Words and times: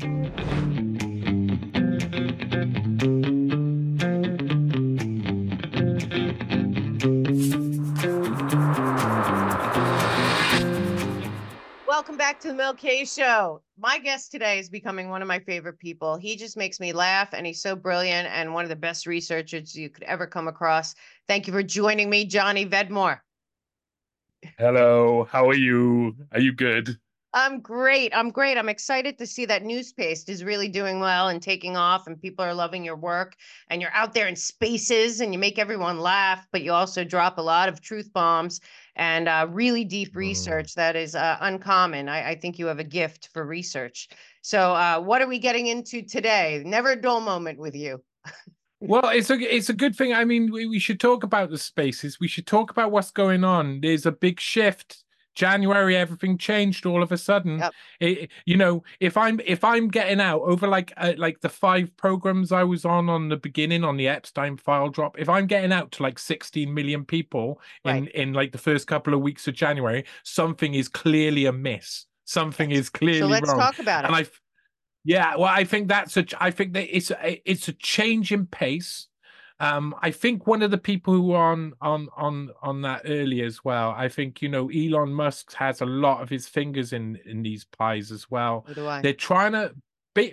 Welcome 0.00 0.16
back 12.16 12.40
to 12.40 12.48
the 12.48 12.54
Mel 12.54 12.72
K 12.72 13.04
Show. 13.04 13.60
My 13.78 13.98
guest 13.98 14.32
today 14.32 14.58
is 14.58 14.70
becoming 14.70 15.10
one 15.10 15.20
of 15.20 15.28
my 15.28 15.38
favorite 15.40 15.78
people. 15.78 16.16
He 16.16 16.34
just 16.36 16.56
makes 16.56 16.80
me 16.80 16.94
laugh, 16.94 17.34
and 17.34 17.46
he's 17.46 17.60
so 17.60 17.76
brilliant 17.76 18.26
and 18.28 18.54
one 18.54 18.64
of 18.64 18.70
the 18.70 18.76
best 18.76 19.06
researchers 19.06 19.76
you 19.76 19.90
could 19.90 20.04
ever 20.04 20.26
come 20.26 20.48
across. 20.48 20.94
Thank 21.28 21.46
you 21.46 21.52
for 21.52 21.62
joining 21.62 22.08
me, 22.08 22.24
Johnny 22.24 22.64
Vedmore. 22.64 23.20
Hello, 24.56 25.28
how 25.30 25.46
are 25.50 25.54
you? 25.54 26.16
Are 26.32 26.40
you 26.40 26.54
good? 26.54 26.98
I'm 27.32 27.60
great. 27.60 28.12
I'm 28.14 28.30
great. 28.30 28.58
I'm 28.58 28.68
excited 28.68 29.16
to 29.18 29.26
see 29.26 29.44
that 29.46 29.62
Newspaste 29.62 30.28
is 30.28 30.42
really 30.42 30.66
doing 30.66 30.98
well 30.98 31.28
and 31.28 31.40
taking 31.40 31.76
off, 31.76 32.08
and 32.08 32.20
people 32.20 32.44
are 32.44 32.54
loving 32.54 32.84
your 32.84 32.96
work. 32.96 33.36
And 33.68 33.80
you're 33.80 33.92
out 33.92 34.14
there 34.14 34.26
in 34.26 34.34
spaces 34.34 35.20
and 35.20 35.32
you 35.32 35.38
make 35.38 35.58
everyone 35.58 36.00
laugh, 36.00 36.46
but 36.50 36.62
you 36.62 36.72
also 36.72 37.04
drop 37.04 37.38
a 37.38 37.42
lot 37.42 37.68
of 37.68 37.80
truth 37.80 38.12
bombs 38.12 38.60
and 38.96 39.28
uh, 39.28 39.46
really 39.48 39.84
deep 39.84 40.16
research 40.16 40.74
that 40.74 40.96
is 40.96 41.14
uh, 41.14 41.36
uncommon. 41.40 42.08
I, 42.08 42.30
I, 42.30 42.34
think 42.34 42.58
you 42.58 42.66
have 42.66 42.80
a 42.80 42.84
gift 42.84 43.28
for 43.32 43.46
research. 43.46 44.08
So, 44.42 44.74
uh, 44.74 45.00
what 45.00 45.22
are 45.22 45.28
we 45.28 45.38
getting 45.38 45.68
into 45.68 46.02
today? 46.02 46.62
Never 46.66 46.92
a 46.92 47.00
dull 47.00 47.20
moment 47.20 47.60
with 47.60 47.76
you. 47.76 48.02
well, 48.80 49.08
it's 49.08 49.30
a 49.30 49.34
it's 49.34 49.68
a 49.68 49.74
good 49.74 49.94
thing. 49.94 50.12
I 50.12 50.24
mean, 50.24 50.50
we, 50.50 50.66
we 50.66 50.80
should 50.80 50.98
talk 50.98 51.22
about 51.22 51.50
the 51.50 51.58
spaces. 51.58 52.18
We 52.18 52.28
should 52.28 52.46
talk 52.46 52.72
about 52.72 52.90
what's 52.90 53.12
going 53.12 53.44
on. 53.44 53.80
There's 53.80 54.04
a 54.04 54.12
big 54.12 54.40
shift 54.40 55.04
January, 55.40 55.96
everything 55.96 56.36
changed 56.36 56.84
all 56.84 57.02
of 57.02 57.12
a 57.12 57.16
sudden. 57.16 57.60
Yep. 57.60 57.72
It, 58.00 58.30
you 58.44 58.58
know, 58.58 58.84
if 59.00 59.16
I'm 59.16 59.40
if 59.46 59.64
I'm 59.64 59.88
getting 59.88 60.20
out 60.20 60.42
over 60.42 60.68
like 60.68 60.92
uh, 60.98 61.14
like 61.16 61.40
the 61.40 61.48
five 61.48 61.96
programs 61.96 62.52
I 62.52 62.62
was 62.62 62.84
on 62.84 63.08
on 63.08 63.30
the 63.30 63.38
beginning 63.38 63.82
on 63.82 63.96
the 63.96 64.06
Epstein 64.06 64.58
file 64.58 64.90
drop, 64.90 65.18
if 65.18 65.30
I'm 65.30 65.46
getting 65.46 65.72
out 65.72 65.92
to 65.92 66.02
like 66.02 66.18
16 66.18 66.74
million 66.74 67.06
people 67.06 67.58
in 67.86 68.04
right. 68.04 68.12
in 68.12 68.34
like 68.34 68.52
the 68.52 68.58
first 68.58 68.86
couple 68.86 69.14
of 69.14 69.22
weeks 69.22 69.48
of 69.48 69.54
January, 69.54 70.04
something 70.24 70.74
is 70.74 70.88
clearly 70.88 71.46
amiss. 71.46 72.04
Something 72.26 72.70
is 72.70 72.90
clearly 72.90 73.20
so 73.20 73.26
let's 73.26 73.48
wrong. 73.48 73.58
talk 73.58 73.78
about 73.78 74.04
it. 74.04 74.08
And 74.08 74.16
I, 74.16 74.26
yeah, 75.04 75.36
well, 75.36 75.48
I 75.48 75.64
think 75.64 75.88
that's 75.88 76.18
a. 76.18 76.26
I 76.38 76.50
think 76.50 76.74
that 76.74 76.94
it's 76.94 77.10
a, 77.10 77.50
it's 77.50 77.68
a 77.68 77.72
change 77.72 78.30
in 78.30 78.44
pace 78.44 79.08
um, 79.60 79.94
I 80.00 80.10
think 80.10 80.46
one 80.46 80.62
of 80.62 80.70
the 80.70 80.78
people 80.78 81.12
who 81.14 81.28
were 81.28 81.36
on 81.36 81.74
on 81.80 82.08
on 82.16 82.50
on 82.62 82.80
that 82.82 83.02
early 83.04 83.42
as 83.42 83.62
well. 83.62 83.94
I 83.96 84.08
think 84.08 84.40
you 84.40 84.48
know 84.48 84.70
Elon 84.70 85.12
Musk 85.12 85.52
has 85.54 85.82
a 85.82 85.86
lot 85.86 86.22
of 86.22 86.30
his 86.30 86.48
fingers 86.48 86.92
in 86.92 87.18
in 87.26 87.42
these 87.42 87.64
pies 87.64 88.10
as 88.10 88.30
well. 88.30 88.64
They're 89.02 89.12
trying 89.12 89.52
to 89.52 89.74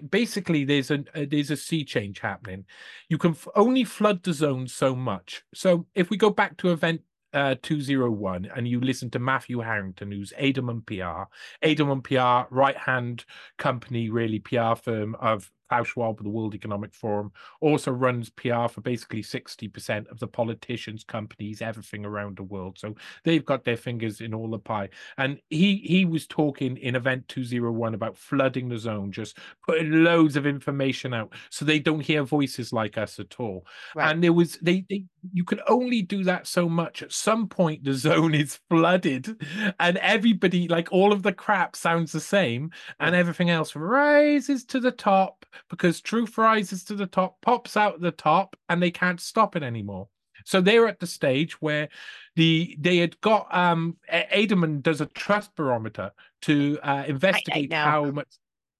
basically 0.09 0.63
there's 0.63 0.91
a 0.91 1.03
uh, 1.13 1.25
there's 1.29 1.51
a 1.51 1.57
sea 1.57 1.83
change 1.83 2.19
happening. 2.19 2.65
You 3.09 3.17
can 3.17 3.31
f- 3.31 3.47
only 3.55 3.83
flood 3.83 4.23
the 4.23 4.33
zone 4.33 4.67
so 4.67 4.95
much. 4.95 5.43
So 5.53 5.85
if 5.93 6.09
we 6.09 6.17
go 6.17 6.29
back 6.29 6.57
to 6.57 6.71
event 6.71 7.01
uh, 7.33 7.55
201 7.61 8.49
and 8.55 8.67
you 8.67 8.79
listen 8.79 9.09
to 9.11 9.19
Matthew 9.19 9.59
Harrington, 9.59 10.11
who's 10.11 10.33
Edelman 10.39 10.85
PR, 10.85 11.29
Edelman 11.65 12.03
PR, 12.03 12.53
right 12.53 12.77
hand 12.77 13.25
company, 13.57 14.09
really 14.09 14.39
PR 14.39 14.75
firm 14.75 15.15
of 15.19 15.51
Klaus 15.69 15.87
Schwab 15.87 16.19
of 16.19 16.23
the 16.23 16.29
World 16.29 16.55
Economic 16.55 16.93
Forum, 16.93 17.31
also 17.61 17.91
runs 17.91 18.29
PR 18.29 18.67
for 18.67 18.81
basically 18.81 19.23
60% 19.23 20.07
of 20.09 20.19
the 20.19 20.27
politicians, 20.27 21.03
companies, 21.03 21.61
everything 21.61 22.05
around 22.05 22.37
the 22.37 22.43
world. 22.43 22.77
So 22.77 22.95
they've 23.23 23.45
got 23.45 23.63
their 23.63 23.77
fingers 23.77 24.21
in 24.21 24.33
all 24.33 24.49
the 24.49 24.59
pie. 24.59 24.89
And 25.17 25.39
he 25.49 25.77
he 25.77 26.05
was 26.05 26.27
talking 26.27 26.77
in 26.77 26.95
event 26.95 27.27
201 27.27 27.93
about 27.93 28.17
flooding 28.17 28.69
the 28.69 28.77
zone, 28.77 29.11
just 29.11 29.37
putting 29.65 30.03
loads 30.03 30.35
of 30.35 30.45
information 30.45 31.13
out 31.13 31.33
so 31.49 31.65
they 31.65 31.79
don't 31.79 31.99
hear 32.01 32.23
voices 32.23 32.73
like 32.73 32.97
us 32.97 33.19
at 33.19 33.39
all. 33.39 33.65
Right. 33.95 34.11
And 34.11 34.23
there 34.23 34.33
was 34.33 34.57
they, 34.61 34.85
they 34.89 35.03
you 35.33 35.43
can 35.43 35.59
only 35.67 36.01
do 36.01 36.23
that 36.23 36.47
so 36.47 36.67
much. 36.67 37.01
At 37.01 37.11
some 37.11 37.47
point 37.47 37.83
the 37.83 37.93
zone 37.93 38.33
is 38.33 38.59
flooded 38.69 39.41
and 39.79 39.97
everybody 39.97 40.67
like 40.67 40.91
all 40.91 41.11
of 41.11 41.23
the 41.23 41.33
crap 41.33 41.75
sounds 41.75 42.11
the 42.11 42.19
same 42.19 42.71
and 42.99 43.15
everything 43.15 43.49
else 43.49 43.75
rises 43.75 44.65
to 44.65 44.79
the 44.79 44.91
top 44.91 45.45
because 45.69 46.01
truth 46.01 46.37
rises 46.37 46.83
to 46.85 46.95
the 46.95 47.07
top, 47.07 47.41
pops 47.41 47.77
out 47.77 48.01
the 48.01 48.11
top, 48.11 48.55
and 48.69 48.81
they 48.81 48.91
can't 48.91 49.21
stop 49.21 49.55
it 49.55 49.63
anymore. 49.63 50.07
So 50.45 50.61
they're 50.61 50.87
at 50.87 50.99
the 50.99 51.07
stage 51.07 51.61
where 51.61 51.89
the 52.35 52.77
they 52.79 52.97
had 52.97 53.19
got 53.21 53.53
um 53.53 53.97
Edelman 54.11 54.81
does 54.81 55.01
a 55.01 55.07
trust 55.07 55.55
barometer 55.55 56.11
to 56.43 56.79
uh, 56.83 57.03
investigate 57.07 57.73
how 57.73 58.11
much 58.11 58.27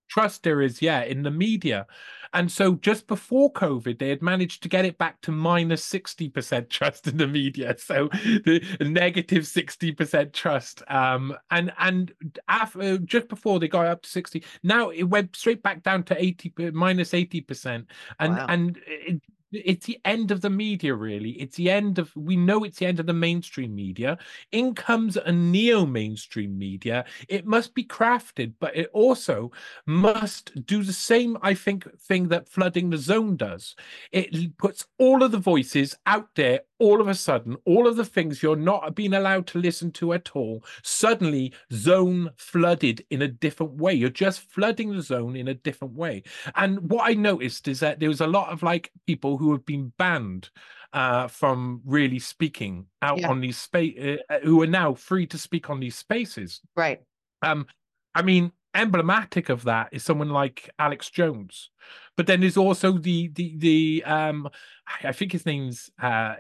trust 0.07 0.43
there 0.43 0.61
is, 0.61 0.81
yeah, 0.81 1.03
in 1.03 1.23
the 1.23 1.31
media. 1.31 1.87
And 2.33 2.51
so 2.51 2.75
just 2.75 3.07
before 3.07 3.51
COVID, 3.53 3.99
they 3.99 4.09
had 4.09 4.21
managed 4.21 4.63
to 4.63 4.69
get 4.69 4.85
it 4.85 4.97
back 4.97 5.21
to 5.21 5.31
minus 5.31 5.87
60% 5.87 6.69
trust 6.69 7.07
in 7.07 7.17
the 7.17 7.27
media. 7.27 7.75
So 7.77 8.09
the 8.11 8.61
negative 8.81 9.43
60% 9.43 10.33
trust. 10.33 10.83
Um, 10.87 11.35
and 11.51 11.71
and 11.79 12.13
after, 12.47 12.97
just 12.97 13.29
before 13.29 13.59
they 13.59 13.67
got 13.67 13.87
up 13.87 14.01
to 14.03 14.09
60, 14.09 14.43
now 14.63 14.89
it 14.89 15.03
went 15.03 15.35
straight 15.35 15.63
back 15.63 15.83
down 15.83 16.03
to 16.03 16.21
80 16.21 16.71
minus 16.73 17.11
80%. 17.11 17.85
And 18.19 18.35
wow. 18.35 18.45
and 18.49 18.79
it, 18.85 19.21
it's 19.51 19.85
the 19.85 19.99
end 20.05 20.31
of 20.31 20.41
the 20.41 20.49
media 20.49 20.93
really. 20.93 21.31
It's 21.31 21.55
the 21.55 21.69
end 21.69 21.99
of 21.99 22.15
we 22.15 22.35
know 22.35 22.63
it's 22.63 22.79
the 22.79 22.85
end 22.85 22.99
of 22.99 23.05
the 23.05 23.13
mainstream 23.13 23.73
media. 23.73 24.17
In 24.51 24.75
comes 24.75 25.17
a 25.17 25.31
neo 25.31 25.85
mainstream 25.85 26.57
media. 26.57 27.05
It 27.29 27.45
must 27.45 27.73
be 27.73 27.83
crafted 27.83 28.53
but 28.59 28.75
it 28.75 28.89
also 28.93 29.51
must 29.85 30.65
do 30.65 30.83
the 30.83 30.93
same 30.93 31.37
i 31.41 31.53
think 31.53 31.87
thing 31.99 32.27
that 32.29 32.49
flooding 32.49 32.89
the 32.89 32.97
zone 32.97 33.37
does. 33.37 33.75
It 34.11 34.57
puts 34.57 34.85
all 34.97 35.23
of 35.23 35.31
the 35.31 35.37
voices 35.37 35.95
out 36.05 36.29
there 36.35 36.61
all 36.79 37.01
of 37.01 37.07
a 37.07 37.15
sudden, 37.15 37.57
all 37.65 37.87
of 37.87 37.95
the 37.95 38.05
things 38.05 38.41
you're 38.41 38.55
not 38.55 38.95
being 38.95 39.13
allowed 39.13 39.47
to 39.47 39.59
listen 39.59 39.91
to 39.91 40.13
at 40.13 40.35
all, 40.35 40.63
suddenly 40.83 41.53
zone 41.73 42.29
flooded 42.37 43.03
in 43.09 43.23
a 43.23 43.27
different 43.27 43.73
way. 43.73 43.93
You're 43.93 44.09
just 44.09 44.41
flooding 44.41 44.95
the 44.95 45.01
zone 45.01 45.35
in 45.35 45.47
a 45.47 45.53
different 45.53 45.93
way. 45.95 46.23
And 46.55 46.89
what 46.89 47.09
I 47.09 47.13
noticed 47.13 47.67
is 47.67 47.79
that 47.79 47.99
there 47.99 48.09
was 48.09 48.21
a 48.21 48.27
lot 48.27 48.49
of 48.49 48.63
like 48.63 48.91
people 49.05 49.37
who 49.37 49.51
have 49.51 49.65
been 49.65 49.91
banned 49.97 50.49
uh, 50.93 51.27
from 51.27 51.81
really 51.85 52.19
speaking 52.19 52.85
out 53.01 53.19
yeah. 53.19 53.29
on 53.29 53.41
these 53.41 53.57
space, 53.57 54.19
uh, 54.29 54.39
who 54.43 54.61
are 54.61 54.67
now 54.67 54.93
free 54.93 55.25
to 55.27 55.37
speak 55.37 55.69
on 55.69 55.79
these 55.79 55.95
spaces. 55.95 56.61
Right. 56.75 57.01
Um, 57.41 57.67
I 58.15 58.21
mean, 58.21 58.51
emblematic 58.77 59.49
of 59.49 59.63
that 59.63 59.89
is 59.91 60.03
someone 60.03 60.29
like 60.29 60.69
Alex 60.79 61.09
Jones. 61.09 61.69
But 62.15 62.27
then 62.27 62.41
there's 62.41 62.57
also 62.57 62.93
the 62.93 63.29
the 63.29 63.55
the 63.57 64.03
um 64.05 64.49
I 65.03 65.11
think 65.11 65.31
his 65.31 65.45
name's 65.45 65.91
uh 66.01 66.35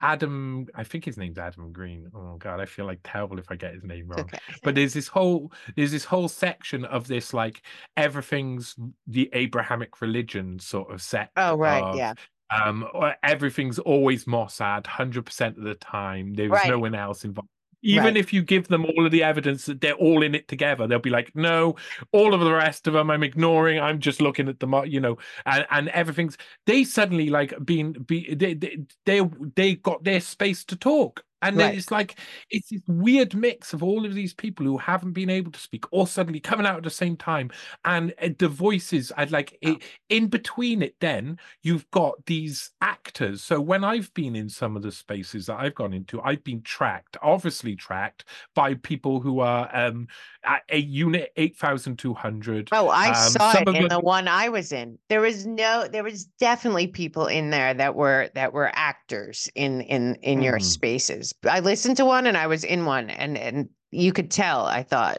Adam 0.00 0.66
I 0.74 0.84
think 0.84 1.04
his 1.04 1.16
name's 1.16 1.38
Adam 1.38 1.72
Green. 1.72 2.10
Oh 2.14 2.36
god, 2.38 2.60
I 2.60 2.66
feel 2.66 2.86
like 2.86 3.00
terrible 3.04 3.38
if 3.38 3.50
I 3.50 3.56
get 3.56 3.74
his 3.74 3.84
name 3.84 4.08
wrong. 4.08 4.20
Okay. 4.20 4.38
But 4.62 4.74
there's 4.74 4.94
this 4.94 5.08
whole 5.08 5.52
there's 5.76 5.92
this 5.92 6.04
whole 6.04 6.28
section 6.28 6.84
of 6.84 7.06
this 7.06 7.34
like 7.34 7.62
everything's 7.96 8.76
the 9.06 9.28
Abrahamic 9.32 10.00
religion 10.00 10.58
sort 10.58 10.92
of 10.92 11.02
set. 11.02 11.30
Oh 11.36 11.56
right, 11.56 11.82
of, 11.82 11.96
yeah. 11.96 12.14
Um 12.50 12.88
everything's 13.22 13.78
always 13.78 14.24
Mossad 14.24 14.84
100% 14.84 15.58
of 15.58 15.62
the 15.62 15.74
time. 15.74 16.34
There's 16.34 16.50
right. 16.50 16.68
no 16.68 16.78
one 16.78 16.94
else 16.94 17.24
involved 17.24 17.50
even 17.82 18.04
right. 18.04 18.16
if 18.16 18.32
you 18.32 18.42
give 18.42 18.68
them 18.68 18.84
all 18.84 19.06
of 19.06 19.12
the 19.12 19.22
evidence 19.22 19.66
that 19.66 19.80
they're 19.80 19.94
all 19.94 20.22
in 20.22 20.34
it 20.34 20.48
together 20.48 20.86
they'll 20.86 20.98
be 20.98 21.10
like 21.10 21.34
no 21.34 21.76
all 22.12 22.34
of 22.34 22.40
the 22.40 22.52
rest 22.52 22.86
of 22.86 22.92
them 22.92 23.10
i'm 23.10 23.22
ignoring 23.22 23.78
i'm 23.80 23.98
just 23.98 24.20
looking 24.20 24.48
at 24.48 24.58
the 24.60 24.82
you 24.82 25.00
know 25.00 25.16
and, 25.46 25.66
and 25.70 25.88
everything's 25.90 26.36
they 26.66 26.84
suddenly 26.84 27.30
like 27.30 27.54
being 27.64 27.92
be 27.92 28.34
they, 28.34 28.54
they 28.54 28.78
they 29.06 29.22
they 29.54 29.74
got 29.76 30.02
their 30.04 30.20
space 30.20 30.64
to 30.64 30.76
talk 30.76 31.24
and 31.42 31.56
right. 31.56 31.76
it's 31.76 31.90
like 31.90 32.18
it's 32.50 32.70
this 32.70 32.82
weird 32.86 33.34
mix 33.34 33.72
of 33.72 33.82
all 33.82 34.04
of 34.04 34.14
these 34.14 34.34
people 34.34 34.66
who 34.66 34.78
haven't 34.78 35.12
been 35.12 35.30
able 35.30 35.52
to 35.52 35.60
speak 35.60 35.84
all 35.92 36.06
suddenly 36.06 36.40
coming 36.40 36.66
out 36.66 36.76
at 36.76 36.82
the 36.82 36.90
same 36.90 37.16
time. 37.16 37.50
And 37.84 38.12
uh, 38.20 38.30
the 38.38 38.48
voices, 38.48 39.12
I'd 39.16 39.30
like 39.30 39.56
it, 39.60 39.82
in 40.08 40.28
between 40.28 40.82
it, 40.82 40.96
then 41.00 41.38
you've 41.62 41.88
got 41.90 42.24
these 42.26 42.70
actors. 42.80 43.42
So 43.42 43.60
when 43.60 43.84
I've 43.84 44.12
been 44.14 44.34
in 44.34 44.48
some 44.48 44.76
of 44.76 44.82
the 44.82 44.92
spaces 44.92 45.46
that 45.46 45.58
I've 45.58 45.74
gone 45.74 45.92
into, 45.92 46.20
I've 46.22 46.44
been 46.44 46.62
tracked, 46.62 47.16
obviously 47.22 47.76
tracked 47.76 48.24
by 48.54 48.74
people 48.74 49.20
who 49.20 49.40
are 49.40 49.74
um, 49.74 50.08
at 50.44 50.62
a 50.70 50.78
unit 50.78 51.32
8,200. 51.36 52.70
Oh, 52.72 52.88
I 52.88 53.10
um, 53.10 53.14
saw 53.14 53.52
it 53.52 53.68
in 53.68 53.82
the... 53.84 53.88
the 53.88 54.00
one 54.00 54.28
I 54.28 54.48
was 54.48 54.72
in. 54.72 54.98
There 55.08 55.20
was 55.20 55.46
no, 55.46 55.86
there 55.90 56.04
was 56.04 56.24
definitely 56.24 56.88
people 56.88 57.26
in 57.26 57.50
there 57.50 57.74
that 57.74 57.94
were, 57.94 58.30
that 58.34 58.52
were 58.52 58.70
actors 58.74 59.48
in, 59.54 59.82
in, 59.82 60.16
in 60.16 60.40
mm. 60.40 60.44
your 60.44 60.58
spaces. 60.58 61.27
I 61.48 61.60
listened 61.60 61.96
to 61.98 62.04
one 62.04 62.26
and 62.26 62.36
I 62.36 62.46
was 62.46 62.64
in 62.64 62.84
one, 62.84 63.10
and 63.10 63.36
and 63.38 63.68
you 63.90 64.12
could 64.12 64.30
tell. 64.30 64.66
I 64.66 64.82
thought 64.82 65.18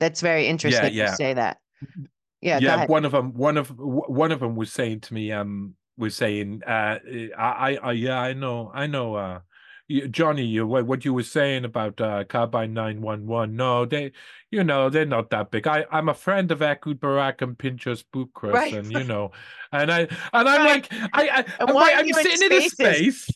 that's 0.00 0.20
very 0.20 0.46
interesting 0.46 0.94
yeah, 0.94 1.04
yeah. 1.04 1.10
to 1.10 1.16
say 1.16 1.34
that. 1.34 1.58
Yeah, 2.40 2.58
yeah. 2.58 2.86
One 2.86 3.04
of 3.04 3.12
them, 3.12 3.32
one 3.34 3.56
of 3.56 3.68
one 3.76 4.32
of 4.32 4.40
them 4.40 4.54
was 4.54 4.70
saying 4.70 5.00
to 5.00 5.14
me, 5.14 5.32
um, 5.32 5.74
was 5.96 6.14
saying, 6.14 6.62
uh, 6.66 6.98
I, 7.38 7.38
I, 7.38 7.78
I 7.82 7.92
yeah, 7.92 8.20
I 8.20 8.32
know, 8.34 8.70
I 8.74 8.86
know, 8.86 9.14
uh, 9.14 9.40
Johnny, 10.10 10.60
what 10.60 10.86
what 10.86 11.04
you 11.04 11.12
were 11.12 11.22
saying 11.22 11.64
about 11.64 12.00
uh, 12.00 12.24
Carbyne 12.24 12.72
Nine 12.72 13.02
One 13.02 13.26
One? 13.26 13.54
No, 13.54 13.84
they, 13.84 14.12
you 14.50 14.64
know, 14.64 14.88
they're 14.88 15.04
not 15.04 15.30
that 15.30 15.50
big. 15.50 15.66
I 15.66 15.84
I'm 15.90 16.08
a 16.08 16.14
friend 16.14 16.50
of 16.50 16.62
Ehud 16.62 17.00
Barak 17.00 17.42
and 17.42 17.58
Pinchas 17.58 18.02
Buchris, 18.02 18.54
right. 18.54 18.72
and 18.72 18.90
you 18.90 19.04
know, 19.04 19.32
and 19.72 19.92
I 19.92 20.00
and 20.00 20.08
I'm 20.32 20.46
right. 20.46 20.90
like, 20.90 21.10
I, 21.12 21.28
I 21.28 21.44
I'm, 21.60 21.74
like, 21.74 21.94
I'm 21.96 22.12
sitting 22.12 22.46
in, 22.46 22.52
in 22.52 22.62
a 22.62 22.68
space. 22.68 23.28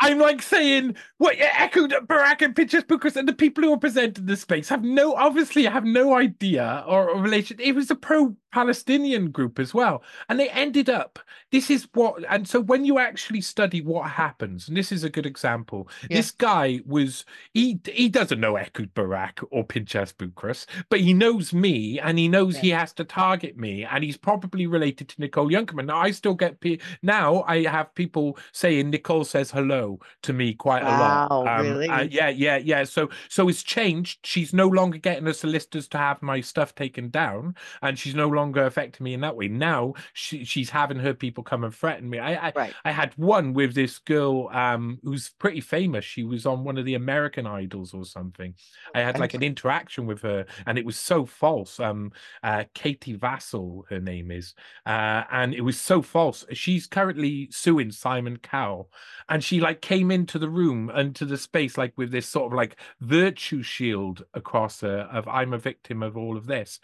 I'm 0.00 0.18
like 0.18 0.42
saying 0.42 0.96
what 1.18 1.36
Ehud 1.38 1.92
Barak 2.06 2.42
and 2.42 2.54
Pinchas 2.54 2.84
Buchris 2.84 3.16
and 3.16 3.28
the 3.28 3.32
people 3.32 3.64
who 3.64 3.72
are 3.72 3.78
presenting 3.78 4.26
the 4.26 4.36
space 4.36 4.68
have 4.68 4.84
no 4.84 5.14
obviously 5.14 5.64
have 5.64 5.84
no 5.84 6.14
idea 6.14 6.84
or, 6.86 7.10
or 7.10 7.20
relation. 7.20 7.58
It 7.60 7.74
was 7.74 7.90
a 7.90 7.96
pro 7.96 8.36
Palestinian 8.52 9.30
group 9.30 9.58
as 9.58 9.74
well. 9.74 10.02
And 10.28 10.38
they 10.38 10.48
ended 10.50 10.88
up, 10.88 11.18
this 11.52 11.70
is 11.70 11.88
what, 11.94 12.24
and 12.28 12.48
so 12.48 12.60
when 12.60 12.84
you 12.84 12.98
actually 12.98 13.40
study 13.40 13.80
what 13.80 14.10
happens, 14.10 14.68
and 14.68 14.76
this 14.76 14.92
is 14.92 15.04
a 15.04 15.10
good 15.10 15.26
example, 15.26 15.88
yeah. 16.08 16.16
this 16.16 16.30
guy 16.30 16.80
was, 16.86 17.24
he 17.52 17.80
he 17.92 18.08
doesn't 18.08 18.40
know 18.40 18.56
Ehud 18.56 18.94
Barak 18.94 19.40
or 19.50 19.64
Pinchas 19.64 20.12
Buchris, 20.12 20.66
but 20.88 21.00
he 21.00 21.12
knows 21.12 21.52
me 21.52 21.98
and 22.00 22.18
he 22.18 22.28
knows 22.28 22.54
yeah. 22.56 22.60
he 22.60 22.70
has 22.70 22.92
to 22.94 23.04
target 23.04 23.56
me 23.56 23.84
and 23.84 24.02
he's 24.02 24.16
probably 24.16 24.66
related 24.66 25.08
to 25.08 25.20
Nicole 25.20 25.50
Junkermann. 25.50 25.86
Now, 25.86 25.98
I 25.98 26.10
still 26.10 26.34
get, 26.34 26.62
now 27.02 27.42
I 27.46 27.64
have 27.64 27.94
people 27.94 28.38
saying 28.52 28.90
Nicole 28.90 29.24
says 29.24 29.50
hello 29.50 29.87
to 30.22 30.32
me 30.32 30.54
quite 30.54 30.82
wow, 30.82 31.28
a 31.30 31.34
lot. 31.34 31.60
Um, 31.60 31.66
really? 31.66 31.88
Uh, 31.88 32.02
yeah, 32.02 32.28
yeah, 32.28 32.56
yeah. 32.56 32.84
So, 32.84 33.10
so 33.28 33.48
it's 33.48 33.62
changed. 33.62 34.20
She's 34.24 34.52
no 34.52 34.68
longer 34.68 34.98
getting 34.98 35.24
the 35.24 35.34
solicitors 35.34 35.88
to 35.88 35.98
have 35.98 36.22
my 36.22 36.40
stuff 36.40 36.74
taken 36.74 37.10
down 37.10 37.54
and 37.82 37.98
she's 37.98 38.14
no 38.14 38.28
longer 38.28 38.64
affecting 38.64 39.04
me 39.04 39.14
in 39.14 39.20
that 39.20 39.36
way. 39.36 39.48
Now 39.48 39.94
she, 40.12 40.44
she's 40.44 40.70
having 40.70 40.98
her 40.98 41.14
people 41.14 41.44
come 41.44 41.64
and 41.64 41.74
threaten 41.74 42.08
me. 42.08 42.18
I 42.18 42.48
I, 42.48 42.52
right. 42.54 42.74
I 42.84 42.90
had 42.90 43.12
one 43.16 43.52
with 43.52 43.74
this 43.74 43.98
girl 43.98 44.48
um, 44.48 44.98
who's 45.02 45.30
pretty 45.30 45.60
famous. 45.60 46.04
She 46.04 46.24
was 46.24 46.46
on 46.46 46.64
one 46.64 46.78
of 46.78 46.84
the 46.84 46.94
American 46.94 47.46
Idols 47.46 47.94
or 47.94 48.04
something. 48.04 48.54
I 48.94 49.00
had 49.00 49.18
like 49.18 49.34
an 49.34 49.42
interaction 49.42 50.06
with 50.06 50.22
her, 50.22 50.46
and 50.66 50.78
it 50.78 50.86
was 50.86 50.96
so 50.96 51.26
false. 51.26 51.80
Um, 51.80 52.12
uh, 52.42 52.64
Katie 52.74 53.14
Vassal, 53.14 53.84
her 53.90 54.00
name 54.00 54.30
is, 54.30 54.54
uh, 54.86 55.24
and 55.30 55.54
it 55.54 55.62
was 55.62 55.78
so 55.78 56.02
false. 56.02 56.44
She's 56.52 56.86
currently 56.86 57.48
suing 57.50 57.90
Simon 57.90 58.38
Cowell, 58.38 58.90
and 59.28 59.42
she 59.42 59.60
like 59.60 59.77
came 59.80 60.10
into 60.10 60.38
the 60.38 60.48
room 60.48 60.90
and 60.90 61.14
to 61.16 61.24
the 61.24 61.38
space 61.38 61.78
like 61.78 61.92
with 61.96 62.10
this 62.10 62.28
sort 62.28 62.52
of 62.52 62.56
like 62.56 62.76
virtue 63.00 63.62
shield 63.62 64.24
across 64.34 64.80
her 64.80 65.08
of 65.12 65.26
I'm 65.28 65.52
a 65.52 65.58
victim 65.58 66.02
of 66.02 66.16
all 66.16 66.36
of 66.36 66.46
this 66.46 66.80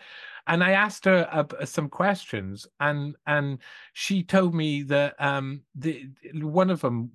and 0.46 0.62
I 0.62 0.72
asked 0.72 1.04
her 1.06 1.28
uh, 1.30 1.64
some 1.64 1.88
questions, 1.88 2.66
and 2.80 3.16
and 3.26 3.58
she 3.92 4.22
told 4.22 4.54
me 4.54 4.82
that 4.84 5.14
um 5.18 5.62
the 5.74 6.08
one 6.34 6.70
of 6.70 6.80
them, 6.80 7.10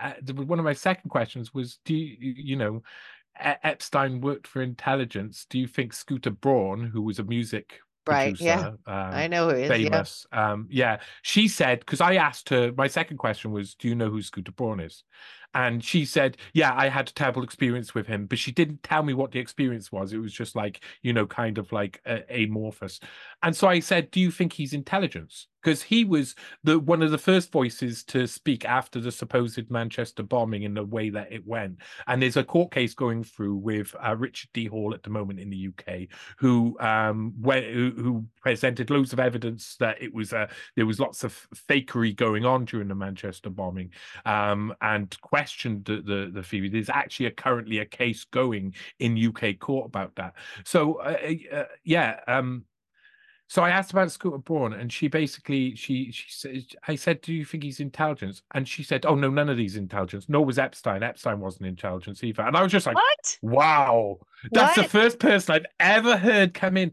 uh, 0.00 0.14
one 0.34 0.58
of 0.58 0.64
my 0.64 0.72
second 0.72 1.10
questions 1.10 1.54
was, 1.54 1.78
do 1.84 1.94
you 1.94 2.16
you 2.36 2.56
know, 2.56 2.82
Epstein 3.38 4.20
worked 4.20 4.46
for 4.46 4.62
intelligence? 4.62 5.46
Do 5.48 5.58
you 5.58 5.66
think 5.66 5.92
Scooter 5.92 6.30
Braun, 6.30 6.84
who 6.84 7.02
was 7.02 7.18
a 7.18 7.24
music 7.24 7.80
right 8.06 8.36
producer, 8.36 8.44
yeah. 8.44 9.08
um, 9.08 9.14
i 9.14 9.26
know 9.26 9.48
who 9.48 9.56
is 9.56 9.68
famous 9.68 10.26
yeah. 10.32 10.52
um 10.52 10.66
yeah. 10.70 10.98
She 11.22 11.48
said 11.48 11.80
because 11.80 12.00
i 12.00 12.14
asked 12.14 12.48
her 12.48 12.72
my 12.76 12.88
second 12.88 13.18
question 13.18 13.52
was 13.52 13.74
do 13.74 13.88
you 13.88 13.94
know 13.94 14.10
who 14.10 14.22
scooter 14.22 14.52
braun 14.52 14.80
is 14.80 15.04
and 15.54 15.84
she 15.84 16.04
said 16.04 16.36
yeah 16.52 16.72
i 16.74 16.88
had 16.88 17.08
a 17.08 17.12
terrible 17.12 17.42
experience 17.42 17.94
with 17.94 18.06
him 18.06 18.26
but 18.26 18.38
she 18.38 18.52
didn't 18.52 18.82
tell 18.82 19.02
me 19.02 19.14
what 19.14 19.32
the 19.32 19.38
experience 19.38 19.90
was 19.92 20.12
it 20.12 20.18
was 20.18 20.32
just 20.32 20.56
like 20.56 20.82
you 21.02 21.12
know 21.12 21.26
kind 21.26 21.58
of 21.58 21.70
like 21.72 22.00
uh, 22.06 22.18
amorphous 22.30 23.00
and 23.42 23.54
so 23.54 23.68
i 23.68 23.80
said 23.80 24.10
do 24.10 24.20
you 24.20 24.30
think 24.30 24.52
he's 24.52 24.72
intelligence 24.72 25.48
because 25.62 25.82
he 25.82 26.04
was 26.04 26.34
the 26.64 26.78
one 26.78 27.02
of 27.02 27.10
the 27.10 27.18
first 27.18 27.52
voices 27.52 28.02
to 28.04 28.26
speak 28.26 28.64
after 28.64 29.00
the 29.00 29.12
supposed 29.12 29.70
Manchester 29.70 30.22
bombing 30.22 30.64
in 30.64 30.74
the 30.74 30.84
way 30.84 31.10
that 31.10 31.32
it 31.32 31.46
went. 31.46 31.78
And 32.06 32.20
there's 32.20 32.36
a 32.36 32.44
court 32.44 32.72
case 32.72 32.94
going 32.94 33.24
through 33.24 33.56
with 33.56 33.94
uh, 34.04 34.16
Richard 34.16 34.50
D. 34.52 34.66
Hall 34.66 34.92
at 34.94 35.02
the 35.02 35.10
moment 35.10 35.40
in 35.40 35.50
the 35.50 35.68
UK, 35.68 36.08
who 36.38 36.76
um 36.80 37.34
who, 37.44 37.92
who 37.96 38.26
presented 38.40 38.90
loads 38.90 39.12
of 39.12 39.20
evidence 39.20 39.76
that 39.78 40.02
it 40.02 40.12
was 40.12 40.32
uh, 40.32 40.48
there 40.76 40.86
was 40.86 41.00
lots 41.00 41.24
of 41.24 41.46
fakery 41.68 42.14
going 42.14 42.44
on 42.44 42.64
during 42.64 42.88
the 42.88 42.94
Manchester 42.94 43.50
bombing, 43.50 43.90
um, 44.24 44.74
and 44.80 45.16
questioned 45.42 45.84
the, 45.84 45.96
the 46.02 46.30
the 46.32 46.42
theory. 46.42 46.68
There's 46.68 46.88
actually 46.88 47.26
a, 47.26 47.30
currently 47.32 47.78
a 47.78 47.84
case 47.84 48.24
going 48.24 48.74
in 49.00 49.26
UK 49.26 49.58
court 49.58 49.86
about 49.86 50.14
that. 50.16 50.34
So 50.64 50.94
uh, 51.00 51.16
uh, 51.52 51.64
yeah. 51.84 52.20
Um, 52.28 52.64
so 53.48 53.62
I 53.62 53.70
asked 53.70 53.90
about 53.90 54.10
Scooter 54.10 54.38
Braun, 54.38 54.72
and 54.72 54.90
she 54.90 55.08
basically 55.08 55.74
she 55.74 56.12
she 56.12 56.30
said, 56.30 56.64
"I 56.86 56.94
said, 56.94 57.20
do 57.20 57.34
you 57.34 57.44
think 57.44 57.64
he's 57.64 57.80
intelligence?" 57.80 58.42
And 58.54 58.66
she 58.66 58.82
said, 58.84 59.04
"Oh 59.04 59.16
no, 59.16 59.30
none 59.30 59.48
of 59.48 59.56
these 59.56 59.76
intelligence. 59.76 60.26
Nor 60.28 60.44
was 60.44 60.58
Epstein. 60.58 61.02
Epstein 61.02 61.40
wasn't 61.40 61.66
intelligence 61.66 62.22
either." 62.22 62.42
And 62.42 62.56
I 62.56 62.62
was 62.62 62.72
just 62.72 62.86
like, 62.86 62.94
"What? 62.94 63.38
Wow, 63.42 64.18
that's 64.52 64.76
what? 64.76 64.84
the 64.84 64.88
first 64.88 65.18
person 65.18 65.54
I've 65.54 65.66
ever 65.80 66.16
heard 66.16 66.54
come 66.54 66.76
in." 66.76 66.92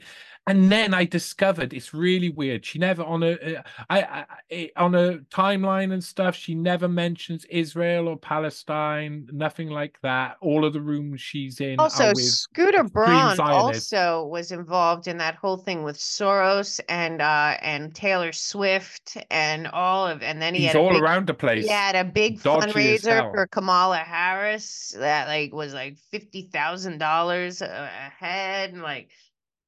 And 0.50 0.72
then 0.72 0.96
I 0.96 1.06
discovered 1.06 1.74
it's 1.74 1.94
really 1.94 2.30
weird. 2.30 2.66
She 2.66 2.80
never 2.80 3.04
on 3.04 3.22
a, 3.22 3.34
uh, 3.34 3.62
I, 3.88 4.25
I, 4.51 4.72
on 4.75 4.96
a 4.96 5.19
timeline 5.30 5.94
and 5.94 6.04
stuff. 6.04 6.36
She 6.36 6.56
never 6.56 6.88
mentions 6.88 7.46
Israel 7.46 8.07
or 8.07 8.18
Palestine. 8.18 9.30
Nothing 9.31 9.69
like 9.69 10.00
that. 10.01 10.38
All 10.42 10.66
of 10.66 10.74
the 10.74 10.81
rooms 10.81 11.22
she's 11.22 11.62
in. 11.62 11.80
Also, 11.80 12.13
Scooter 12.16 12.84
Braun 12.84 13.40
also 13.40 14.25
was 14.25 14.51
involved 14.51 15.07
in 15.07 15.19
that 15.19 15.36
whole 15.36 15.57
thing 15.57 15.84
with 15.84 16.00
Soros 16.00 16.80
and 16.90 17.22
uh 17.22 17.56
and 17.62 17.94
Taylor 17.94 18.31
Swift 18.31 19.18
and 19.30 19.68
all 19.68 20.07
of. 20.07 20.24
And 20.24 20.42
then 20.42 20.56
he 20.56 20.62
he's 20.62 20.72
had 20.72 20.78
all 20.78 20.94
big, 20.94 21.04
around 21.04 21.28
the 21.28 21.36
place. 21.36 21.66
He 21.66 21.72
had 21.72 21.95
a 21.95 22.04
big 22.04 22.42
Dodgy 22.42 22.72
fundraiser 22.72 23.31
for 23.31 23.45
Kamala 23.45 23.98
Harris 23.98 24.95
that 24.98 25.28
like 25.28 25.54
was 25.54 25.75
like 25.75 25.98
fifty 26.10 26.50
thousand 26.52 26.98
dollars 26.98 27.62
a 27.62 27.88
head, 28.18 28.74
and 28.74 28.81
like 28.81 29.10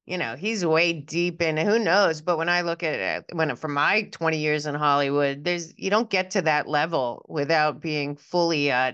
you 0.06 0.18
know, 0.18 0.34
he's 0.34 0.64
way 0.64 0.92
deep 0.92 1.40
in 1.40 1.56
who 1.56 1.78
knows. 1.78 2.20
But 2.20 2.38
when 2.38 2.48
I 2.48 2.62
look 2.62 2.82
at 2.82 2.94
it, 2.94 3.24
when 3.36 3.54
from 3.56 3.74
my 3.74 4.08
20 4.10 4.38
years 4.38 4.66
in 4.66 4.74
Hollywood, 4.74 5.44
there's 5.44 5.72
you 5.76 5.90
don't 5.90 6.10
get 6.10 6.30
to 6.32 6.42
that 6.42 6.68
level 6.68 7.24
without 7.28 7.80
being 7.80 8.16
fully, 8.16 8.72
uh, 8.72 8.92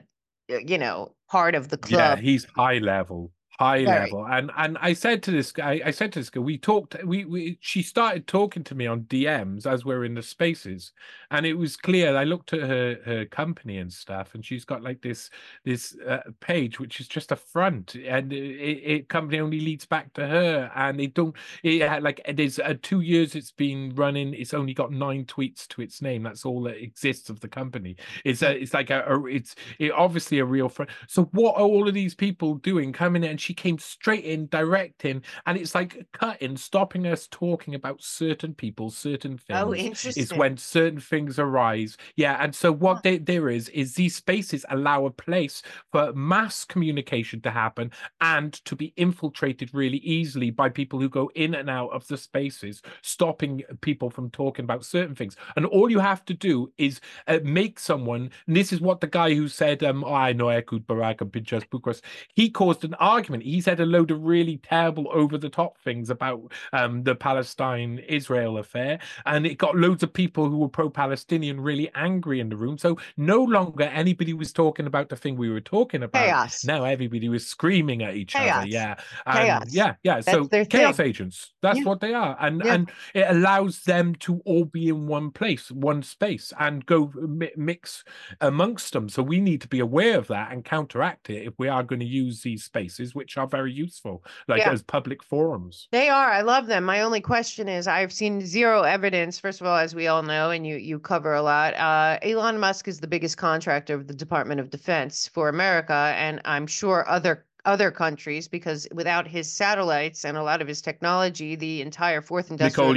you 0.49 0.79
know, 0.79 1.15
part 1.31 1.55
of 1.55 1.69
the 1.69 1.79
club. 1.79 2.19
Yeah, 2.19 2.23
he's 2.23 2.45
high 2.45 2.79
level 2.79 3.33
high 3.59 3.85
Very. 3.85 4.05
level. 4.05 4.27
And 4.27 4.51
and 4.57 4.79
i 4.81 4.93
said 4.93 5.23
to 5.25 5.31
this 5.31 5.51
guy 5.51 5.81
i 5.85 5.91
said 5.91 6.13
to 6.13 6.21
this 6.21 6.31
girl 6.31 6.45
we 6.45 6.59
talked 6.59 6.97
we, 7.05 7.25
we 7.25 7.59
she 7.61 7.83
started 7.83 8.27
talking 8.27 8.63
to 8.65 8.75
me 8.75 8.87
on 8.87 9.03
dms 9.03 9.67
as 9.67 9.85
we 9.85 9.95
are 9.95 10.05
in 10.05 10.15
the 10.15 10.23
spaces. 10.23 10.93
And 11.31 11.45
it 11.45 11.55
was 11.55 11.77
clear 11.77 12.17
i 12.17 12.25
looked 12.25 12.53
at 12.53 12.61
her 12.61 12.99
her 13.05 13.25
company 13.27 13.79
and 13.79 13.93
stuff 13.93 14.35
and 14.35 14.45
she's 14.45 14.65
got 14.65 14.83
like 14.83 15.03
this 15.03 15.31
this 15.65 15.97
uh, 16.07 16.21
page 16.41 16.79
which 16.79 17.01
is 17.01 17.09
just 17.09 17.33
a 17.33 17.37
front. 17.37 17.95
And 17.97 18.33
it, 18.33 18.37
it, 18.37 19.09
company 19.09 19.41
only 19.41 19.61
leads 19.61 19.87
back 19.87 20.13
to 20.15 20.27
her. 20.27 20.71
And 20.75 20.99
they 20.99 21.09
don't 21.09 21.35
it 21.63 21.83
had 21.83 22.03
like 22.03 22.21
there's 22.33 22.59
uh, 22.59 22.75
two 22.83 23.01
years 23.01 23.35
it's 23.35 23.53
been 23.53 23.93
running 23.95 24.35
it's 24.35 24.55
only 24.55 24.75
got 24.75 24.93
nine 24.93 25.25
tweets 25.25 25.67
to 25.69 25.83
its 25.83 26.01
name. 26.01 26.23
That's 26.23 26.45
all 26.45 26.63
that 26.63 26.83
exists 26.83 27.29
of 27.29 27.41
the 27.41 27.49
company. 27.49 27.97
It's 28.25 28.43
a 28.43 28.57
it's 28.57 28.75
like 28.75 28.91
a, 28.91 29.03
a 29.03 29.27
it's 29.27 29.57
it, 29.79 29.91
obviously 29.93 30.39
a 30.39 30.45
real 30.45 30.69
front 30.69 30.91
so 31.09 31.25
what 31.33 31.57
are 31.57 31.63
all 31.63 31.89
of 31.89 31.95
these 31.95 32.15
people 32.15 32.55
doing 32.57 32.93
coming 32.93 33.25
in? 33.25 33.31
And 33.31 33.41
she 33.41 33.48
came 33.55 33.79
straight 33.79 34.25
in, 34.25 34.47
directing, 34.49 35.23
and 35.47 35.59
it's 35.59 35.75
like 35.75 36.07
cutting, 36.13 36.57
stopping 36.57 37.07
us 37.07 37.29
talking 37.31 37.75
about 37.75 38.03
certain 38.03 38.55
people, 38.55 38.91
certain 38.91 39.39
things. 39.39 39.59
Oh, 39.59 39.75
interesting. 39.75 40.23
It's 40.23 40.33
when 40.33 40.57
certain 40.57 41.01
things 41.01 41.39
arise. 41.39 41.97
Yeah, 42.17 42.37
and 42.43 42.55
so 42.55 42.73
what 42.73 43.03
they, 43.03 43.19
there 43.19 43.49
is 43.49 43.69
is 43.71 43.95
these 43.95 44.17
spaces 44.17 44.65
allow 44.71 45.07
a 45.07 45.11
place 45.11 45.63
for 45.93 46.13
mass 46.13 46.65
communication 46.65 47.41
to 47.43 47.51
happen 47.51 47.91
and 48.21 48.53
to 48.65 48.77
be 48.77 48.93
infiltrated 48.97 49.73
really 49.75 49.99
easily 49.99 50.51
by 50.51 50.69
people 50.69 51.01
who 51.01 51.09
go 51.09 51.31
in 51.35 51.55
and 51.55 51.71
out 51.71 51.91
of 51.91 52.07
the 52.09 52.17
spaces, 52.17 52.83
stopping 53.03 53.63
people 53.81 54.11
from 54.11 54.31
talking 54.31 54.65
about 54.65 54.85
certain 54.85 55.15
things. 55.15 55.37
And 55.57 55.67
all 55.67 55.91
you 55.91 55.99
have 55.99 56.25
to 56.27 56.35
do 56.35 56.73
is 56.79 57.01
uh, 57.27 57.39
make 57.43 57.79
someone. 57.79 58.31
And 58.47 58.57
this 58.57 58.73
is 58.73 58.81
what 58.81 59.01
the 59.01 59.07
guy 59.07 59.35
who 59.35 59.49
said, 59.49 59.83
um, 59.83 60.05
oh, 60.05 60.15
"I 60.15 60.33
know 60.33 60.49
Ehud 60.49 60.87
Barak 60.87 61.21
and 61.21 61.33
Pinchas 61.33 61.65
Buchris," 61.65 62.01
he 62.35 62.51
caused 62.51 62.85
an 62.85 62.95
argument 62.95 63.38
he 63.43 63.61
said 63.61 63.81
a 63.81 63.87
load 63.87 64.11
of 64.11 64.23
really 64.23 64.59
terrible, 64.59 65.07
over 65.11 65.39
the 65.39 65.49
top 65.49 65.79
things 65.79 66.11
about 66.11 66.53
um, 66.73 67.03
the 67.03 67.15
Palestine 67.15 67.99
Israel 68.09 68.59
affair, 68.59 68.99
and 69.27 69.47
it 69.47 69.59
got 69.59 69.77
loads 69.77 70.03
of 70.03 70.13
people 70.13 70.49
who 70.49 70.59
were 70.59 70.69
pro 70.69 70.91
Palestinian 70.91 71.61
really 71.61 71.91
angry 71.95 72.41
in 72.41 72.49
the 72.49 72.57
room. 72.57 72.79
So 72.79 72.99
no 73.17 73.43
longer 73.43 73.85
anybody 73.85 74.33
was 74.33 74.53
talking 74.53 74.87
about 74.87 75.09
the 75.09 75.17
thing 75.17 75.37
we 75.37 75.51
were 75.51 75.61
talking 75.61 76.03
about. 76.03 76.25
Chaos. 76.25 76.65
Now 76.65 76.85
everybody 76.85 77.29
was 77.29 77.47
screaming 77.47 78.03
at 78.03 78.15
each 78.15 78.33
chaos. 78.33 78.59
other. 78.59 78.69
Yeah. 78.69 78.97
chaos. 79.31 79.65
Yeah. 79.71 79.95
Yeah. 80.03 80.21
That's 80.21 80.31
so 80.31 80.65
chaos 80.65 80.97
thing. 80.97 81.07
agents. 81.07 81.53
That's 81.63 81.79
yeah. 81.79 81.85
what 81.85 82.01
they 82.01 82.15
are, 82.15 82.37
and 82.41 82.63
yeah. 82.65 82.75
and 82.75 82.91
it 83.15 83.27
allows 83.29 83.83
them 83.83 84.15
to 84.17 84.41
all 84.45 84.65
be 84.65 84.89
in 84.89 85.07
one 85.07 85.31
place, 85.31 85.71
one 85.71 86.03
space, 86.03 86.53
and 86.59 86.85
go 86.87 87.13
mix 87.57 88.05
amongst 88.41 88.93
them. 88.93 89.09
So 89.09 89.23
we 89.23 89.41
need 89.41 89.61
to 89.63 89.69
be 89.69 89.81
aware 89.81 90.19
of 90.19 90.29
that 90.29 90.53
and 90.53 90.65
counteract 90.65 91.31
it 91.31 91.47
if 91.47 91.55
we 91.59 91.69
are 91.69 91.83
going 91.83 92.01
to 92.01 92.07
use 92.07 92.43
these 92.43 92.65
spaces, 92.65 93.15
which 93.15 93.28
which 93.29 93.37
are 93.37 93.47
very 93.47 93.71
useful, 93.71 94.25
like 94.49 94.61
Yeah. 94.61 94.71
as 94.73 94.83
public 94.83 95.23
forums. 95.23 95.87
They 95.93 96.09
are. 96.09 96.31
I 96.31 96.41
love 96.41 96.67
them. 96.67 96.85
My 96.85 97.03
only 97.03 97.21
question 97.21 97.69
is 97.69 97.87
I've 97.87 98.11
seen 98.13 98.41
zero 98.41 98.83
evidence. 98.85 99.39
First 99.39 99.61
of 99.61 99.67
all, 99.67 99.77
as 99.77 99.95
we 99.95 100.07
all 100.07 100.23
know, 100.23 100.51
and 100.51 100.67
you 100.67 100.77
you 100.77 100.99
cover 100.99 101.35
a 101.35 101.43
lot, 101.43 101.75
uh, 101.75 102.19
Elon 102.23 102.59
Musk 102.59 102.89
is 102.89 103.01
the 103.01 103.07
biggest 103.07 103.37
contractor 103.37 103.93
of 103.95 104.07
the 104.07 104.15
Department 104.15 104.61
of 104.61 104.71
Defense 104.71 105.29
for 105.29 105.51
America, 105.51 106.15
and 106.17 106.41
I'm 106.47 106.67
sure 106.67 107.07
other 107.07 107.45
other 107.69 107.91
countries, 107.91 108.49
because 108.49 108.89
without 108.93 109.29
his 109.29 109.53
satellites 109.53 110.25
and 110.25 110.39
a 110.39 110.43
lot 110.43 110.63
of 110.63 110.67
his 110.67 110.81
technology, 110.81 111.55
the 111.55 111.83
entire 111.83 112.23
fourth 112.23 112.51
industrial 112.51 112.95
Nicole 112.95 112.97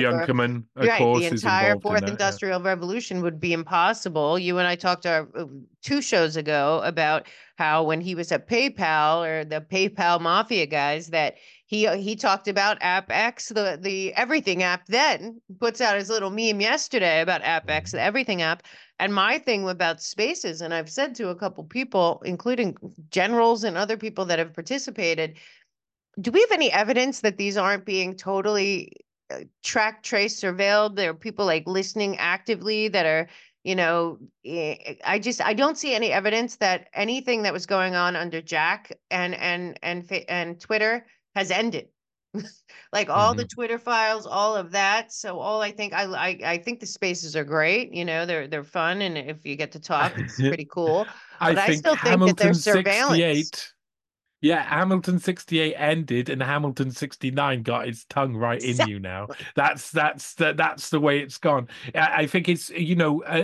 of 0.78 0.88
right, 0.88 0.98
course, 0.98 1.20
the 1.20 1.28
entire 1.28 1.74
involved 1.74 1.75
in 1.75 1.82
fourth 1.82 2.00
that, 2.00 2.08
yeah. 2.08 2.12
industrial 2.13 2.62
revolution 2.62 3.22
would 3.22 3.40
be 3.40 3.51
impossible. 3.51 4.40
You 4.40 4.60
and 4.60 4.68
I 4.68 4.75
talked 4.75 5.06
uh, 5.06 5.25
uh, 5.36 5.46
two 5.84 6.01
shows 6.01 6.38
ago 6.38 6.82
about 6.86 7.28
how 7.58 7.84
when 7.84 8.00
he 8.00 8.16
was 8.16 8.32
at 8.32 8.48
PayPal 8.48 9.28
or 9.28 9.44
the 9.44 9.60
PayPal 9.60 10.22
mafia 10.22 10.66
guys 10.66 11.08
that 11.08 11.36
he 11.66 11.86
uh, 11.88 11.98
he 11.98 12.16
talked 12.16 12.48
about 12.48 12.78
App 12.82 13.12
X, 13.12 13.50
the 13.50 13.78
the 13.82 14.13
everything 14.16 14.63
app. 14.63 14.86
Then 14.88 15.42
puts 15.60 15.82
out 15.82 15.98
his 15.98 16.10
little 16.10 16.30
meme 16.30 16.62
yesterday 16.62 17.22
about 17.22 17.42
App 17.44 17.70
X, 17.70 17.92
the 17.92 18.01
everything 18.01 18.42
app. 18.42 18.63
And 19.01 19.15
my 19.15 19.39
thing 19.39 19.67
about 19.67 20.00
spaces, 20.00 20.62
and 20.62 20.75
I've 20.75 20.89
said 20.89 21.15
to 21.15 21.29
a 21.29 21.36
couple 21.36 21.63
people, 21.63 22.22
including 22.24 22.77
generals 23.10 23.63
and 23.63 23.75
other 23.75 23.98
people 23.98 24.25
that 24.25 24.38
have 24.38 24.53
participated, 24.53 25.39
do 26.20 26.29
we 26.29 26.39
have 26.41 26.51
any 26.51 26.72
evidence 26.72 27.22
that 27.22 27.38
these 27.38 27.58
aren't 27.58 27.84
being 27.84 28.15
totally 28.15 28.91
uh, 29.31 29.39
tracked, 29.63 30.05
traced, 30.05 30.43
surveilled? 30.43 30.98
There 30.98 31.10
are 31.10 31.15
people 31.15 31.48
like 31.48 31.63
listening 31.65 32.15
actively 32.20 32.89
that 32.89 33.08
are, 33.08 33.27
you 33.63 33.75
know, 33.75 34.20
eh, 34.46 34.93
I 35.03 35.17
just 35.17 35.41
I 35.41 35.55
don't 35.55 35.79
see 35.79 35.96
any 35.96 36.12
evidence 36.12 36.58
that 36.58 36.88
anything 36.93 37.41
that 37.41 37.53
was 37.53 37.65
going 37.65 37.96
on 37.96 38.15
under 38.15 38.39
Jack 38.39 38.96
and 39.10 39.34
and 39.34 39.79
and 39.81 40.08
and 40.29 40.60
Twitter 40.60 41.08
has 41.36 41.50
ended. 41.50 41.88
like 42.94 43.10
all 43.10 43.34
the 43.34 43.44
mm-hmm. 43.44 43.48
Twitter 43.48 43.78
files, 43.78 44.26
all 44.26 44.56
of 44.56 44.72
that. 44.72 45.12
So 45.12 45.40
all 45.40 45.62
I 45.62 45.72
think 45.72 45.94
I, 45.94 46.04
I 46.04 46.40
I 46.46 46.58
think 46.58 46.80
the 46.80 46.86
spaces 46.86 47.36
are 47.36 47.44
great. 47.44 47.94
You 47.94 48.06
know, 48.06 48.26
they're 48.26 48.48
they're 48.48 48.64
fun, 48.64 49.02
and 49.02 49.18
if 49.18 49.46
you 49.46 49.56
get 49.56 49.72
to 49.74 49.80
talk, 49.80 50.18
it's 50.18 50.36
pretty 50.40 50.68
cool. 50.72 51.06
I 51.40 51.54
But 51.54 51.70
I 51.70 51.76
still 51.76 51.94
think 51.96 52.04
that 52.04 52.10
Hamilton 52.10 52.36
there's 52.38 52.64
surveillance. 52.64 53.74
68. 54.42 54.48
Yeah, 54.50 54.64
Hamilton 54.64 55.20
68 55.20 55.76
ended 55.76 56.30
and 56.30 56.42
Hamilton 56.42 56.92
69 56.92 57.64
got 57.64 57.88
its 57.88 58.06
tongue 58.06 58.36
right 58.36 58.62
in 58.64 58.88
you 58.88 59.00
now. 59.00 59.28
That's 59.56 59.92
that's 59.92 60.34
the, 60.36 60.54
that's 60.54 60.90
the 60.90 61.00
way 61.00 61.20
it's 61.20 61.38
gone. 61.38 61.68
I, 61.96 62.24
I 62.24 62.28
think 62.28 62.50
it's 62.50 62.70
you 62.72 62.96
know 62.96 63.24
uh, 63.24 63.44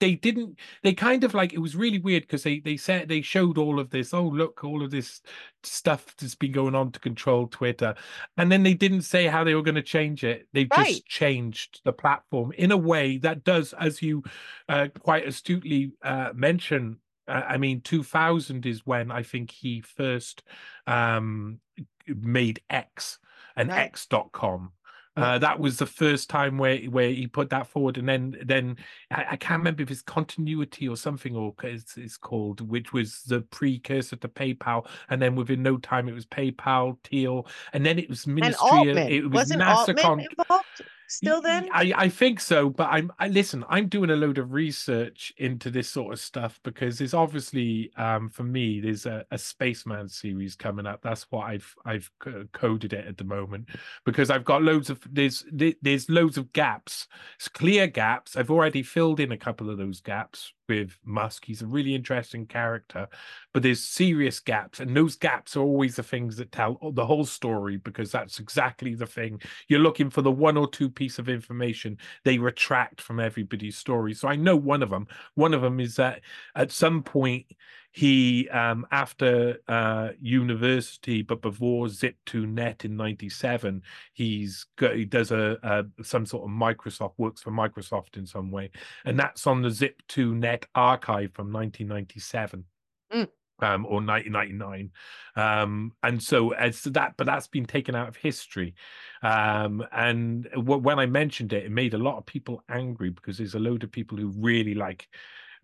they 0.00 0.14
didn't 0.14 0.58
they 0.82 0.94
kind 0.94 1.22
of 1.24 1.34
like 1.34 1.52
it 1.52 1.58
was 1.58 1.76
really 1.76 1.98
weird 1.98 2.22
because 2.22 2.42
they 2.42 2.60
they 2.60 2.76
said 2.76 3.08
they 3.08 3.22
showed 3.22 3.58
all 3.58 3.78
of 3.78 3.90
this 3.90 4.12
oh 4.14 4.24
look 4.24 4.64
all 4.64 4.82
of 4.82 4.90
this 4.90 5.20
stuff 5.64 6.16
that's 6.16 6.34
been 6.34 6.50
going 6.52 6.74
on 6.74 6.90
to 6.92 6.98
control 6.98 7.46
Twitter 7.46 7.94
and 8.36 8.50
then 8.50 8.62
they 8.64 8.74
didn't 8.74 9.02
say 9.02 9.26
how 9.26 9.44
they 9.44 9.54
were 9.54 9.62
going 9.62 9.74
to 9.76 9.82
change 9.82 10.24
it. 10.24 10.48
They've 10.52 10.68
Right. 10.76 10.86
just 10.88 11.06
changed 11.06 11.80
the 11.84 11.92
platform 11.92 12.52
in 12.52 12.72
a 12.72 12.76
way 12.76 13.18
that 13.18 13.44
does 13.44 13.72
as 13.74 14.00
you 14.02 14.22
uh, 14.68 14.88
quite 15.00 15.26
astutely 15.26 15.92
uh, 16.02 16.30
mention 16.34 16.98
I 17.28 17.56
mean, 17.56 17.80
2000 17.80 18.66
is 18.66 18.84
when 18.84 19.10
I 19.10 19.22
think 19.22 19.50
he 19.50 19.80
first 19.80 20.42
um, 20.86 21.60
made 22.06 22.60
X 22.68 23.18
and 23.56 23.68
Right. 23.68 23.86
X.com. 23.86 24.72
Uh, 25.14 25.38
that 25.38 25.60
was 25.60 25.76
the 25.76 25.84
first 25.84 26.30
time 26.30 26.56
where 26.56 26.78
where 26.84 27.10
he 27.10 27.26
put 27.26 27.50
that 27.50 27.66
forward, 27.66 27.98
and 27.98 28.08
then 28.08 28.34
then 28.46 28.78
I, 29.10 29.26
I 29.32 29.36
can't 29.36 29.60
remember 29.60 29.82
if 29.82 29.90
it's 29.90 30.00
Confinity 30.00 30.88
or 30.88 30.96
something, 30.96 31.36
or 31.36 31.52
it's, 31.64 31.98
it's 31.98 32.16
called, 32.16 32.66
which 32.66 32.94
was 32.94 33.20
the 33.26 33.42
precursor 33.42 34.16
to 34.16 34.28
PayPal, 34.28 34.86
and 35.10 35.20
then 35.20 35.34
within 35.34 35.62
no 35.62 35.76
time 35.76 36.08
it 36.08 36.14
was 36.14 36.24
PayPal, 36.24 36.96
Thiel, 37.04 37.46
and 37.74 37.84
then 37.84 37.98
it 37.98 38.08
was 38.08 38.26
Ministry. 38.26 38.88
of- 38.88 38.96
it 38.96 39.24
was 39.24 39.32
wasn't 39.32 39.60
NASA 39.60 39.88
Altman 40.02 40.26
involved 40.38 40.82
still 41.12 41.40
then? 41.40 41.68
I, 41.72 41.92
I 41.96 42.08
think 42.08 42.40
so, 42.40 42.70
but 42.70 42.88
I'm 42.90 43.12
I 43.18 43.28
listen, 43.28 43.64
I'm 43.68 43.88
doing 43.88 44.10
a 44.10 44.16
load 44.16 44.38
of 44.38 44.52
research 44.52 45.32
into 45.36 45.70
this 45.70 45.88
sort 45.88 46.12
of 46.12 46.20
stuff 46.20 46.60
because 46.62 46.98
there's 46.98 47.14
obviously 47.14 47.90
um 47.96 48.28
for 48.28 48.44
me 48.44 48.80
there's 48.80 49.06
a, 49.06 49.24
a 49.30 49.38
spaceman 49.38 50.08
series 50.08 50.54
coming 50.54 50.86
up. 50.86 51.00
That's 51.02 51.30
what 51.30 51.46
I've 51.46 51.74
I've 51.84 52.10
coded 52.52 52.92
it 52.92 53.06
at 53.06 53.18
the 53.18 53.24
moment 53.24 53.68
because 54.04 54.30
I've 54.30 54.44
got 54.44 54.62
loads 54.62 54.90
of 54.90 55.00
there's 55.10 55.44
there's 55.52 56.08
loads 56.08 56.38
of 56.38 56.52
gaps. 56.52 57.06
It's 57.36 57.48
clear 57.48 57.86
gaps. 57.86 58.36
I've 58.36 58.50
already 58.50 58.82
filled 58.82 59.20
in 59.20 59.32
a 59.32 59.36
couple 59.36 59.70
of 59.70 59.78
those 59.78 60.00
gaps 60.00 60.52
with 60.72 60.98
Musk. 61.04 61.44
He's 61.44 61.62
a 61.62 61.66
really 61.66 61.94
interesting 61.94 62.46
character, 62.46 63.08
but 63.52 63.62
there's 63.62 63.84
serious 63.84 64.40
gaps, 64.40 64.80
and 64.80 64.96
those 64.96 65.16
gaps 65.16 65.56
are 65.56 65.60
always 65.60 65.96
the 65.96 66.02
things 66.02 66.36
that 66.36 66.52
tell 66.52 66.78
the 66.94 67.04
whole 67.04 67.26
story 67.26 67.76
because 67.76 68.10
that's 68.10 68.38
exactly 68.38 68.94
the 68.94 69.06
thing. 69.06 69.40
You're 69.68 69.80
looking 69.80 70.10
for 70.10 70.22
the 70.22 70.30
one 70.32 70.56
or 70.56 70.68
two 70.68 70.88
piece 70.88 71.18
of 71.18 71.28
information 71.28 71.98
they 72.24 72.38
retract 72.38 73.00
from 73.00 73.20
everybody's 73.20 73.76
story. 73.76 74.14
So 74.14 74.28
i 74.28 74.36
know 74.36 74.56
one 74.56 74.82
of 74.82 74.90
them 74.90 75.06
one 75.34 75.54
of 75.54 75.62
them 75.62 75.80
is 75.80 75.96
that 75.96 76.20
at 76.54 76.72
some 76.72 77.02
point 77.02 77.46
he 77.92 78.48
um 78.48 78.86
after 78.90 79.58
uh 79.68 80.08
university 80.20 81.22
but 81.22 81.42
before 81.42 81.88
zip 81.88 82.16
2 82.26 82.46
net 82.46 82.84
in 82.84 82.96
97 82.96 83.82
he's 84.14 84.66
got 84.76 84.96
he 84.96 85.04
does 85.04 85.30
a, 85.30 85.58
a 85.62 86.02
some 86.04 86.24
sort 86.26 86.42
of 86.44 86.50
microsoft 86.50 87.12
works 87.18 87.42
for 87.42 87.50
microsoft 87.50 88.16
in 88.16 88.26
some 88.26 88.50
way 88.50 88.70
and 89.04 89.18
that's 89.18 89.46
on 89.46 89.60
the 89.62 89.70
zip 89.70 90.00
2 90.08 90.34
net 90.34 90.66
archive 90.74 91.32
from 91.32 91.52
1997 91.52 92.64
Mm. 93.12 93.28
um, 93.60 93.84
or 93.84 94.00
1999 94.00 94.90
um, 95.36 95.92
and 96.02 96.22
so 96.22 96.50
as 96.54 96.80
to 96.82 96.90
that 96.90 97.14
but 97.18 97.26
that's 97.26 97.46
been 97.46 97.66
taken 97.66 97.94
out 97.94 98.08
of 98.08 98.16
history 98.16 98.74
um, 99.22 99.84
and 99.92 100.48
w- 100.54 100.80
when 100.80 100.98
I 100.98 101.06
mentioned 101.06 101.52
it, 101.52 101.64
it 101.66 101.70
made 101.70 101.94
a 101.94 101.98
lot 101.98 102.16
of 102.16 102.24
people 102.26 102.64
angry 102.70 103.10
because 103.10 103.36
there's 103.38 103.54
a 103.54 103.58
load 103.58 103.84
of 103.84 103.92
people 103.92 104.16
who 104.16 104.32
really 104.36 104.74
like 104.74 105.08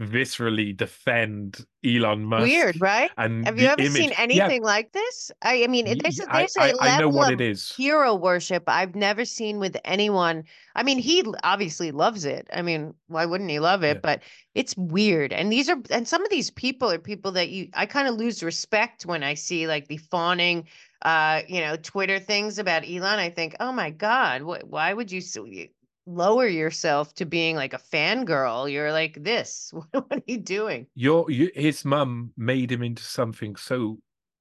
viscerally 0.01 0.77
defend 0.77 1.65
Elon 1.85 2.25
Musk. 2.25 2.45
Weird, 2.45 2.81
right? 2.81 3.11
And 3.17 3.45
Have 3.47 3.59
you 3.59 3.67
ever 3.67 3.81
image. 3.81 3.93
seen 3.93 4.11
Yeah, 4.11 4.21
anything 4.21 4.63
like 4.63 4.93
this? 4.93 5.31
I, 5.43 5.65
I 5.65 5.67
mean, 5.67 5.99
there's 5.99 6.21
a, 6.21 6.33
I- 6.33 6.39
there's 6.39 6.57
a 6.57 6.61
I- 6.61 6.67
level 6.67 6.81
I 6.83 6.99
know 7.01 7.09
what 7.09 7.33
of 7.33 7.41
it 7.41 7.45
is. 7.51 7.73
hero 7.75 8.15
worship 8.15 8.65
I've 8.69 8.95
never 8.95 9.25
seen 9.25 9.59
with 9.59 9.77
anyone. 9.85 10.45
I 10.77 10.83
mean, 10.85 10.99
he 10.99 11.25
obviously 11.43 11.91
loves 11.91 12.25
it. 12.25 12.49
I 12.53 12.63
mean, 12.63 12.95
why 13.09 13.27
wouldn't 13.27 13.51
he 13.51 13.59
love 13.59 13.83
it? 13.83 13.97
Yeah. 13.97 14.01
But 14.03 14.23
it's 14.55 14.77
weird. 14.77 15.33
And 15.33 15.51
these 15.53 15.69
are, 15.69 15.79
and 15.91 16.07
some 16.07 16.23
of 16.25 16.31
these 16.31 16.51
people 16.51 16.91
are 16.91 16.99
people 16.99 17.33
that 17.33 17.49
you, 17.51 17.69
I 17.75 17.87
kind 17.87 18.07
of 18.07 18.15
lose 18.15 18.43
respect 18.43 19.05
when 19.07 19.23
I 19.25 19.35
see 19.35 19.67
like 19.67 19.89
the 19.89 19.97
fawning, 19.97 20.69
uh, 21.03 21.43
you 21.49 21.61
know, 21.61 21.77
Twitter 21.77 22.21
things 22.21 22.59
about 22.59 22.85
Elon. 22.89 23.19
I 23.19 23.31
think, 23.31 23.57
oh 23.59 23.73
my 23.73 23.91
God, 23.91 24.43
wh- 24.43 24.71
why 24.71 24.93
would 24.93 25.11
you 25.11 25.21
so, 25.21 25.45
you 25.45 25.69
lower 26.09 26.47
yourself 26.47 27.15
to 27.15 27.25
being 27.27 27.55
like 27.55 27.75
a 27.75 27.79
fangirl? 27.79 28.71
You're 28.73 28.93
like 28.93 29.23
this. 29.23 29.73
what 29.93 30.07
are 30.11 30.23
you 30.27 30.39
doing? 30.39 30.87
your, 30.95 31.31
you, 31.31 31.51
his 31.55 31.85
mum 31.85 32.33
made 32.37 32.73
him 32.73 32.83
into 32.83 33.03
something 33.03 33.55
so 33.57 33.99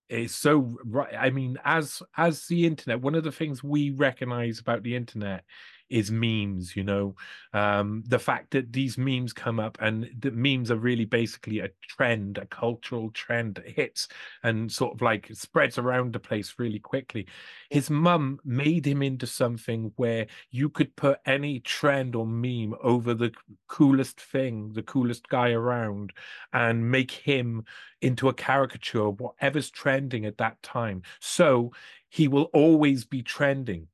it's 0.09 0.33
so 0.33 0.77
right 0.85 1.13
i 1.19 1.29
mean 1.29 1.57
as 1.65 2.01
as 2.15 2.45
the 2.47 2.65
internet 2.65 3.01
one 3.01 3.13
of 3.13 3.25
the 3.25 3.31
things 3.31 3.61
we 3.61 3.89
recognize 3.89 4.59
about 4.59 4.81
the 4.83 4.95
internet 4.95 5.43
is 5.89 6.11
memes 6.11 6.75
you 6.75 6.83
know 6.83 7.15
um 7.53 8.03
the 8.07 8.19
fact 8.19 8.51
that 8.51 8.71
these 8.73 8.97
memes 8.97 9.33
come 9.33 9.59
up 9.59 9.77
and 9.81 10.09
the 10.19 10.31
memes 10.31 10.71
are 10.71 10.77
really 10.77 11.05
basically 11.05 11.59
a 11.59 11.69
trend 11.87 12.37
a 12.37 12.45
cultural 12.47 13.09
trend 13.11 13.55
that 13.55 13.67
hits 13.67 14.07
and 14.43 14.71
sort 14.71 14.93
of 14.93 15.01
like 15.01 15.29
spreads 15.33 15.77
around 15.77 16.13
the 16.13 16.19
place 16.19 16.55
really 16.57 16.79
quickly 16.79 17.25
his 17.69 17.89
mum 17.89 18.39
made 18.43 18.85
him 18.85 19.01
into 19.01 19.27
something 19.27 19.91
where 19.95 20.27
you 20.51 20.69
could 20.69 20.95
put 20.95 21.19
any 21.25 21.59
trend 21.61 22.15
or 22.15 22.25
meme 22.25 22.73
over 22.81 23.13
the 23.13 23.31
coolest 23.67 24.19
thing 24.19 24.71
the 24.73 24.83
coolest 24.83 25.27
guy 25.29 25.51
around 25.51 26.11
and 26.53 26.89
make 26.89 27.11
him 27.11 27.63
into 28.01 28.29
a 28.29 28.33
caricature 28.33 29.07
of 29.07 29.19
whatever's 29.19 29.69
trending 29.69 30.25
at 30.25 30.37
that 30.37 30.61
time. 30.61 31.01
So 31.19 31.71
he 32.09 32.27
will 32.27 32.49
always 32.53 33.05
be 33.05 33.21
trending. 33.21 33.87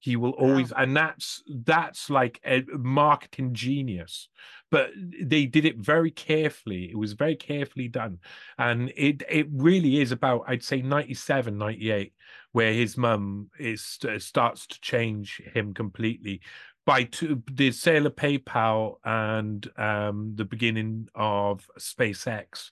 He 0.00 0.16
will 0.16 0.32
Wow. 0.32 0.48
always, 0.48 0.72
and 0.72 0.96
that's 0.96 1.42
that's 1.48 2.10
like 2.10 2.40
a 2.44 2.64
marketing 2.72 3.54
genius. 3.54 4.28
But 4.70 4.90
they 5.20 5.46
did 5.46 5.64
it 5.64 5.76
very 5.76 6.10
carefully. 6.10 6.90
It 6.90 6.96
was 6.96 7.12
very 7.12 7.36
carefully 7.36 7.88
done. 7.88 8.18
And 8.56 8.92
it 8.96 9.22
it 9.28 9.46
really 9.50 10.00
is 10.00 10.10
about, 10.10 10.44
I'd 10.46 10.64
say 10.64 10.80
97, 10.80 11.58
98, 11.58 12.14
where 12.52 12.72
his 12.72 12.96
mum 12.96 13.50
is 13.58 13.98
uh, 14.08 14.18
starts 14.18 14.66
to 14.68 14.80
change 14.80 15.42
him 15.54 15.74
completely 15.74 16.40
by 16.86 17.04
two, 17.04 17.42
the 17.52 17.70
sale 17.72 18.06
of 18.06 18.16
PayPal 18.16 18.94
and 19.04 19.68
um, 19.76 20.32
the 20.34 20.44
beginning 20.44 21.08
of 21.14 21.68
SpaceX, 21.78 22.70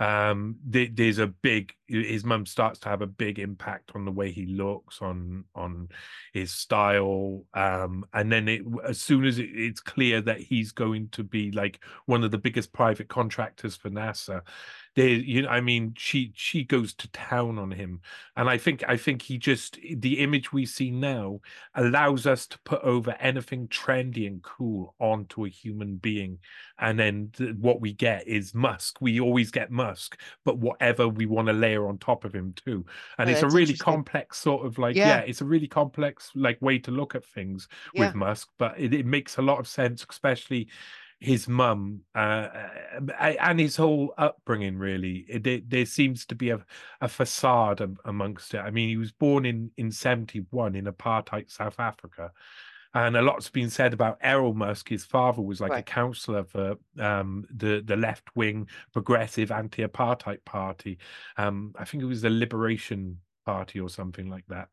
um, 0.00 0.56
there, 0.64 0.88
there's 0.92 1.18
a 1.18 1.26
big. 1.26 1.72
His 1.88 2.24
mum 2.24 2.46
starts 2.46 2.78
to 2.80 2.88
have 2.88 3.02
a 3.02 3.06
big 3.06 3.38
impact 3.38 3.92
on 3.94 4.04
the 4.04 4.12
way 4.12 4.30
he 4.30 4.46
looks, 4.46 5.02
on 5.02 5.44
on 5.54 5.88
his 6.32 6.52
style, 6.52 7.44
um, 7.54 8.04
and 8.12 8.30
then 8.30 8.48
it, 8.48 8.62
as 8.86 9.00
soon 9.00 9.24
as 9.24 9.38
it, 9.38 9.50
it's 9.52 9.80
clear 9.80 10.20
that 10.20 10.40
he's 10.40 10.70
going 10.70 11.08
to 11.10 11.24
be 11.24 11.50
like 11.50 11.80
one 12.06 12.22
of 12.22 12.30
the 12.30 12.38
biggest 12.38 12.72
private 12.72 13.08
contractors 13.08 13.74
for 13.74 13.90
NASA, 13.90 14.42
They, 14.98 15.12
you 15.14 15.42
know, 15.42 15.48
I 15.48 15.60
mean, 15.60 15.94
she 15.96 16.32
she 16.34 16.64
goes 16.64 16.92
to 16.94 17.08
town 17.12 17.58
on 17.58 17.70
him, 17.70 18.00
and 18.36 18.50
I 18.50 18.58
think 18.58 18.82
I 18.88 18.96
think 18.96 19.22
he 19.22 19.38
just 19.38 19.78
eh, 19.84 19.94
the 19.96 20.18
image 20.20 20.52
we 20.52 20.66
see 20.66 20.90
now 20.90 21.40
allows 21.74 22.26
us 22.26 22.46
to 22.48 22.58
put 22.64 22.82
over 22.82 23.12
anything 23.20 23.68
trendy 23.68 24.26
and 24.26 24.42
cool 24.42 24.96
onto 24.98 25.44
a 25.44 25.48
human 25.50 25.98
being, 25.98 26.40
and 26.78 26.98
then 26.98 27.30
th- 27.36 27.54
what 27.56 27.80
we 27.80 27.92
get 27.92 28.26
is 28.26 28.54
Musk. 28.54 29.00
We 29.00 29.20
always 29.20 29.50
get 29.50 29.70
Musk, 29.70 30.20
but 30.44 30.58
whatever 30.58 31.08
we 31.08 31.26
want 31.26 31.46
to 31.48 31.52
layer 31.54 31.86
on 31.88 31.98
top 31.98 32.24
of 32.24 32.34
him 32.34 32.52
too, 32.54 32.84
and 33.18 33.28
Oh, 33.28 33.30
it's 33.30 33.42
a 33.42 33.48
really 33.48 33.76
complex 33.76 34.38
sort 34.38 34.66
of 34.66 34.78
like 34.78 34.98
Yeah. 35.04 35.04
yeah, 35.04 35.20
it's 35.20 35.40
a 35.40 35.44
really 35.44 35.68
complex 35.68 36.30
like 36.34 36.60
way 36.62 36.78
to 36.80 36.90
look 36.90 37.14
at 37.14 37.24
things 37.24 37.68
Yeah. 37.92 38.12
with 38.12 38.14
Musk, 38.14 38.48
but 38.58 38.78
it, 38.78 38.92
it 38.94 39.06
makes 39.06 39.36
a 39.38 39.42
lot 39.42 39.58
of 39.60 39.68
sense, 39.68 40.04
especially 40.08 40.68
his 41.20 41.48
mum 41.48 42.02
uh, 42.14 42.48
uh, 43.10 43.10
and 43.40 43.58
his 43.58 43.76
whole 43.76 44.14
upbringing. 44.18 44.78
Really, 44.78 45.26
it- 45.28 45.68
there 45.70 45.86
seems 45.86 46.26
to 46.26 46.34
be 46.34 46.50
a, 46.50 46.64
a 47.00 47.08
facade 47.08 47.80
amongst 48.04 48.54
it. 48.54 48.58
I 48.58 48.70
mean, 48.70 48.88
he 48.88 48.96
was 48.96 49.12
born 49.12 49.44
in 49.46 49.70
in 49.76 49.90
seventy 49.92 50.44
one 50.50 50.74
in 50.74 50.84
apartheid 50.86 51.50
South 51.50 51.78
Africa. 51.78 52.32
And 52.94 53.16
a 53.16 53.22
lot's 53.22 53.50
been 53.50 53.68
said 53.68 53.92
about 53.92 54.16
Errol 54.22 54.54
Musk. 54.54 54.88
His 54.88 55.04
father 55.04 55.42
was 55.42 55.60
like 55.60 55.70
a 55.70 55.74
Right. 55.74 55.86
councillor 55.86 56.44
for 56.44 56.76
um, 56.98 57.44
the 57.54 57.82
the 57.84 57.96
left 57.96 58.34
wing 58.34 58.68
progressive 58.92 59.52
anti 59.52 59.84
apartheid 59.84 60.42
party. 60.44 60.98
Um, 61.36 61.74
I 61.78 61.84
think 61.84 62.02
it 62.02 62.06
was 62.06 62.22
the 62.22 62.30
Liberation 62.30 63.20
Party 63.44 63.78
or 63.78 63.90
something 63.90 64.30
like 64.30 64.46
that 64.48 64.68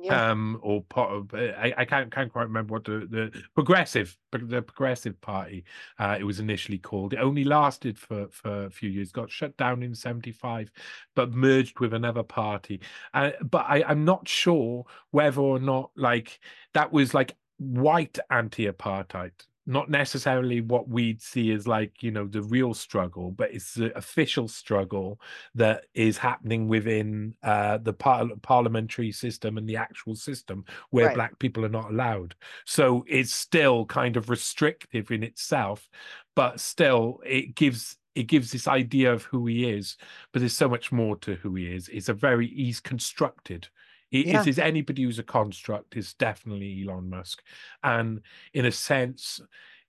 Yeah. 0.00 0.30
um 0.30 0.60
or 0.62 0.82
part 0.84 1.10
of 1.10 1.34
I, 1.34 1.74
I 1.76 1.84
can't 1.84 2.12
can't 2.12 2.32
quite 2.32 2.44
remember 2.44 2.74
what 2.74 2.84
the 2.84 3.06
the 3.10 3.42
progressive 3.54 4.16
the 4.30 4.62
progressive 4.62 5.20
party 5.20 5.64
uh 5.98 6.16
it 6.18 6.22
was 6.24 6.38
initially 6.38 6.78
called. 6.78 7.14
It 7.14 7.18
only 7.18 7.42
lasted 7.44 7.98
for 7.98 8.28
for 8.30 8.66
a 8.66 8.70
few 8.70 8.90
years 8.90 9.10
got 9.10 9.30
shut 9.30 9.56
down 9.56 9.82
in 9.82 9.94
75 9.96 10.70
but 11.16 11.32
merged 11.32 11.80
with 11.80 11.94
another 11.94 12.22
party. 12.22 12.80
Uh, 13.12 13.32
but 13.42 13.64
i 13.68 13.82
i'm 13.88 14.04
not 14.04 14.28
sure 14.28 14.84
whether 15.10 15.40
or 15.40 15.58
not 15.58 15.90
like 15.96 16.38
that 16.74 16.92
was 16.92 17.12
like 17.12 17.34
white 17.58 18.18
anti-apartheid 18.30 19.32
not 19.68 19.90
necessarily 19.90 20.62
what 20.62 20.88
we'd 20.88 21.20
see 21.20 21.52
as 21.52 21.68
like 21.68 22.02
you 22.02 22.10
know 22.10 22.26
the 22.26 22.42
real 22.42 22.72
struggle 22.72 23.30
but 23.30 23.52
it's 23.52 23.74
the 23.74 23.96
official 23.96 24.48
struggle 24.48 25.20
that 25.54 25.84
is 25.94 26.16
happening 26.16 26.66
within 26.68 27.34
uh, 27.42 27.76
the 27.78 27.92
par- 27.92 28.28
parliamentary 28.42 29.12
system 29.12 29.58
and 29.58 29.68
the 29.68 29.76
actual 29.76 30.14
system 30.14 30.64
where 30.90 31.06
Right. 31.06 31.14
black 31.14 31.38
people 31.38 31.64
are 31.64 31.68
not 31.68 31.90
allowed. 31.90 32.34
So 32.64 33.04
it's 33.08 33.32
still 33.34 33.86
kind 33.86 34.16
of 34.16 34.30
restrictive 34.30 35.10
in 35.10 35.22
itself, 35.22 35.88
but 36.34 36.60
still 36.60 37.20
it 37.24 37.54
gives 37.54 37.96
it 38.14 38.24
gives 38.24 38.50
this 38.50 38.66
idea 38.66 39.12
of 39.12 39.22
who 39.24 39.46
he 39.46 39.68
is. 39.70 39.96
But 40.32 40.40
there's 40.40 40.56
so 40.56 40.68
much 40.68 40.90
more 40.90 41.16
to 41.18 41.34
who 41.36 41.54
he 41.54 41.66
is. 41.74 41.88
It's 41.88 42.08
a 42.08 42.14
very 42.14 42.48
he's 42.48 42.80
constructed. 42.80 43.68
I- 44.12 44.16
Yeah. 44.16 44.38
If 44.38 44.44
there's 44.44 44.58
anybody 44.58 45.02
who's 45.02 45.18
a 45.18 45.22
construct, 45.24 45.96
it's 45.96 46.14
definitely 46.14 46.84
Elon 46.86 47.10
Musk. 47.10 47.42
And 47.82 48.22
in 48.54 48.64
a 48.64 48.72
sense, 48.72 49.40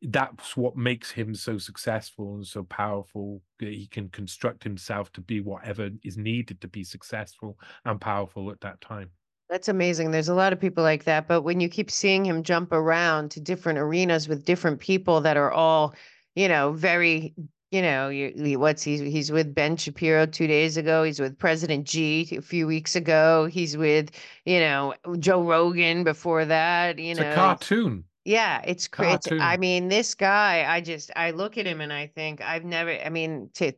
that's 0.01 0.55
what 0.55 0.75
makes 0.77 1.11
him 1.11 1.35
so 1.35 1.57
successful 1.57 2.35
and 2.35 2.47
so 2.47 2.63
powerful. 2.63 3.41
that 3.59 3.73
He 3.73 3.87
can 3.87 4.09
construct 4.09 4.63
himself 4.63 5.11
to 5.13 5.21
be 5.21 5.41
whatever 5.41 5.89
is 6.03 6.17
needed 6.17 6.61
to 6.61 6.67
be 6.67 6.83
successful 6.83 7.59
and 7.85 7.99
powerful 7.99 8.51
at 8.51 8.61
that 8.61 8.79
time. 8.79 9.11
That's 9.49 9.67
amazing. 9.67 10.11
There's 10.11 10.29
a 10.29 10.35
lot 10.35 10.53
of 10.53 10.59
people 10.61 10.83
like 10.83 11.03
that, 11.05 11.27
but 11.27 11.41
when 11.41 11.59
you 11.59 11.67
keep 11.69 11.89
seeing 11.91 12.23
him 12.23 12.43
jump 12.43 12.71
around 12.71 13.31
to 13.31 13.41
different 13.41 13.79
arenas 13.79 14.27
with 14.29 14.45
different 14.45 14.79
people 14.79 15.19
that 15.21 15.37
are 15.37 15.51
all, 15.51 15.95
you 16.35 16.47
know, 16.47 16.71
very, 16.71 17.33
you 17.71 17.81
know, 17.81 18.09
you, 18.09 18.33
you- 18.35 18.59
what's 18.59 18.83
he's 18.83 18.99
he's 19.01 19.31
with 19.31 19.53
Ben 19.53 19.77
Shapiro 19.77 20.25
two 20.25 20.47
days 20.47 20.77
ago. 20.77 21.03
He's 21.03 21.19
with 21.19 21.37
President 21.37 21.85
G 21.87 22.27
a 22.37 22.41
few 22.41 22.67
weeks 22.67 22.95
ago. 22.95 23.45
He's 23.45 23.77
with, 23.77 24.11
you 24.45 24.59
know, 24.59 24.93
Joe 25.19 25.43
Rogan 25.43 26.03
before 26.03 26.45
that. 26.45 26.97
You 26.99 27.11
It's 27.11 27.19
know, 27.19 27.31
a 27.31 27.35
cartoon. 27.35 28.03
Yeah, 28.25 28.61
it's 28.65 28.87
crazy. 28.87 29.39
I 29.39 29.57
mean, 29.57 29.87
this 29.87 30.13
guy, 30.15 30.65
I 30.71 30.81
just 30.81 31.11
I 31.15 31.31
look 31.31 31.57
at 31.57 31.65
him 31.65 31.81
and 31.81 31.91
I 31.93 32.07
think 32.07 32.41
I've 32.41 32.65
never, 32.65 32.91
I 32.91 33.09
mean, 33.09 33.49
to 33.55 33.73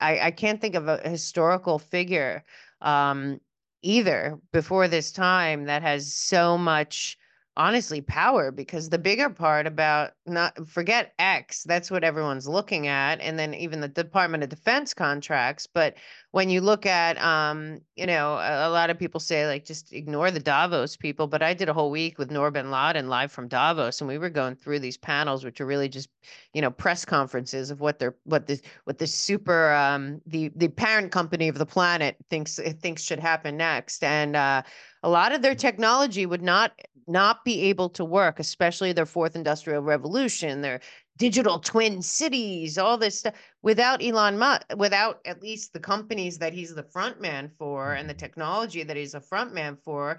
I 0.00 0.18
I 0.28 0.30
can't 0.30 0.60
think 0.60 0.74
of 0.74 0.88
a 0.88 0.98
historical 1.08 1.78
figure 1.78 2.44
um 2.80 3.40
either 3.82 4.38
before 4.52 4.88
this 4.88 5.12
time 5.12 5.64
that 5.64 5.82
has 5.82 6.12
so 6.14 6.58
much 6.58 7.18
honestly 7.56 8.00
power 8.00 8.50
because 8.50 8.88
the 8.88 8.98
bigger 8.98 9.30
part 9.30 9.66
about 9.66 10.12
not 10.26 10.68
forget 10.68 11.14
X, 11.18 11.64
that's 11.64 11.90
what 11.90 12.04
everyone's 12.04 12.46
looking 12.46 12.86
at, 12.86 13.20
and 13.20 13.38
then 13.38 13.54
even 13.54 13.80
the 13.80 13.88
Department 13.88 14.42
of 14.42 14.48
Defense 14.48 14.92
contracts, 14.94 15.66
but 15.66 15.94
when 16.36 16.50
you 16.50 16.60
look 16.60 16.84
at 16.84 17.16
um 17.22 17.80
you 17.96 18.04
know 18.04 18.34
a, 18.34 18.68
a 18.68 18.70
lot 18.70 18.90
of 18.90 18.98
people 18.98 19.18
say 19.18 19.46
like 19.46 19.64
just 19.64 19.94
ignore 19.94 20.30
the 20.30 20.38
davos 20.38 20.94
people 20.94 21.26
but 21.26 21.42
i 21.42 21.54
did 21.54 21.70
a 21.70 21.72
whole 21.72 21.90
week 21.90 22.18
with 22.18 22.30
Noor 22.30 22.50
Bin 22.50 22.70
Ladin 22.70 23.08
live 23.08 23.32
from 23.32 23.48
davos 23.48 24.02
and 24.02 24.08
we 24.08 24.18
were 24.18 24.28
going 24.28 24.54
through 24.54 24.80
these 24.80 24.98
panels 24.98 25.46
which 25.46 25.62
are 25.62 25.66
really 25.66 25.88
just 25.88 26.10
you 26.52 26.60
know 26.60 26.70
press 26.70 27.06
conferences 27.06 27.70
of 27.70 27.80
what 27.80 27.98
they're 27.98 28.14
what 28.24 28.46
the 28.46 28.60
what 28.84 28.98
the 28.98 29.06
super 29.06 29.72
um 29.72 30.20
the 30.26 30.50
the 30.56 30.68
parent 30.68 31.10
company 31.10 31.48
of 31.48 31.56
the 31.56 31.64
planet 31.64 32.16
thinks 32.28 32.60
thinks 32.82 33.02
should 33.02 33.18
happen 33.18 33.56
next 33.56 34.04
and 34.04 34.36
uh 34.36 34.60
a 35.06 35.10
lot 35.10 35.32
of 35.32 35.42
their 35.42 35.54
technology 35.54 36.26
would 36.26 36.42
not 36.42 36.72
not 37.08 37.44
be 37.44 37.62
able 37.62 37.88
to 37.88 38.04
work 38.04 38.40
especially 38.40 38.92
their 38.92 39.06
fourth 39.06 39.36
industrial 39.36 39.82
revolution 39.82 40.60
their 40.60 40.80
digital 41.16 41.58
twin 41.60 42.02
cities 42.02 42.76
all 42.78 42.98
this 42.98 43.20
stuff 43.20 43.34
without 43.62 44.02
Elon 44.02 44.38
Musk, 44.38 44.62
without 44.76 45.20
at 45.24 45.42
least 45.42 45.72
the 45.72 45.80
companies 45.80 46.38
that 46.38 46.52
he's 46.52 46.74
the 46.74 46.82
front 46.84 47.20
man 47.20 47.50
for 47.58 47.94
and 47.94 48.08
the 48.08 48.14
Mhm. 48.14 48.18
technology 48.18 48.82
that 48.84 48.96
he's 48.96 49.14
a 49.14 49.20
front 49.20 49.52
man 49.54 49.76
for. 49.84 50.18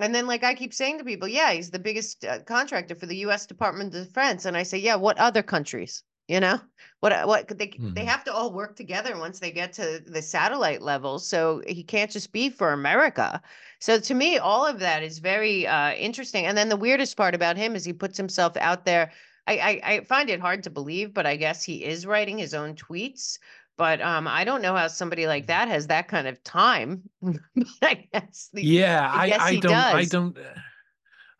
And 0.00 0.14
then, 0.14 0.26
like 0.26 0.44
I 0.44 0.54
keep 0.54 0.74
saying 0.74 0.98
to 0.98 1.04
people, 1.04 1.28
yeah, 1.28 1.52
he's 1.52 1.70
the 1.70 1.78
biggest 1.78 2.24
uh, 2.24 2.40
contractor 2.44 2.94
for 2.96 3.06
the 3.06 3.18
U.S. 3.18 3.46
Department 3.46 3.94
of 3.94 4.06
Defense, 4.06 4.44
and 4.46 4.56
I 4.56 4.62
say, 4.64 4.78
yeah, 4.78 4.96
what 4.96 5.18
other 5.18 5.42
countries? 5.42 6.02
You 6.28 6.40
know, 6.40 6.60
what 7.00 7.12
uh, 7.12 7.24
what 7.24 7.48
they 7.48 7.80
they 7.94 8.04
Mhm. 8.04 8.04
have 8.04 8.22
to 8.24 8.32
all 8.32 8.52
work 8.52 8.76
together 8.76 9.18
once 9.18 9.40
they 9.40 9.50
get 9.50 9.72
to 9.74 10.00
the 10.06 10.20
satellite 10.22 10.82
level. 10.82 11.18
So 11.18 11.62
he 11.66 11.82
can't 11.82 12.10
just 12.10 12.32
be 12.32 12.50
for 12.50 12.72
America. 12.72 13.40
So 13.80 13.98
to 13.98 14.14
me, 14.14 14.36
all 14.38 14.66
of 14.66 14.78
that 14.80 15.02
is 15.02 15.18
very 15.20 15.66
uh, 15.66 15.92
interesting. 15.94 16.44
And 16.46 16.56
then 16.56 16.68
the 16.68 16.76
weirdest 16.76 17.16
part 17.16 17.34
about 17.34 17.56
him 17.56 17.74
is 17.74 17.84
he 17.84 17.92
puts 17.94 18.16
himself 18.18 18.56
out 18.58 18.84
there 18.84 19.10
I, 19.46 19.80
I 19.84 19.92
I 19.94 20.00
find 20.04 20.28
it 20.30 20.40
hard 20.40 20.62
to 20.64 20.70
believe, 20.70 21.14
but 21.14 21.26
I 21.26 21.36
guess 21.36 21.64
he 21.64 21.84
is 21.84 22.06
writing 22.06 22.38
his 22.38 22.54
own 22.54 22.74
tweets. 22.74 23.38
But 23.76 24.00
um, 24.02 24.26
I 24.26 24.44
don't 24.44 24.60
know 24.62 24.74
how 24.74 24.88
somebody 24.88 25.26
like 25.26 25.46
that 25.46 25.68
has 25.68 25.86
that 25.86 26.08
kind 26.08 26.26
of 26.26 26.42
time. 26.42 27.08
I 27.82 28.08
guess 28.12 28.50
the, 28.52 28.68
Yeah, 28.68 29.08
I 29.12 29.20
I, 29.20 29.20
guess 29.20 29.48
I 29.50 29.54
he 29.54 29.60
don't 29.60 29.88
I 29.90 30.04
don't 30.04 30.36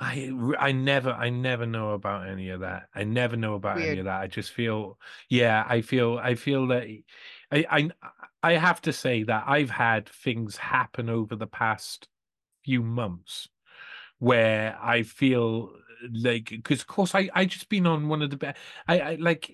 I 0.01 0.31
I 0.59 0.73
never 0.73 1.11
I 1.11 1.29
never 1.31 1.67
know 1.67 1.91
about 1.91 2.29
any 2.29 2.51
of 2.51 2.61
that. 2.61 2.89
I 2.95 3.03
never 3.05 3.37
know 3.37 3.55
about 3.55 3.81
any 3.83 3.99
of 3.99 4.05
that. 4.05 4.21
I 4.21 4.27
just 4.29 4.53
feel 4.53 4.99
yeah, 5.29 5.65
I 5.69 5.83
feel 5.83 6.19
I 6.19 6.35
feel 6.37 6.67
that 6.69 6.85
I 6.85 7.05
I 7.71 7.91
I 8.43 8.53
have 8.53 8.81
to 8.83 8.93
say 8.93 9.25
that 9.25 9.45
I've 9.49 9.71
had 9.71 10.09
things 10.09 10.57
happen 10.57 11.09
over 11.11 11.35
the 11.35 11.49
past 11.49 12.09
few 12.65 12.83
months 12.83 13.49
where 14.19 14.79
I 14.83 15.03
feel 15.05 15.75
like 16.13 16.47
because 16.51 16.81
of 16.81 16.87
course 16.87 17.15
I 17.15 17.29
I 17.35 17.45
just 17.45 17.69
been 17.69 17.87
on 17.87 18.09
one 18.09 18.23
of 18.23 18.31
the 18.31 18.37
best 18.37 18.59
I, 18.87 19.01
I 19.01 19.15
like 19.17 19.51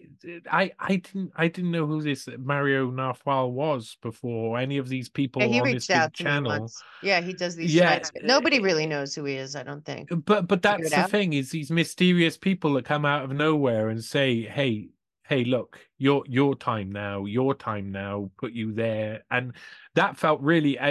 I 0.50 0.72
I 0.78 0.96
didn't 0.96 1.32
I 1.36 1.48
didn't 1.48 1.70
know 1.70 1.86
who 1.86 2.02
this 2.02 2.28
Mario 2.38 2.90
Nawfal 2.90 3.50
was 3.52 3.96
before 4.02 4.58
any 4.58 4.78
of 4.78 4.88
these 4.88 5.08
people 5.08 5.42
Yeah, 5.42 5.46
he 5.46 5.60
on 5.60 5.60
reached 5.60 5.90
out 5.90 6.12
channel. 6.14 6.72
Yeah, 7.00 7.20
he 7.20 7.32
does 7.34 7.54
these 7.56 7.72
Yeah, 7.72 7.82
nights. 7.84 8.10
but 8.14 8.22
Nobody 8.22 8.58
uh, 8.58 8.60
really 8.60 8.86
knows 8.86 9.14
who 9.14 9.24
he 9.24 9.36
is, 9.36 9.54
I 9.56 9.62
don't 9.62 9.84
think. 9.84 10.10
But 10.26 10.48
but 10.48 10.60
that's 10.62 10.92
the 10.92 11.02
out. 11.02 11.10
thing 11.10 11.32
is 11.32 11.50
these 11.50 11.70
mysterious 11.70 12.36
people 12.36 12.74
that 12.74 12.84
come 12.84 13.04
out 13.06 13.24
of 13.24 13.32
nowhere 13.32 13.88
and 13.88 14.04
say, 14.04 14.42
"Hey, 14.42 14.90
hey, 15.24 15.44
look, 15.44 15.78
your 15.96 16.24
your 16.28 16.54
time 16.56 16.92
now, 16.92 17.24
your 17.24 17.54
time 17.54 17.90
now, 17.90 18.30
put 18.36 18.52
you 18.52 18.72
there," 18.72 19.24
and 19.30 19.54
that 19.94 20.18
felt 20.18 20.42
really. 20.42 20.78
I 20.78 20.90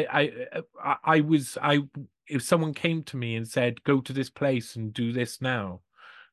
I, 0.84 0.98
I 1.04 1.22
was 1.22 1.58
I 1.62 1.82
if 2.28 2.44
someone 2.44 2.74
came 2.74 3.04
to 3.04 3.18
me 3.18 3.36
and 3.36 3.48
said, 3.48 3.84
"Go 3.84 4.02
to 4.02 4.14
this 4.14 4.30
place 4.30 4.76
and 4.76 4.94
do 4.94 5.12
this 5.14 5.42
now." 5.42 5.82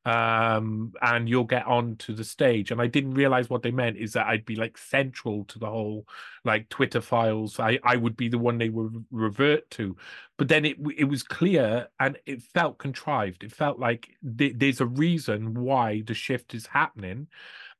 um 0.05 0.91
and 1.03 1.29
you'll 1.29 1.43
get 1.43 1.65
on 1.67 1.95
to 1.95 2.11
the 2.13 2.23
stage 2.23 2.71
and 2.71 2.81
i 2.81 2.87
didn't 2.87 3.13
realize 3.13 3.51
what 3.51 3.61
they 3.61 3.69
meant 3.69 3.97
is 3.97 4.13
that 4.13 4.25
i'd 4.27 4.45
be 4.45 4.55
like 4.55 4.75
central 4.75 5.45
to 5.45 5.59
the 5.59 5.67
whole 5.67 6.07
like 6.43 6.67
twitter 6.69 6.99
files 6.99 7.59
i 7.59 7.77
i 7.83 7.95
would 7.95 8.17
be 8.17 8.27
the 8.27 8.37
one 8.37 8.57
they 8.57 8.69
would 8.69 9.05
revert 9.11 9.69
to 9.69 9.95
but 10.37 10.47
then 10.47 10.65
it 10.65 10.75
it 10.97 11.03
was 11.03 11.21
clear 11.21 11.87
and 11.99 12.17
it 12.25 12.41
felt 12.41 12.79
contrived 12.79 13.43
it 13.43 13.51
felt 13.51 13.77
like 13.77 14.09
th- 14.39 14.55
there's 14.57 14.81
a 14.81 14.87
reason 14.87 15.53
why 15.53 16.01
the 16.07 16.15
shift 16.15 16.55
is 16.55 16.65
happening 16.65 17.27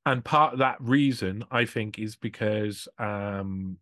and 0.06 0.24
part 0.24 0.54
of 0.54 0.60
that 0.60 0.80
reason 0.80 1.44
i 1.50 1.66
think 1.66 1.98
is 1.98 2.16
because 2.16 2.88
um 3.00 3.78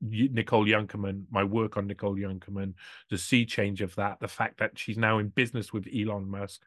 Nicole 0.00 0.64
Junkermann, 0.64 1.24
my 1.30 1.42
work 1.42 1.76
on 1.76 1.86
Nicole 1.86 2.16
Junkermann, 2.16 2.74
the 3.10 3.18
sea 3.18 3.44
change 3.44 3.82
of 3.82 3.94
that, 3.96 4.20
the 4.20 4.28
fact 4.28 4.58
that 4.58 4.78
she's 4.78 4.96
now 4.98 5.18
in 5.18 5.28
business 5.28 5.72
with 5.72 5.88
Elon 5.94 6.30
Musk, 6.30 6.62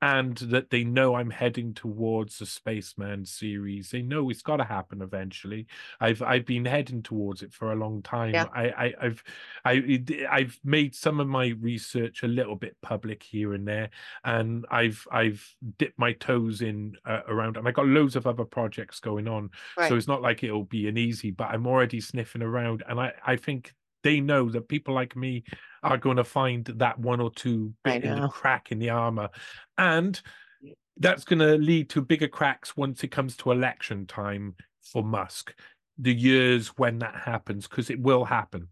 and 0.00 0.36
that 0.38 0.70
they 0.70 0.84
know 0.84 1.14
I'm 1.14 1.30
heading 1.30 1.74
towards 1.74 2.38
the 2.38 2.46
Spaceman 2.46 3.24
series. 3.24 3.90
They 3.90 4.02
know 4.02 4.30
it's 4.30 4.42
got 4.42 4.58
to 4.58 4.64
happen 4.64 5.02
eventually. 5.02 5.66
I've 6.00 6.22
I've 6.22 6.46
been 6.46 6.64
heading 6.64 7.02
towards 7.02 7.42
it 7.42 7.52
for 7.52 7.72
a 7.72 7.76
long 7.76 8.02
time. 8.02 8.34
Yeah. 8.34 8.46
I, 8.54 8.68
I 8.68 8.94
I've 9.02 9.24
I 9.64 10.02
I've 10.30 10.58
made 10.64 10.94
some 10.94 11.20
of 11.20 11.26
my 11.26 11.48
research 11.60 12.22
a 12.22 12.28
little 12.28 12.56
bit 12.56 12.76
public 12.82 13.22
here 13.22 13.54
and 13.54 13.66
there, 13.66 13.90
and 14.24 14.64
I've 14.70 15.06
I've 15.10 15.44
dipped 15.78 15.98
my 15.98 16.12
toes 16.12 16.62
in 16.62 16.96
uh, 17.04 17.20
around, 17.26 17.56
and 17.56 17.66
I 17.66 17.72
got 17.72 17.86
loads 17.86 18.16
of 18.16 18.26
other 18.26 18.44
projects 18.44 19.00
going 19.00 19.26
on. 19.26 19.50
Right. 19.76 19.88
So 19.88 19.96
it's 19.96 20.08
not 20.08 20.22
like 20.22 20.44
it'll 20.44 20.64
be 20.64 20.88
an 20.88 20.98
easy, 20.98 21.30
but 21.30 21.48
I'm 21.48 21.66
already 21.66 22.00
sniffing 22.00 22.42
around 22.42 22.75
and 22.88 23.00
I, 23.00 23.12
I 23.26 23.36
think 23.36 23.74
they 24.02 24.20
know 24.20 24.48
that 24.50 24.68
people 24.68 24.94
like 24.94 25.16
me 25.16 25.44
are 25.82 25.96
going 25.96 26.16
to 26.16 26.24
find 26.24 26.64
that 26.76 26.98
one 26.98 27.20
or 27.20 27.30
two 27.30 27.72
bit 27.84 28.04
in 28.04 28.20
the 28.20 28.28
crack 28.28 28.70
in 28.70 28.78
the 28.78 28.90
armor. 28.90 29.28
And 29.78 30.20
that's 30.98 31.24
going 31.24 31.40
to 31.40 31.56
lead 31.56 31.90
to 31.90 32.00
bigger 32.00 32.28
cracks 32.28 32.76
once 32.76 33.02
it 33.04 33.08
comes 33.08 33.36
to 33.38 33.50
election 33.50 34.06
time 34.06 34.54
for 34.80 35.02
Musk, 35.02 35.54
the 35.98 36.14
years 36.14 36.68
when 36.76 36.98
that 37.00 37.16
happens, 37.16 37.66
because 37.66 37.90
it 37.90 38.00
will 38.00 38.24
happen. 38.24 38.68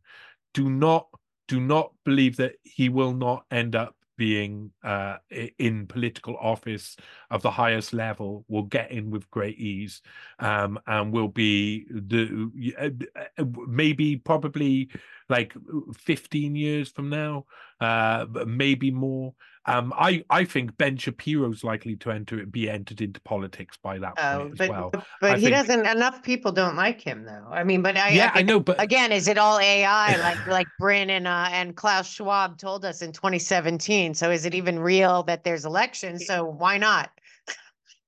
Do 0.52 0.70
not 0.70 1.08
do 1.46 1.60
not 1.60 1.92
believe 2.04 2.36
that 2.36 2.54
he 2.62 2.88
will 2.88 3.12
not 3.12 3.44
end 3.50 3.76
up 3.76 3.94
being 4.16 4.70
uh, 4.82 5.16
in 5.58 5.86
political 5.86 6.36
office 6.36 6.96
of 7.30 7.42
the 7.42 7.50
highest 7.50 7.92
level 7.92 8.44
will 8.48 8.62
get 8.62 8.90
in 8.90 9.10
with 9.10 9.30
great 9.30 9.58
ease 9.58 10.02
um, 10.38 10.78
and 10.86 11.12
will 11.12 11.28
be 11.28 11.86
the 11.90 12.50
uh, 12.78 12.90
uh, 13.38 13.44
maybe 13.66 14.16
probably 14.16 14.88
like 15.28 15.54
15 15.96 16.54
years 16.54 16.90
from 16.90 17.08
now 17.08 17.44
uh, 17.80 18.26
maybe 18.46 18.90
more 18.90 19.34
um, 19.66 19.94
I 19.96 20.24
I 20.28 20.44
think 20.44 20.76
Ben 20.76 20.96
Shapiro's 20.96 21.64
likely 21.64 21.96
to 21.96 22.10
enter 22.10 22.44
be 22.44 22.68
entered 22.68 23.00
into 23.00 23.20
politics 23.22 23.78
by 23.82 23.98
that 23.98 24.14
oh, 24.18 24.38
point 24.38 24.58
but, 24.58 24.64
as 24.64 24.70
well. 24.70 24.90
But, 25.20 25.38
he 25.38 25.46
think... 25.46 25.56
doesn't. 25.56 25.86
Enough 25.86 26.22
people 26.22 26.52
don't 26.52 26.76
like 26.76 27.00
him 27.00 27.24
though. 27.24 27.46
I 27.50 27.64
mean, 27.64 27.80
but 27.80 27.96
I 27.96 28.10
yeah, 28.10 28.30
I, 28.34 28.40
I 28.40 28.42
know. 28.42 28.60
But 28.60 28.80
again, 28.80 29.10
is 29.10 29.26
it 29.26 29.38
all 29.38 29.58
AI 29.58 30.16
like 30.20 30.46
like 30.46 30.66
Brin 30.78 31.10
and 31.10 31.26
uh, 31.26 31.48
and 31.50 31.76
Klaus 31.76 32.08
Schwab 32.08 32.58
told 32.58 32.84
us 32.84 33.00
in 33.00 33.12
2017? 33.12 34.14
So 34.14 34.30
is 34.30 34.44
it 34.44 34.54
even 34.54 34.78
real 34.78 35.22
that 35.24 35.44
there's 35.44 35.64
elections? 35.64 36.26
So 36.26 36.44
why 36.44 36.76
not? 36.76 37.10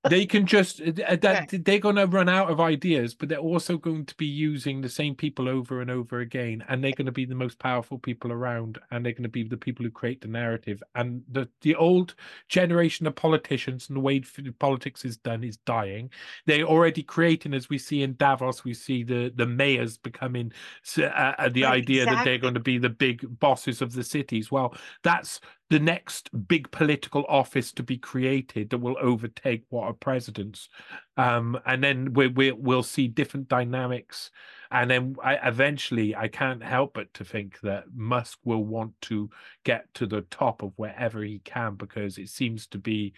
They 0.08 0.26
can 0.26 0.46
just 0.46 0.80
uh, 0.80 0.92
uh, 1.06 1.16
that 1.16 1.48
they're 1.64 1.78
going 1.78 1.96
to 1.96 2.06
run 2.06 2.28
out 2.28 2.50
of 2.50 2.60
ideas 2.60 3.14
but 3.14 3.28
they're 3.28 3.38
also 3.38 3.76
going 3.76 4.04
to 4.04 4.14
be 4.16 4.26
using 4.26 4.80
the 4.80 4.88
same 4.88 5.14
people 5.14 5.48
over 5.48 5.80
and 5.80 5.90
over 5.90 6.20
again 6.20 6.64
and 6.68 6.82
they're 6.82 6.92
going 6.92 7.06
to 7.06 7.12
be 7.12 7.24
the 7.24 7.34
most 7.34 7.58
powerful 7.58 7.98
people 7.98 8.32
around 8.32 8.78
and 8.90 9.04
they're 9.04 9.12
going 9.12 9.22
to 9.22 9.28
be 9.28 9.42
the 9.42 9.56
people 9.56 9.84
who 9.84 9.90
create 9.90 10.20
the 10.20 10.28
narrative. 10.28 10.82
And 10.94 11.22
the 11.30 11.48
the 11.62 11.74
old 11.74 12.14
generation 12.48 13.06
of 13.06 13.14
politicians 13.14 13.88
and 13.88 13.96
the 13.96 14.00
way 14.00 14.22
politics 14.58 15.04
is 15.04 15.16
done 15.16 15.44
is 15.44 15.56
dying. 15.58 16.10
They're 16.46 16.64
already 16.64 17.02
creating 17.02 17.54
as 17.54 17.68
we 17.68 17.78
see 17.78 18.02
in 18.02 18.16
davos 18.16 18.64
we 18.64 18.74
see 18.74 19.02
the 19.02 19.32
the 19.34 19.46
mayors 19.46 19.96
becoming 19.96 20.52
uh, 20.98 21.02
uh, 21.04 21.48
the 21.48 21.62
right, 21.62 21.72
idea 21.72 22.02
exactly. 22.02 22.16
that 22.16 22.24
they're 22.24 22.38
going 22.38 22.54
to 22.54 22.60
be 22.60 22.78
the 22.78 22.88
big 22.88 23.38
bosses 23.38 23.82
of 23.82 23.92
the 23.92 24.04
cities 24.04 24.50
well. 24.50 24.74
That's 25.02 25.40
the 25.68 25.80
next 25.80 26.30
big 26.46 26.70
political 26.70 27.24
office 27.28 27.72
to 27.72 27.82
be 27.82 27.98
created 27.98 28.70
that 28.70 28.78
will 28.78 28.96
overtake 29.00 29.64
what 29.68 29.84
are 29.84 29.92
presidents. 29.92 30.68
Um, 31.16 31.58
and 31.66 31.82
then 31.82 32.12
we, 32.12 32.28
we, 32.28 32.52
we'll 32.52 32.84
see 32.84 33.08
different 33.08 33.48
dynamics. 33.48 34.30
And 34.70 34.90
then 34.90 35.16
I, 35.22 35.36
eventually 35.36 36.16
i 36.16 36.26
can't 36.26 36.62
help 36.62 36.94
but 36.94 37.12
to 37.14 37.24
think 37.24 37.60
that 37.60 37.84
musk 37.94 38.38
will 38.44 38.64
want 38.64 39.00
to 39.02 39.30
get 39.62 39.86
to 39.94 40.06
the 40.06 40.22
top 40.22 40.62
of 40.62 40.72
wherever 40.74 41.22
he 41.22 41.38
can 41.44 41.76
because 41.76 42.18
it 42.18 42.28
seems 42.28 42.66
to 42.68 42.78
be 42.78 43.14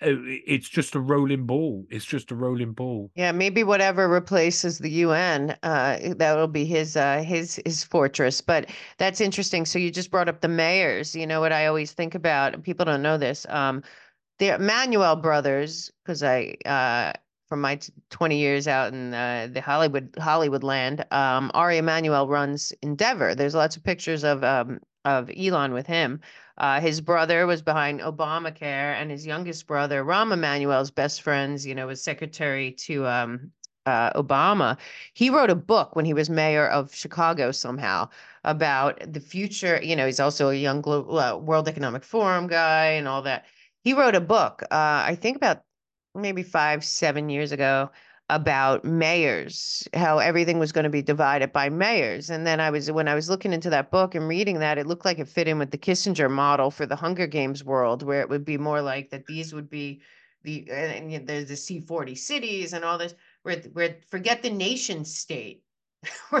it's 0.00 0.68
just 0.68 0.94
a 0.94 1.00
rolling 1.00 1.44
ball. 1.44 1.84
It's 1.90 2.04
just 2.04 2.30
a 2.30 2.34
rolling 2.34 2.72
ball. 2.72 3.10
Yeah, 3.14 3.32
maybe 3.32 3.64
whatever 3.64 4.08
replaces 4.08 4.78
the 4.78 4.90
UN, 4.90 5.56
uh, 5.62 5.98
that 6.16 6.36
will 6.36 6.48
be 6.48 6.64
his 6.64 6.96
uh, 6.96 7.22
his 7.22 7.60
his 7.64 7.82
fortress. 7.82 8.40
But 8.40 8.70
that's 8.98 9.20
interesting. 9.20 9.64
So 9.64 9.78
you 9.78 9.90
just 9.90 10.10
brought 10.10 10.28
up 10.28 10.40
the 10.40 10.48
mayors. 10.48 11.14
You 11.14 11.26
know 11.26 11.40
what 11.40 11.52
I 11.52 11.66
always 11.66 11.92
think 11.92 12.14
about. 12.14 12.62
People 12.62 12.84
don't 12.84 13.02
know 13.02 13.18
this. 13.18 13.46
Um, 13.48 13.82
the 14.38 14.54
Emanuel 14.54 15.16
brothers, 15.16 15.90
because 16.04 16.22
I 16.22 16.56
uh, 16.64 17.12
from 17.48 17.60
my 17.60 17.80
20 18.10 18.36
years 18.36 18.68
out 18.68 18.92
in 18.92 19.14
uh, 19.14 19.48
the 19.50 19.60
Hollywood 19.60 20.14
Hollywood 20.20 20.62
land, 20.62 21.04
um, 21.10 21.50
Ari 21.54 21.78
Emanuel 21.78 22.28
runs 22.28 22.72
Endeavor. 22.82 23.34
There's 23.34 23.54
lots 23.54 23.76
of 23.76 23.82
pictures 23.82 24.22
of 24.22 24.44
um, 24.44 24.80
of 25.04 25.30
Elon 25.36 25.72
with 25.72 25.86
him. 25.86 26.20
Uh, 26.58 26.80
his 26.80 27.00
brother 27.00 27.46
was 27.46 27.62
behind 27.62 28.00
Obamacare, 28.00 28.94
and 28.94 29.10
his 29.10 29.24
youngest 29.26 29.66
brother, 29.66 30.04
Rahm 30.04 30.32
Emanuel's 30.32 30.90
best 30.90 31.22
friends, 31.22 31.64
you 31.66 31.74
know, 31.74 31.86
was 31.86 32.02
secretary 32.02 32.72
to 32.72 33.06
um, 33.06 33.52
uh, 33.86 34.12
Obama. 34.20 34.76
He 35.14 35.30
wrote 35.30 35.50
a 35.50 35.54
book 35.54 35.96
when 35.96 36.04
he 36.04 36.14
was 36.14 36.28
mayor 36.28 36.66
of 36.66 36.94
Chicago 36.94 37.52
somehow 37.52 38.08
about 38.44 39.00
the 39.12 39.20
future. 39.20 39.80
You 39.82 39.96
know, 39.96 40.06
he's 40.06 40.20
also 40.20 40.50
a 40.50 40.54
young 40.54 40.80
global, 40.80 41.18
uh, 41.18 41.36
World 41.36 41.68
Economic 41.68 42.04
Forum 42.04 42.48
guy 42.48 42.86
and 42.86 43.08
all 43.08 43.22
that. 43.22 43.46
He 43.82 43.94
wrote 43.94 44.14
a 44.14 44.20
book, 44.20 44.62
uh, 44.64 45.04
I 45.06 45.16
think 45.20 45.36
about 45.36 45.62
maybe 46.14 46.42
five, 46.42 46.84
seven 46.84 47.28
years 47.30 47.52
ago, 47.52 47.90
about 48.30 48.84
mayors, 48.84 49.88
how 49.94 50.18
everything 50.18 50.58
was 50.58 50.72
going 50.72 50.84
to 50.84 50.90
be 50.90 51.00
divided 51.00 51.52
by 51.52 51.70
mayors. 51.70 52.28
And 52.28 52.46
then 52.46 52.60
I 52.60 52.70
was, 52.70 52.90
when 52.90 53.08
I 53.08 53.14
was 53.14 53.30
looking 53.30 53.54
into 53.54 53.70
that 53.70 53.90
book 53.90 54.14
and 54.14 54.28
reading 54.28 54.58
that, 54.58 54.76
it 54.76 54.86
looked 54.86 55.06
like 55.06 55.18
it 55.18 55.28
fit 55.28 55.48
in 55.48 55.58
with 55.58 55.70
the 55.70 55.78
Kissinger 55.78 56.30
model 56.30 56.70
for 56.70 56.84
the 56.84 56.96
Hunger 56.96 57.26
Games 57.26 57.64
world, 57.64 58.02
where 58.02 58.20
it 58.20 58.28
would 58.28 58.44
be 58.44 58.58
more 58.58 58.82
like 58.82 59.10
that 59.10 59.26
these 59.26 59.54
would 59.54 59.70
be 59.70 60.02
the, 60.42 60.68
and, 60.70 61.10
and 61.10 61.26
there's 61.26 61.48
the 61.48 61.54
C40 61.54 62.18
cities 62.18 62.72
and 62.74 62.84
all 62.84 62.98
this, 62.98 63.14
where, 63.42 63.56
where 63.72 63.96
forget 64.10 64.42
the 64.42 64.50
nation 64.50 65.04
state. 65.04 65.62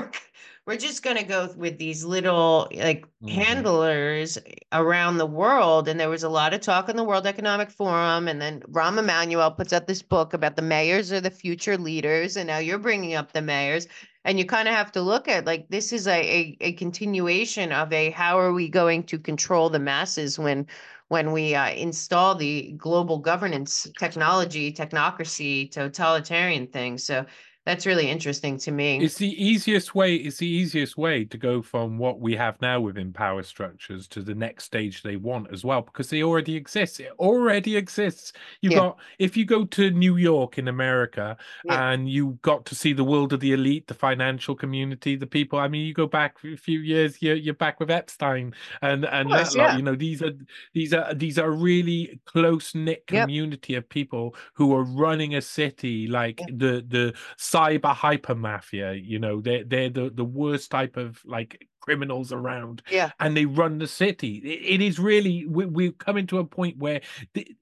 we're 0.68 0.76
just 0.76 1.02
going 1.02 1.16
to 1.16 1.24
go 1.24 1.50
with 1.56 1.78
these 1.78 2.04
little 2.04 2.68
like 2.76 3.06
mm-hmm. 3.06 3.28
handlers 3.28 4.36
around 4.72 5.16
the 5.16 5.24
world 5.24 5.88
and 5.88 5.98
there 5.98 6.10
was 6.10 6.24
a 6.24 6.28
lot 6.28 6.52
of 6.52 6.60
talk 6.60 6.90
in 6.90 6.96
the 6.96 7.02
world 7.02 7.26
economic 7.26 7.70
forum 7.70 8.28
and 8.28 8.38
then 8.38 8.60
rahm 8.70 8.98
emanuel 8.98 9.50
puts 9.50 9.72
out 9.72 9.86
this 9.86 10.02
book 10.02 10.34
about 10.34 10.56
the 10.56 10.62
mayors 10.62 11.10
are 11.10 11.22
the 11.22 11.30
future 11.30 11.78
leaders 11.78 12.36
and 12.36 12.46
now 12.46 12.58
you're 12.58 12.78
bringing 12.78 13.14
up 13.14 13.32
the 13.32 13.40
mayors 13.40 13.88
and 14.26 14.38
you 14.38 14.44
kind 14.44 14.68
of 14.68 14.74
have 14.74 14.92
to 14.92 15.00
look 15.00 15.26
at 15.26 15.46
like 15.46 15.66
this 15.70 15.90
is 15.90 16.06
a, 16.06 16.20
a, 16.20 16.56
a 16.60 16.72
continuation 16.74 17.72
of 17.72 17.90
a 17.90 18.10
how 18.10 18.38
are 18.38 18.52
we 18.52 18.68
going 18.68 19.02
to 19.02 19.18
control 19.18 19.70
the 19.70 19.78
masses 19.78 20.38
when 20.38 20.66
when 21.08 21.32
we 21.32 21.54
uh, 21.54 21.70
install 21.70 22.34
the 22.34 22.72
global 22.72 23.16
governance 23.16 23.86
technology 23.98 24.70
technocracy 24.70 25.70
totalitarian 25.70 26.66
thing 26.66 26.98
so 26.98 27.24
that's 27.68 27.84
really 27.84 28.08
interesting 28.08 28.56
to 28.56 28.70
me. 28.70 28.98
It's 29.04 29.16
the 29.16 29.44
easiest 29.44 29.94
way. 29.94 30.14
It's 30.14 30.38
the 30.38 30.48
easiest 30.48 30.96
way 30.96 31.26
to 31.26 31.36
go 31.36 31.60
from 31.60 31.98
what 31.98 32.18
we 32.18 32.34
have 32.34 32.58
now 32.62 32.80
within 32.80 33.12
power 33.12 33.42
structures 33.42 34.08
to 34.08 34.22
the 34.22 34.34
next 34.34 34.64
stage 34.64 35.02
they 35.02 35.16
want 35.16 35.52
as 35.52 35.66
well, 35.66 35.82
because 35.82 36.08
they 36.08 36.22
already 36.22 36.56
exist. 36.56 36.98
It 36.98 37.12
already 37.18 37.76
exists. 37.76 38.32
You 38.62 38.70
yeah. 38.70 38.76
got 38.78 38.96
if 39.18 39.36
you 39.36 39.44
go 39.44 39.66
to 39.66 39.90
New 39.90 40.16
York 40.16 40.56
in 40.56 40.68
America 40.68 41.36
yeah. 41.66 41.90
and 41.90 42.08
you 42.08 42.38
got 42.40 42.64
to 42.64 42.74
see 42.74 42.94
the 42.94 43.04
world 43.04 43.34
of 43.34 43.40
the 43.40 43.52
elite, 43.52 43.86
the 43.86 43.92
financial 43.92 44.54
community, 44.54 45.14
the 45.14 45.26
people. 45.26 45.58
I 45.58 45.68
mean, 45.68 45.86
you 45.86 45.92
go 45.92 46.06
back 46.06 46.36
a 46.42 46.56
few 46.56 46.80
years, 46.80 47.20
you're 47.20 47.36
you're 47.36 47.52
back 47.52 47.80
with 47.80 47.90
Epstein 47.90 48.54
and 48.80 49.04
and 49.04 49.28
course, 49.28 49.52
that, 49.52 49.58
yeah. 49.58 49.76
you 49.76 49.82
know 49.82 49.94
these 49.94 50.22
are 50.22 50.32
these 50.72 50.94
are 50.94 51.12
these 51.12 51.38
are 51.38 51.50
really 51.50 52.18
close 52.24 52.74
knit 52.74 53.06
community 53.06 53.74
yep. 53.74 53.84
of 53.84 53.90
people 53.90 54.34
who 54.54 54.74
are 54.74 54.84
running 54.84 55.34
a 55.34 55.42
city 55.42 56.06
like 56.06 56.40
the 56.48 56.82
the 56.88 57.12
cyber 57.58 57.94
hyper 57.94 58.34
mafia. 58.34 58.92
You 58.92 59.18
know, 59.18 59.40
they're 59.40 59.64
they're 59.64 59.90
the 59.90 60.10
the 60.10 60.24
worst 60.24 60.70
type 60.70 60.96
of 60.96 61.20
like 61.24 61.68
criminals 61.80 62.32
around 62.32 62.82
yeah. 62.90 63.10
and 63.20 63.36
they 63.36 63.46
run 63.46 63.78
the 63.78 63.86
city. 63.86 64.42
It, 64.44 64.80
it 64.80 64.84
is 64.84 64.98
really 64.98 65.46
we, 65.46 65.66
we're 65.66 65.92
coming 65.92 66.26
to 66.28 66.38
a 66.38 66.44
point 66.44 66.78
where 66.78 67.00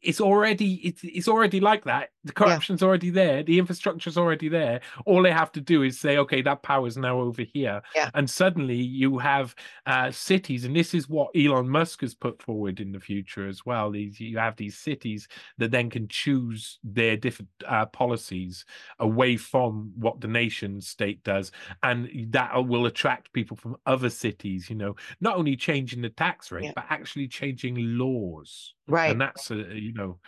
it's 0.02 0.20
already 0.20 0.74
it's, 0.86 1.00
it's 1.04 1.28
already 1.28 1.60
like 1.60 1.84
that. 1.84 2.10
The 2.24 2.32
corruption's 2.32 2.82
yeah. 2.82 2.88
already 2.88 3.10
there. 3.10 3.42
The 3.42 3.58
infrastructure's 3.58 4.18
already 4.18 4.48
there. 4.48 4.80
All 5.04 5.22
they 5.22 5.30
have 5.30 5.52
to 5.52 5.60
do 5.60 5.82
is 5.82 5.98
say 6.00 6.18
okay 6.18 6.42
that 6.42 6.62
power 6.62 6.86
is 6.86 6.96
now 6.96 7.20
over 7.20 7.42
here. 7.42 7.82
Yeah. 7.94 8.10
and 8.14 8.28
suddenly 8.28 8.76
you 8.76 9.18
have 9.18 9.54
uh, 9.86 10.10
cities 10.10 10.64
and 10.64 10.74
this 10.74 10.94
is 10.94 11.08
what 11.08 11.30
elon 11.36 11.68
musk 11.68 12.00
has 12.00 12.14
put 12.14 12.42
forward 12.42 12.80
in 12.80 12.92
the 12.92 13.00
future 13.00 13.46
as 13.48 13.64
well 13.64 13.90
these 13.90 14.18
you 14.18 14.38
have 14.38 14.56
these 14.56 14.76
cities 14.76 15.28
that 15.58 15.70
then 15.70 15.88
can 15.90 16.08
choose 16.08 16.78
their 16.82 17.16
different 17.16 17.50
uh, 17.66 17.86
policies 17.86 18.64
away 18.98 19.36
from 19.36 19.92
what 19.96 20.20
the 20.20 20.28
nation 20.28 20.80
state 20.80 21.22
does 21.22 21.52
and 21.82 22.10
that 22.30 22.66
will 22.66 22.86
attract 22.86 23.32
people 23.32 23.56
from 23.56 23.76
other 23.86 24.05
cities, 24.10 24.68
you 24.70 24.76
know, 24.76 24.96
not 25.20 25.36
only 25.36 25.56
changing 25.56 26.02
the 26.02 26.10
tax 26.10 26.50
rate, 26.52 26.64
yeah. 26.64 26.72
but 26.74 26.84
actually 26.90 27.28
changing 27.28 27.76
laws. 27.98 28.74
Right. 28.86 29.10
And 29.10 29.20
that's, 29.20 29.50
a, 29.50 29.56
you 29.56 29.92
know, 29.92 30.18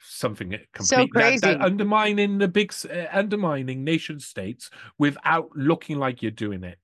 something 0.00 0.50
complete, 0.72 0.86
so 0.86 1.06
crazy. 1.06 1.38
That, 1.40 1.58
that 1.58 1.64
undermining 1.64 2.38
the 2.38 2.48
big, 2.48 2.72
uh, 2.90 3.06
undermining 3.12 3.84
nation 3.84 4.20
states 4.20 4.70
without 4.98 5.48
looking 5.54 5.98
like 5.98 6.22
you're 6.22 6.30
doing 6.30 6.64
it. 6.64 6.78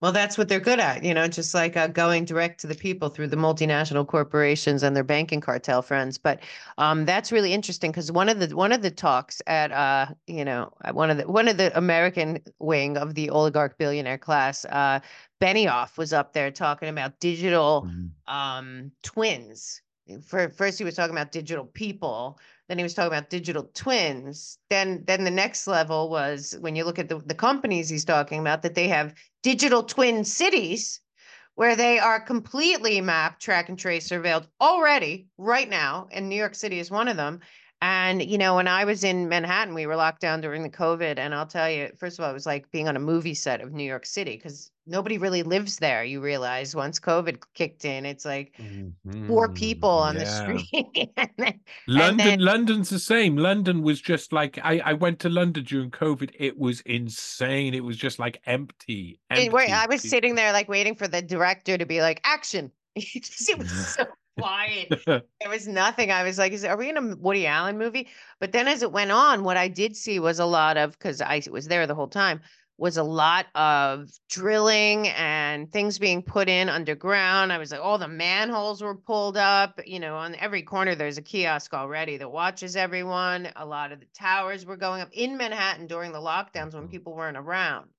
Well, 0.00 0.12
that's 0.12 0.38
what 0.38 0.48
they're 0.48 0.60
good 0.60 0.80
at, 0.80 1.04
you 1.04 1.12
know, 1.12 1.28
just 1.28 1.52
like 1.52 1.76
uh, 1.76 1.88
going 1.88 2.24
direct 2.24 2.60
to 2.60 2.66
the 2.66 2.74
people 2.74 3.10
through 3.10 3.28
the 3.28 3.36
multinational 3.36 4.06
corporations 4.06 4.82
and 4.82 4.96
their 4.96 5.04
banking 5.04 5.42
cartel 5.42 5.82
friends. 5.82 6.16
But 6.16 6.40
um, 6.78 7.04
that's 7.04 7.30
really 7.30 7.52
interesting 7.52 7.90
because 7.90 8.10
one 8.10 8.30
of 8.30 8.40
the 8.40 8.56
one 8.56 8.72
of 8.72 8.80
the 8.80 8.90
talks 8.90 9.42
at 9.46 9.72
uh, 9.72 10.06
you 10.26 10.44
know 10.44 10.72
one 10.92 11.10
of 11.10 11.18
the 11.18 11.30
one 11.30 11.48
of 11.48 11.58
the 11.58 11.76
American 11.76 12.40
wing 12.58 12.96
of 12.96 13.14
the 13.14 13.28
oligarch 13.28 13.76
billionaire 13.76 14.16
class, 14.18 14.64
uh, 14.66 15.00
Benioff 15.38 15.98
was 15.98 16.14
up 16.14 16.32
there 16.32 16.50
talking 16.50 16.88
about 16.88 17.20
digital 17.20 17.86
mm-hmm. 17.86 18.34
um, 18.34 18.92
twins. 19.02 19.82
For 20.26 20.48
first, 20.48 20.78
he 20.78 20.84
was 20.84 20.96
talking 20.96 21.14
about 21.14 21.30
digital 21.30 21.66
people, 21.66 22.38
then 22.70 22.78
he 22.78 22.84
was 22.84 22.94
talking 22.94 23.08
about 23.08 23.30
digital 23.30 23.68
twins. 23.74 24.56
Then 24.70 25.02
then 25.04 25.24
the 25.24 25.30
next 25.30 25.66
level 25.66 26.08
was 26.08 26.56
when 26.60 26.76
you 26.76 26.84
look 26.84 27.00
at 27.00 27.08
the, 27.08 27.18
the 27.18 27.34
companies 27.34 27.88
he's 27.88 28.04
talking 28.04 28.38
about 28.38 28.62
that 28.62 28.76
they 28.76 28.86
have 28.86 29.12
digital 29.42 29.82
twin 29.82 30.24
cities 30.24 31.00
where 31.54 31.76
they 31.76 31.98
are 31.98 32.20
completely 32.20 33.00
mapped, 33.00 33.42
track 33.42 33.68
and 33.68 33.78
trace, 33.78 34.08
surveilled 34.08 34.46
already 34.60 35.28
right 35.36 35.68
now. 35.68 36.08
And 36.10 36.28
New 36.28 36.36
York 36.36 36.54
City 36.54 36.78
is 36.78 36.90
one 36.90 37.08
of 37.08 37.16
them. 37.16 37.40
And 37.82 38.22
you 38.22 38.36
know, 38.36 38.56
when 38.56 38.68
I 38.68 38.84
was 38.84 39.04
in 39.04 39.28
Manhattan, 39.28 39.72
we 39.72 39.86
were 39.86 39.96
locked 39.96 40.20
down 40.20 40.40
during 40.42 40.62
the 40.62 40.68
COVID. 40.68 41.18
And 41.18 41.34
I'll 41.34 41.46
tell 41.46 41.70
you, 41.70 41.90
first 41.96 42.18
of 42.18 42.24
all, 42.24 42.30
it 42.30 42.34
was 42.34 42.46
like 42.46 42.70
being 42.70 42.88
on 42.88 42.96
a 42.96 43.00
movie 43.00 43.34
set 43.34 43.62
of 43.62 43.72
New 43.72 43.84
York 43.84 44.04
City 44.04 44.36
because 44.36 44.70
nobody 44.86 45.16
really 45.16 45.42
lives 45.42 45.78
there. 45.78 46.04
You 46.04 46.20
realize 46.20 46.76
once 46.76 47.00
COVID 47.00 47.42
kicked 47.54 47.86
in, 47.86 48.04
it's 48.04 48.26
like 48.26 48.54
mm-hmm. 48.58 49.26
four 49.26 49.48
people 49.48 49.88
on 49.88 50.16
yeah. 50.16 50.24
the 50.24 50.58
street. 50.58 51.10
then, 51.38 51.60
London, 51.88 52.26
then, 52.26 52.40
London's 52.40 52.90
the 52.90 52.98
same. 52.98 53.36
London 53.36 53.82
was 53.82 54.00
just 54.00 54.32
like 54.32 54.58
I, 54.62 54.80
I 54.84 54.92
went 54.92 55.18
to 55.20 55.30
London 55.30 55.64
during 55.64 55.90
COVID. 55.90 56.32
It 56.38 56.58
was 56.58 56.82
insane. 56.82 57.72
It 57.72 57.84
was 57.84 57.96
just 57.96 58.18
like 58.18 58.42
empty. 58.44 59.20
empty. 59.30 59.72
I 59.72 59.86
was 59.86 60.02
sitting 60.02 60.34
there 60.34 60.52
like 60.52 60.68
waiting 60.68 60.94
for 60.94 61.08
the 61.08 61.22
director 61.22 61.78
to 61.78 61.86
be 61.86 62.02
like 62.02 62.20
action. 62.24 62.70
it 62.96 63.58
was 63.58 63.70
so 63.96 64.04
quiet. 64.40 64.88
there 65.06 65.48
was 65.48 65.68
nothing. 65.68 66.10
I 66.10 66.22
was 66.22 66.38
like, 66.38 66.52
"Is 66.52 66.64
are 66.64 66.76
we 66.76 66.88
in 66.88 66.96
a 66.96 67.16
Woody 67.16 67.46
Allen 67.46 67.78
movie?" 67.78 68.08
But 68.38 68.52
then 68.52 68.68
as 68.68 68.82
it 68.82 68.92
went 68.92 69.10
on, 69.10 69.44
what 69.44 69.56
I 69.56 69.68
did 69.68 69.96
see 69.96 70.18
was 70.18 70.38
a 70.38 70.46
lot 70.46 70.76
of 70.76 70.92
because 70.92 71.20
I 71.20 71.42
was 71.50 71.68
there 71.68 71.86
the 71.86 71.94
whole 71.94 72.08
time 72.08 72.40
was 72.80 72.96
a 72.96 73.02
lot 73.02 73.44
of 73.54 74.10
drilling 74.30 75.06
and 75.08 75.70
things 75.70 75.98
being 75.98 76.22
put 76.22 76.48
in 76.48 76.70
underground. 76.70 77.52
I 77.52 77.58
was 77.58 77.72
like, 77.72 77.80
all 77.82 77.98
the 77.98 78.08
manholes 78.08 78.80
were 78.80 78.94
pulled 78.94 79.36
up. 79.36 79.78
You 79.84 80.00
know, 80.00 80.16
on 80.16 80.34
every 80.36 80.62
corner, 80.62 80.94
there's 80.94 81.18
a 81.18 81.22
kiosk 81.22 81.74
already 81.74 82.16
that 82.16 82.32
watches 82.32 82.76
everyone. 82.76 83.50
A 83.56 83.66
lot 83.66 83.92
of 83.92 84.00
the 84.00 84.06
towers 84.14 84.64
were 84.64 84.78
going 84.78 85.02
up 85.02 85.10
in 85.12 85.36
Manhattan 85.36 85.88
during 85.88 86.10
the 86.10 86.18
lockdowns 86.18 86.72
when 86.72 86.84
mm-hmm. 86.84 86.86
people 86.86 87.14
weren't 87.14 87.36
around. 87.36 87.90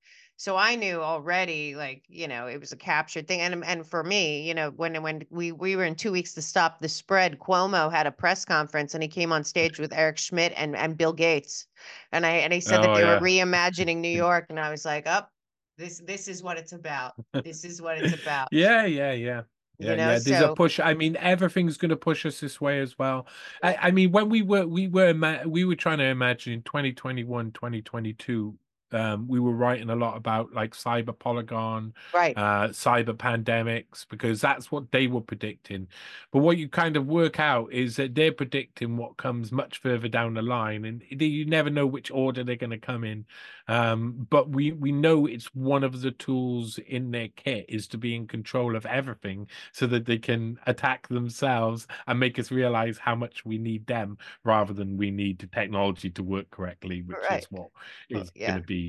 So 0.42 0.58
I 0.58 0.76
knew 0.76 1.04
already, 1.04 1.76
like 1.76 2.04
you 2.10 2.28
know, 2.28 2.48
it 2.48 2.60
was 2.60 2.72
a 2.72 2.76
captured 2.76 3.28
thing. 3.28 3.42
And 3.42 3.64
and 3.64 3.86
for 3.86 4.04
me, 4.04 4.42
you 4.42 4.56
know, 4.56 4.72
when 4.72 5.00
when 5.04 5.22
we 5.30 5.52
we 5.52 5.76
were 5.76 5.84
in 5.84 5.94
two 5.94 6.12
weeks 6.12 6.34
to 6.34 6.42
stop 6.42 6.80
the 6.80 6.90
spread, 6.90 7.38
Cuomo 7.38 7.92
had 7.92 8.08
a 8.08 8.12
press 8.12 8.44
conference 8.44 8.96
and 8.96 9.04
he 9.04 9.08
came 9.08 9.32
on 9.32 9.44
stage 9.44 9.78
with 9.78 9.94
Eric 9.94 10.18
Schmidt 10.18 10.52
and 10.56 10.76
and 10.76 10.98
Bill 10.98 11.14
Gates, 11.14 11.68
and 12.12 12.26
I 12.26 12.32
and 12.38 12.52
he 12.52 12.60
said 12.60 12.80
oh, 12.80 12.88
that 12.88 12.96
they 12.96 13.02
yeah. 13.02 13.20
were 13.20 13.22
reimagining 13.24 13.98
New 13.98 14.08
York, 14.26 14.48
and 14.50 14.60
I 14.60 14.72
was 14.72 14.84
like, 14.84 15.06
up, 15.06 15.30
oh, 15.32 15.36
this 15.78 16.00
this 16.00 16.28
is 16.28 16.42
what 16.42 16.58
it's 16.58 16.72
about. 16.72 17.14
This 17.44 17.64
is 17.64 17.80
what 17.80 18.00
it's 18.00 18.20
about. 18.20 18.48
yeah, 18.52 18.84
yeah, 18.86 19.12
yeah. 19.12 19.42
Yeah, 19.78 19.92
you 19.92 19.98
know, 19.98 20.04
yeah. 20.04 20.20
There's 20.20 20.40
so, 20.40 20.52
a 20.54 20.56
push. 20.56 20.80
I 20.80 20.96
mean, 20.96 21.18
everything's 21.18 21.78
going 21.78 21.90
to 21.90 21.96
push 21.96 22.26
us 22.26 22.40
this 22.40 22.60
way 22.60 22.80
as 22.80 22.98
well. 22.98 23.28
I, 23.62 23.76
I 23.76 23.92
mean, 23.92 24.12
when 24.12 24.28
we 24.30 24.42
were 24.42 24.66
we 24.66 24.88
were 24.88 25.14
we 25.46 25.66
were 25.66 25.76
trying 25.76 26.00
to 26.00 26.06
imagine 26.06 26.54
in 26.54 26.64
2021, 26.64 27.52
2022 27.52 28.58
um, 28.92 29.28
we 29.28 29.40
were 29.40 29.54
writing 29.54 29.90
a 29.90 29.96
lot 29.96 30.18
about 30.18 30.54
like 30.54 30.74
cyber 30.74 31.18
polygon, 31.18 31.94
right? 32.14 32.38
Uh, 32.38 32.70
cyber 32.70 33.14
pandemics 33.14 34.06
because 34.10 34.42
that's 34.42 34.72
what 34.72 34.92
they 34.92 35.08
were 35.08 35.22
predicting. 35.22 35.88
But 36.32 36.40
what 36.40 36.58
you 36.58 36.68
kind 36.68 36.98
of 36.98 37.08
work 37.08 37.40
out 37.40 37.72
is 37.72 37.96
that 37.96 38.16
they're 38.16 38.32
predicting 38.32 38.98
what 38.98 39.18
comes 39.18 39.52
much 39.52 39.80
further 39.80 40.08
down 40.08 40.34
the 40.34 40.42
line, 40.42 40.86
and 40.86 41.04
you 41.10 41.46
never 41.46 41.70
know 41.70 41.86
which 41.86 42.12
order 42.12 42.44
they're 42.44 42.56
going 42.56 42.72
to 42.72 42.78
come 42.78 43.04
in. 43.04 43.26
Um, 43.68 44.28
but 44.30 44.50
we 44.50 44.72
we 44.72 44.92
know 44.92 45.28
it's 45.28 45.54
one 45.56 45.84
of 45.84 46.02
the 46.02 46.12
tools 46.12 46.80
in 46.88 47.12
their 47.12 47.30
kit 47.30 47.66
is 47.70 47.88
to 47.90 47.98
be 47.98 48.16
in 48.16 48.28
control 48.28 48.76
of 48.76 48.86
everything, 48.86 49.48
so 49.72 49.88
that 49.88 50.06
they 50.06 50.18
can 50.18 50.60
attack 50.68 51.08
themselves 51.08 51.88
and 52.08 52.20
make 52.20 52.40
us 52.40 52.52
realize 52.52 52.98
how 52.98 53.16
much 53.16 53.46
we 53.46 53.58
need 53.58 53.88
them 53.88 54.18
rather 54.44 54.74
than 54.74 54.98
we 54.98 55.12
need 55.12 55.40
the 55.40 55.48
technology 55.48 56.10
to 56.10 56.24
work 56.24 56.50
correctly, 56.50 57.02
which 57.04 57.18
right. 57.30 57.40
is 57.40 57.46
what 57.52 57.70
is 58.10 58.18
well, 58.18 58.30
yeah. 58.36 58.48
going 58.52 58.62
to 58.62 58.68
be 58.68 58.81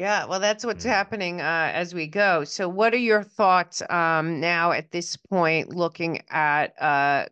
yeah, 0.00 0.24
well, 0.24 0.40
that's 0.40 0.64
what's 0.64 0.86
mm. 0.86 0.88
happening 0.88 1.42
uh, 1.42 1.70
as 1.74 1.92
we 1.92 2.06
go. 2.06 2.42
So, 2.44 2.70
what 2.70 2.94
are 2.94 2.96
your 2.96 3.22
thoughts 3.22 3.82
um, 3.90 4.40
now 4.40 4.72
at 4.72 4.92
this 4.92 5.14
point, 5.14 5.76
looking 5.76 6.22
at 6.30 6.74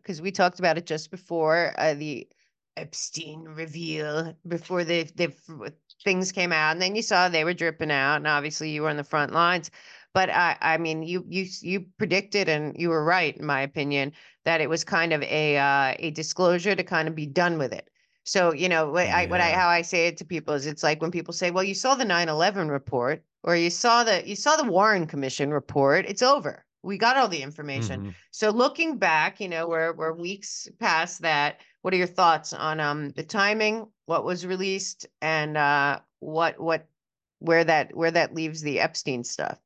because 0.02 0.20
uh, 0.20 0.22
we 0.22 0.31
talked 0.31 0.59
about 0.59 0.76
it 0.76 0.85
just 0.85 1.11
before 1.11 1.72
uh, 1.78 1.94
the 1.94 2.28
Epstein 2.76 3.44
reveal, 3.44 4.37
before 4.46 4.85
the 4.85 5.04
the 5.16 5.33
things 6.04 6.31
came 6.31 6.52
out, 6.52 6.72
and 6.72 6.83
then 6.83 6.94
you 6.94 7.00
saw 7.00 7.31
they 7.31 7.42
were 7.42 7.54
dripping 7.54 7.90
out, 7.90 8.16
and 8.16 8.26
obviously 8.26 8.68
you 8.68 8.83
were 8.83 8.90
on 8.90 8.98
the 8.98 9.04
front 9.04 9.33
lines. 9.33 9.70
But 10.12 10.28
I, 10.28 10.59
I 10.61 10.76
mean, 10.76 11.02
you 11.02 11.24
you 11.26 11.46
you 11.62 11.87
predicted, 11.96 12.50
and 12.50 12.76
you 12.78 12.90
were 12.90 13.02
right, 13.02 13.35
in 13.35 13.46
my 13.46 13.62
opinion, 13.62 14.12
that 14.44 14.61
it 14.61 14.68
was 14.68 14.85
kind 14.85 15.14
of 15.14 15.22
a 15.22 15.57
uh, 15.57 15.94
a 15.98 16.11
disclosure 16.11 16.74
to 16.74 16.85
kind 16.85 17.09
of 17.09 17.14
be 17.14 17.24
done 17.24 17.57
with 17.57 17.72
it. 17.72 17.88
So, 18.29 18.53
you 18.53 18.69
know, 18.69 18.91
what 18.91 19.07
I, 19.07 19.25
what 19.27 19.41
I, 19.41 19.53
how 19.53 19.69
I 19.69 19.81
say 19.81 20.07
it 20.07 20.19
to 20.19 20.25
people 20.25 20.53
is 20.53 20.67
it's 20.67 20.83
like 20.83 21.01
when 21.01 21.11
people 21.11 21.33
say, 21.33 21.51
well, 21.51 21.64
you 21.64 21.75
saw 21.75 21.95
the 21.95 22.05
9-11 22.05 22.71
report 22.71 23.25
or 23.43 23.57
you 23.57 23.71
saw 23.71 24.05
the, 24.05 24.29
you 24.29 24.37
saw 24.37 24.57
the 24.57 24.71
Warren 24.71 25.07
commission 25.07 25.51
report, 25.51 26.05
it's 26.07 26.21
over. 26.21 26.67
We 26.83 26.99
got 26.99 27.17
all 27.17 27.29
the 27.29 27.43
information. 27.43 28.01
Mm-hmm. 28.01 28.11
So 28.31 28.51
looking 28.51 28.99
back, 28.99 29.41
you 29.41 29.49
know, 29.49 29.67
we're, 29.67 29.95
we're 29.95 30.12
weeks 30.12 30.69
past 30.79 31.23
that. 31.23 31.61
What 31.81 31.95
are 31.95 31.97
your 31.97 32.07
thoughts 32.07 32.53
on 32.53 32.81
um 32.81 33.11
the 33.11 33.23
timing, 33.23 33.87
what 34.05 34.27
was 34.27 34.45
released 34.45 35.07
and 35.23 35.57
uh 35.57 36.01
what, 36.21 36.61
what, 36.61 36.87
where 37.38 37.64
that, 37.64 37.97
where 37.97 38.11
that 38.11 38.35
leaves 38.35 38.61
the 38.61 38.81
Epstein 38.81 39.25
stuff? 39.25 39.59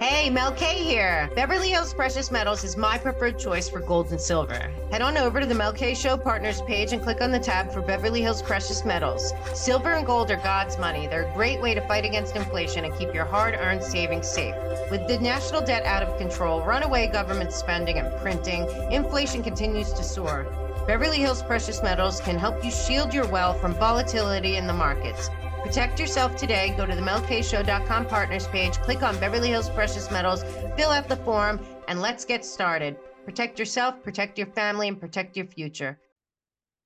Hey, 0.00 0.30
Mel 0.30 0.52
K 0.52 0.84
here. 0.84 1.28
Beverly 1.34 1.70
Hills 1.70 1.92
Precious 1.92 2.30
Metals 2.30 2.62
is 2.62 2.76
my 2.76 2.98
preferred 2.98 3.36
choice 3.36 3.68
for 3.68 3.80
gold 3.80 4.12
and 4.12 4.20
silver. 4.20 4.70
Head 4.92 5.02
on 5.02 5.16
over 5.16 5.40
to 5.40 5.46
the 5.46 5.56
Mel 5.56 5.72
K 5.72 5.92
Show 5.92 6.16
Partners 6.16 6.62
page 6.62 6.92
and 6.92 7.02
click 7.02 7.20
on 7.20 7.32
the 7.32 7.38
tab 7.40 7.72
for 7.72 7.82
Beverly 7.82 8.22
Hills 8.22 8.40
Precious 8.40 8.84
Metals. 8.84 9.32
Silver 9.54 9.94
and 9.94 10.06
gold 10.06 10.30
are 10.30 10.36
God's 10.36 10.78
money. 10.78 11.08
They're 11.08 11.28
a 11.28 11.34
great 11.34 11.60
way 11.60 11.74
to 11.74 11.80
fight 11.88 12.04
against 12.04 12.36
inflation 12.36 12.84
and 12.84 12.96
keep 12.96 13.12
your 13.12 13.24
hard 13.24 13.54
earned 13.54 13.82
savings 13.82 14.28
safe. 14.28 14.54
With 14.88 15.08
the 15.08 15.18
national 15.18 15.62
debt 15.62 15.84
out 15.84 16.04
of 16.04 16.16
control, 16.16 16.62
runaway 16.62 17.08
government 17.08 17.52
spending, 17.52 17.98
and 17.98 18.16
printing, 18.20 18.68
inflation 18.92 19.42
continues 19.42 19.92
to 19.94 20.04
soar. 20.04 20.46
Beverly 20.86 21.18
Hills 21.18 21.42
Precious 21.42 21.82
Metals 21.82 22.20
can 22.20 22.38
help 22.38 22.64
you 22.64 22.70
shield 22.70 23.12
your 23.12 23.26
wealth 23.26 23.60
from 23.60 23.74
volatility 23.74 24.58
in 24.58 24.68
the 24.68 24.72
markets. 24.72 25.28
Protect 25.62 25.98
yourself 26.00 26.36
today. 26.36 26.74
Go 26.76 26.86
to 26.86 26.94
the 26.94 27.02
melkshow.com 27.02 28.06
partners 28.06 28.46
page, 28.48 28.74
click 28.78 29.02
on 29.02 29.18
Beverly 29.18 29.48
Hills 29.48 29.70
Precious 29.70 30.10
Metals, 30.10 30.44
fill 30.76 30.90
out 30.90 31.08
the 31.08 31.16
form, 31.16 31.60
and 31.88 32.00
let's 32.00 32.24
get 32.24 32.44
started. 32.44 32.96
Protect 33.24 33.58
yourself, 33.58 34.02
protect 34.02 34.38
your 34.38 34.46
family, 34.48 34.88
and 34.88 34.98
protect 34.98 35.36
your 35.36 35.46
future 35.46 35.98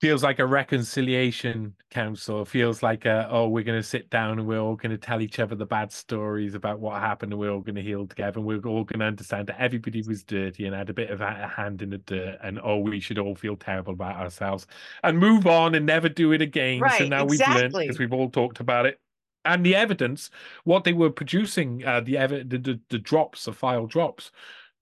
feels 0.03 0.25
like 0.25 0.41
a 0.41 0.47
reconciliation 0.47 1.73
council. 1.89 2.43
It 2.43 2.49
feels 2.49 2.83
like 2.83 3.05
a, 3.05 3.29
oh, 3.31 3.47
we're 3.47 3.63
going 3.63 3.79
to 3.79 3.87
sit 3.87 4.11
down 4.11 4.41
and 4.41 4.49
we're 4.49 4.59
all 4.59 4.75
going 4.75 4.91
to 4.91 4.99
tell 4.99 5.21
each 5.21 5.39
other 5.39 5.55
the 5.55 5.65
bad 5.65 5.93
stories 5.93 6.57
about 6.57 6.81
what 6.81 7.01
happened 7.01 7.33
and 7.33 7.39
we're 7.39 7.53
all 7.53 7.61
going 7.61 7.77
to 7.77 7.83
heal 7.83 8.09
together 8.09 8.41
and 8.41 8.45
we're 8.45 8.57
all 8.67 8.83
going 8.83 8.99
to 8.99 9.05
understand 9.05 9.47
that 9.47 9.61
everybody 9.61 10.03
was 10.03 10.25
dirty 10.25 10.67
and 10.67 10.75
had 10.75 10.91
a 10.91 10.93
bit 10.93 11.11
of 11.11 11.21
a 11.21 11.47
hand 11.47 11.83
in 11.83 11.91
the 11.91 11.99
dirt 11.99 12.37
and 12.43 12.59
oh, 12.65 12.79
we 12.79 12.99
should 12.99 13.17
all 13.17 13.37
feel 13.37 13.55
terrible 13.55 13.93
about 13.93 14.17
ourselves 14.17 14.67
and 15.05 15.21
move 15.21 15.47
on 15.47 15.77
and 15.77 15.87
never 15.87 16.09
do 16.09 16.33
it 16.33 16.43
again. 16.43 16.81
Right, 16.81 16.99
so 16.99 17.07
now 17.07 17.23
exactly. 17.23 17.55
we've 17.55 17.63
learned 17.63 17.87
because 17.87 17.99
we've 18.01 18.13
all 18.13 18.29
talked 18.29 18.59
about 18.59 18.87
it. 18.87 18.99
And 19.45 19.65
the 19.65 19.77
evidence, 19.77 20.31
what 20.65 20.83
they 20.83 20.95
were 20.95 21.11
producing, 21.11 21.85
uh, 21.87 22.01
the, 22.01 22.19
ev- 22.19 22.49
the, 22.49 22.59
the 22.59 22.81
the 22.91 22.99
drops, 22.99 23.45
the 23.45 23.53
file 23.53 23.87
drops, 23.87 24.33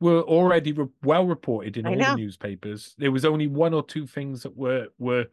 were 0.00 0.22
already 0.22 0.72
re- 0.72 0.88
well 1.02 1.26
reported 1.26 1.76
in 1.76 1.86
all 1.86 1.94
the 1.96 2.16
newspapers. 2.16 2.94
There 2.98 3.12
was 3.12 3.24
only 3.24 3.46
one 3.46 3.74
or 3.74 3.82
two 3.82 4.06
things 4.06 4.42
that 4.42 4.56
were 4.56 4.88
were 4.98 5.26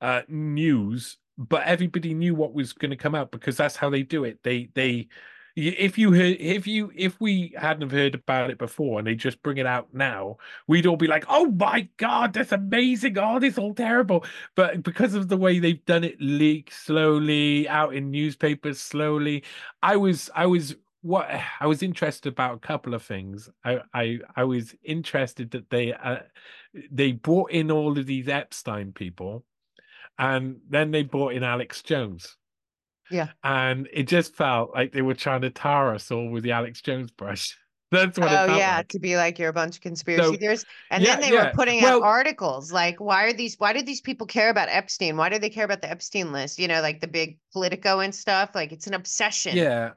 uh, 0.00 0.22
news, 0.28 1.16
but 1.36 1.64
everybody 1.64 2.14
knew 2.14 2.34
what 2.34 2.52
was 2.52 2.72
going 2.72 2.90
to 2.90 2.96
come 2.96 3.14
out 3.14 3.30
because 3.30 3.56
that's 3.56 3.76
how 3.76 3.90
they 3.90 4.02
do 4.02 4.24
it. 4.24 4.40
They 4.42 4.70
they 4.74 5.08
if 5.58 5.98
you 5.98 6.12
heard 6.12 6.36
if 6.38 6.66
you 6.68 6.92
if 6.94 7.20
we 7.20 7.52
hadn't 7.58 7.90
heard 7.90 8.14
about 8.14 8.50
it 8.50 8.58
before 8.58 9.00
and 9.00 9.08
they 9.08 9.14
just 9.16 9.42
bring 9.42 9.56
it 9.56 9.66
out 9.66 9.88
now 9.92 10.36
we'd 10.68 10.86
all 10.86 10.96
be 10.96 11.08
like 11.08 11.24
oh 11.28 11.50
my 11.52 11.88
god 11.96 12.32
that's 12.32 12.52
amazing 12.52 13.18
oh 13.18 13.40
this 13.40 13.58
all 13.58 13.74
terrible 13.74 14.24
but 14.54 14.82
because 14.84 15.14
of 15.14 15.26
the 15.28 15.36
way 15.36 15.58
they've 15.58 15.84
done 15.84 16.04
it 16.04 16.16
leak 16.20 16.70
slowly 16.70 17.68
out 17.68 17.92
in 17.92 18.08
newspapers 18.08 18.78
slowly 18.78 19.42
i 19.82 19.96
was 19.96 20.30
i 20.36 20.46
was 20.46 20.76
what 21.02 21.28
I 21.60 21.66
was 21.66 21.82
interested 21.82 22.28
about 22.32 22.56
a 22.56 22.58
couple 22.58 22.94
of 22.94 23.02
things. 23.02 23.48
I 23.64 23.80
I, 23.94 24.18
I 24.36 24.44
was 24.44 24.74
interested 24.82 25.50
that 25.52 25.70
they 25.70 25.92
uh, 25.92 26.18
they 26.90 27.12
brought 27.12 27.50
in 27.50 27.70
all 27.70 27.98
of 27.98 28.06
these 28.06 28.28
Epstein 28.28 28.92
people, 28.92 29.44
and 30.18 30.56
then 30.68 30.90
they 30.90 31.02
brought 31.02 31.34
in 31.34 31.42
Alex 31.42 31.82
Jones. 31.82 32.36
Yeah. 33.10 33.28
And 33.42 33.88
it 33.92 34.06
just 34.06 34.34
felt 34.34 34.74
like 34.74 34.92
they 34.92 35.02
were 35.02 35.14
trying 35.14 35.40
to 35.42 35.50
tar 35.50 35.94
us 35.94 36.10
all 36.10 36.28
with 36.30 36.44
the 36.44 36.52
Alex 36.52 36.82
Jones 36.82 37.10
brush. 37.10 37.56
That's 37.90 38.18
what. 38.18 38.30
Oh 38.30 38.56
yeah, 38.56 38.76
like. 38.78 38.88
to 38.88 38.98
be 38.98 39.16
like 39.16 39.38
you're 39.38 39.48
a 39.48 39.52
bunch 39.54 39.76
of 39.76 39.80
conspiracy 39.80 40.22
So, 40.22 40.36
theorists, 40.36 40.66
and 40.90 41.02
yeah, 41.02 41.12
then 41.16 41.22
they 41.22 41.34
yeah. 41.34 41.44
were 41.46 41.52
putting 41.54 41.82
Well- 41.82 41.98
out 41.98 42.02
articles 42.02 42.70
like, 42.70 43.00
"Why 43.00 43.24
are 43.24 43.32
these? 43.32 43.54
Why 43.58 43.72
do 43.72 43.80
these 43.80 44.02
people 44.02 44.26
care 44.26 44.50
about 44.50 44.68
Epstein? 44.68 45.16
Why 45.16 45.30
do 45.30 45.38
they 45.38 45.48
care 45.48 45.64
about 45.64 45.80
the 45.80 45.90
Epstein 45.90 46.30
list? 46.30 46.58
You 46.58 46.68
know, 46.68 46.82
like 46.82 47.00
the 47.00 47.08
big 47.08 47.38
Politico 47.54 48.00
and 48.00 48.14
stuff. 48.14 48.50
Like 48.54 48.72
it's 48.72 48.86
an 48.88 48.92
obsession." 48.92 49.56
Yeah. 49.56 49.92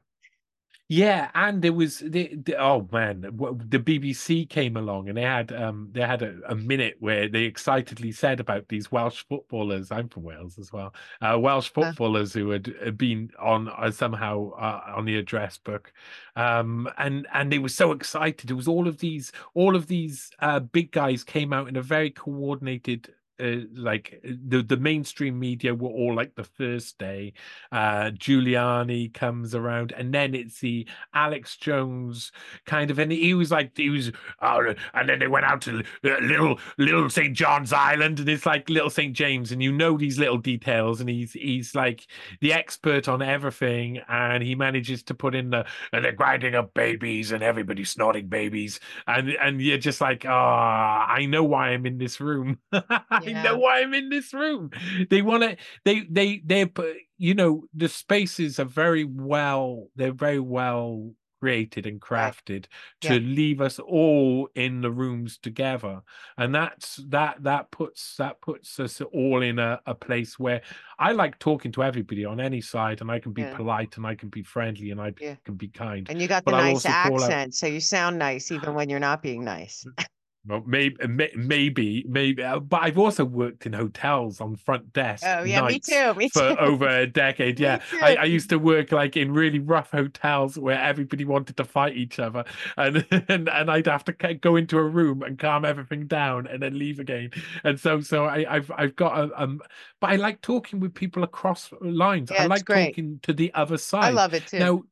Yeah, 0.94 1.32
and 1.36 1.62
there 1.62 1.72
was 1.72 2.00
the, 2.00 2.36
the 2.36 2.58
oh 2.58 2.86
man, 2.92 3.22
the 3.22 3.80
BBC 3.80 4.50
came 4.50 4.76
along 4.76 5.08
and 5.08 5.18
they 5.18 5.22
had 5.22 5.54
um 5.54 5.88
they 5.94 6.02
had 6.02 6.22
a, 6.22 6.38
a 6.50 6.54
minute 6.56 6.98
where 7.00 7.30
they 7.30 7.44
excitedly 7.44 8.12
said 8.12 8.42
about 8.42 8.68
these 8.68 8.92
Welsh 8.92 9.24
footballers. 9.30 9.90
I'm 9.90 10.10
from 10.10 10.24
Wales 10.24 10.60
as 10.60 10.74
well. 10.74 10.94
Uh, 11.22 11.40
Welsh 11.40 11.70
Uh. 11.82 11.94
footballers 11.94 12.34
who 12.34 12.50
had 12.50 12.76
uh, 12.86 12.92
been 12.92 13.32
on 13.40 13.70
uh, 13.70 13.90
somehow 13.92 14.52
uh, 14.60 14.82
on 14.98 15.06
the 15.06 15.16
address 15.18 15.58
book, 15.58 15.94
um, 16.36 16.90
and 16.98 17.26
and 17.34 17.50
they 17.54 17.60
were 17.60 17.70
so 17.70 17.94
excited. 17.94 18.52
It 18.52 18.56
was 18.56 18.68
all 18.68 18.86
of 18.86 18.98
these 18.98 19.32
all 19.54 19.78
of 19.78 19.88
these 19.88 20.30
uh, 20.40 20.60
big 20.60 20.92
guys 20.92 21.24
came 21.24 21.54
out 21.54 21.70
in 21.70 21.78
a 21.78 21.82
very 21.82 22.10
coordinated. 22.12 23.14
Uh, 23.40 23.62
like 23.74 24.22
the 24.24 24.62
the 24.62 24.78
mainstream 24.78 25.40
media 25.40 25.74
were 25.74 25.90
all 25.90 26.14
like 26.14 26.36
the 26.36 26.44
first 26.44 26.98
day 27.00 27.34
uh 27.72 28.12
Giuliani 28.12 29.12
comes 29.14 29.56
around 29.56 29.94
and 29.94 30.14
then 30.14 30.36
it's 30.36 30.60
the 30.60 30.88
Alex 31.14 31.58
Jones 31.58 32.32
kind 32.66 32.92
of 32.92 33.00
and 33.00 33.12
he 33.12 33.34
was 33.34 33.50
like 33.50 33.76
he 33.76 33.90
was 33.90 34.12
oh, 34.42 34.74
and 34.94 35.10
then 35.10 35.20
they 35.20 35.28
went 35.28 35.46
out 35.46 35.62
to 35.62 35.80
uh, 35.80 36.20
little 36.22 36.60
little 36.78 37.10
St 37.10 37.36
John's 37.36 37.74
Island 37.74 38.20
and 38.20 38.30
it's 38.30 38.46
like 38.46 38.70
little 38.70 38.90
St 38.90 39.14
James 39.14 39.52
and 39.52 39.64
you 39.64 39.72
know 39.72 39.98
these 39.98 40.20
little 40.20 40.38
details 40.38 41.00
and 41.00 41.10
he's 41.10 41.34
he's 41.34 41.74
like 41.74 42.06
the 42.42 42.54
expert 42.54 43.08
on 43.08 43.22
everything 43.22 44.00
and 44.08 44.44
he 44.44 44.56
manages 44.56 45.04
to 45.04 45.14
put 45.14 45.36
in 45.36 45.50
the 45.50 45.66
and 45.94 46.06
they're 46.06 46.12
grinding 46.12 46.56
up 46.56 46.74
babies 46.74 47.32
and 47.32 47.44
everybody's 47.44 47.90
snorting 47.90 48.28
babies 48.28 48.80
and 49.08 49.30
and 49.30 49.62
you're 49.62 49.78
just 49.78 50.02
like 50.02 50.26
ah 50.28 51.06
I 51.08 51.26
know 51.26 51.44
why 51.44 51.70
I'm 51.70 51.86
in 51.86 51.98
this 51.98 52.20
room. 52.20 52.60
I 52.72 53.31
Yeah. 53.32 53.44
know 53.44 53.58
why 53.58 53.82
I'm 53.82 53.94
in 53.94 54.10
this 54.10 54.34
room 54.34 54.70
they 55.10 55.22
want 55.22 55.44
to 55.44 55.58
they 55.86 56.02
they 56.10 56.42
they 56.46 56.66
put 56.66 56.98
you 57.18 57.34
know 57.34 57.66
the 57.74 57.90
spaces 57.90 58.60
are 58.60 58.66
very 58.66 59.04
well 59.04 59.88
they're 59.96 60.12
very 60.14 60.40
well 60.40 61.12
created 61.40 61.88
and 61.88 62.00
Right. 62.12 62.32
crafted 62.36 62.68
Yeah. 63.04 63.14
to 63.14 63.20
leave 63.20 63.62
us 63.62 63.80
all 63.80 64.48
in 64.54 64.82
the 64.82 64.92
rooms 64.92 65.40
together 65.40 66.02
and 66.38 66.54
that's 66.54 66.98
that 67.10 67.42
that 67.42 67.72
puts 67.72 68.16
that 68.18 68.40
puts 68.42 68.80
us 68.80 69.02
all 69.02 69.42
in 69.42 69.58
a, 69.58 69.82
a 69.88 69.96
place 69.96 70.38
where 70.38 70.62
i 71.00 71.12
like 71.12 71.40
talking 71.40 71.72
to 71.72 71.82
everybody 71.82 72.26
on 72.26 72.40
any 72.40 72.62
side 72.62 73.02
and 73.02 73.10
i 73.10 73.18
can 73.18 73.34
be 73.34 73.42
Yeah. 73.42 73.56
polite 73.56 73.98
and 73.98 74.06
i 74.06 74.14
can 74.14 74.30
be 74.30 74.44
friendly 74.44 74.92
and 74.92 75.02
i 75.02 75.14
Yeah. 75.20 75.34
can 75.44 75.56
be 75.56 75.68
kind 75.68 76.08
And 76.12 76.22
you 76.22 76.28
got 76.28 76.46
the 76.46 76.52
But 76.52 76.58
nice 76.62 76.86
accent, 76.86 77.56
so 77.56 77.66
you 77.66 77.80
sound 77.80 78.20
nice 78.20 78.52
even 78.52 78.76
when 78.76 78.88
you're 78.90 79.00
not 79.00 79.24
being 79.24 79.44
nice. 79.44 79.84
well, 80.48 80.64
maybe, 80.66 80.96
maybe, 81.36 82.04
maybe, 82.08 82.42
uh, 82.42 82.60
but 82.60 82.82
I've 82.82 82.98
also 82.98 83.24
worked 83.24 83.68
in 83.68 83.74
hotels 83.74 84.42
on 84.42 84.56
front 84.56 84.92
desk. 84.92 85.24
Oh 85.26 85.44
yeah, 85.44 85.62
me 85.68 85.80
too. 85.80 86.16
Me 86.16 86.30
too. 86.30 86.40
for 86.40 86.60
over 86.60 86.88
a 86.88 87.08
decade. 87.08 87.52
Yeah. 87.62 87.80
I, 88.02 88.16
I 88.16 88.24
used 88.24 88.50
to 88.50 88.58
work 88.58 88.92
like 88.92 89.16
in 89.16 89.34
really 89.34 89.60
rough 89.60 89.92
hotels 89.92 90.58
where 90.58 90.82
everybody 90.82 91.26
wanted 91.26 91.58
to 91.58 91.64
fight 91.64 91.96
each 91.96 92.18
other, 92.18 92.44
and 92.76 93.06
and, 93.28 93.50
and 93.50 93.70
I'd 93.70 93.86
have 93.86 94.04
to 94.06 94.14
go 94.34 94.56
into 94.56 94.80
a 94.80 94.84
room 94.84 95.22
and 95.22 95.38
calm 95.38 95.64
everything 95.64 96.08
down 96.08 96.48
and 96.48 96.62
then 96.62 96.80
leave 96.80 97.00
again. 97.00 97.30
And 97.64 97.80
so, 97.80 98.02
so 98.02 98.26
I, 98.26 98.46
I've 98.50 98.72
I've 98.76 98.96
got 98.96 99.20
a 99.20 99.42
um, 99.42 99.62
but 100.00 100.10
I 100.10 100.16
like 100.16 100.42
talking 100.42 100.80
with 100.80 100.96
people 100.96 101.24
across 101.24 101.72
lines. 101.82 102.32
Yeah, 102.32 102.44
I 102.44 102.46
like 102.48 102.66
talking 102.66 103.20
to 103.24 103.34
the 103.34 103.54
other 103.54 103.78
side. 103.78 104.06
I 104.06 104.10
love 104.10 104.34
it 104.34 104.48
too. 104.48 104.60
Now, 104.60 104.84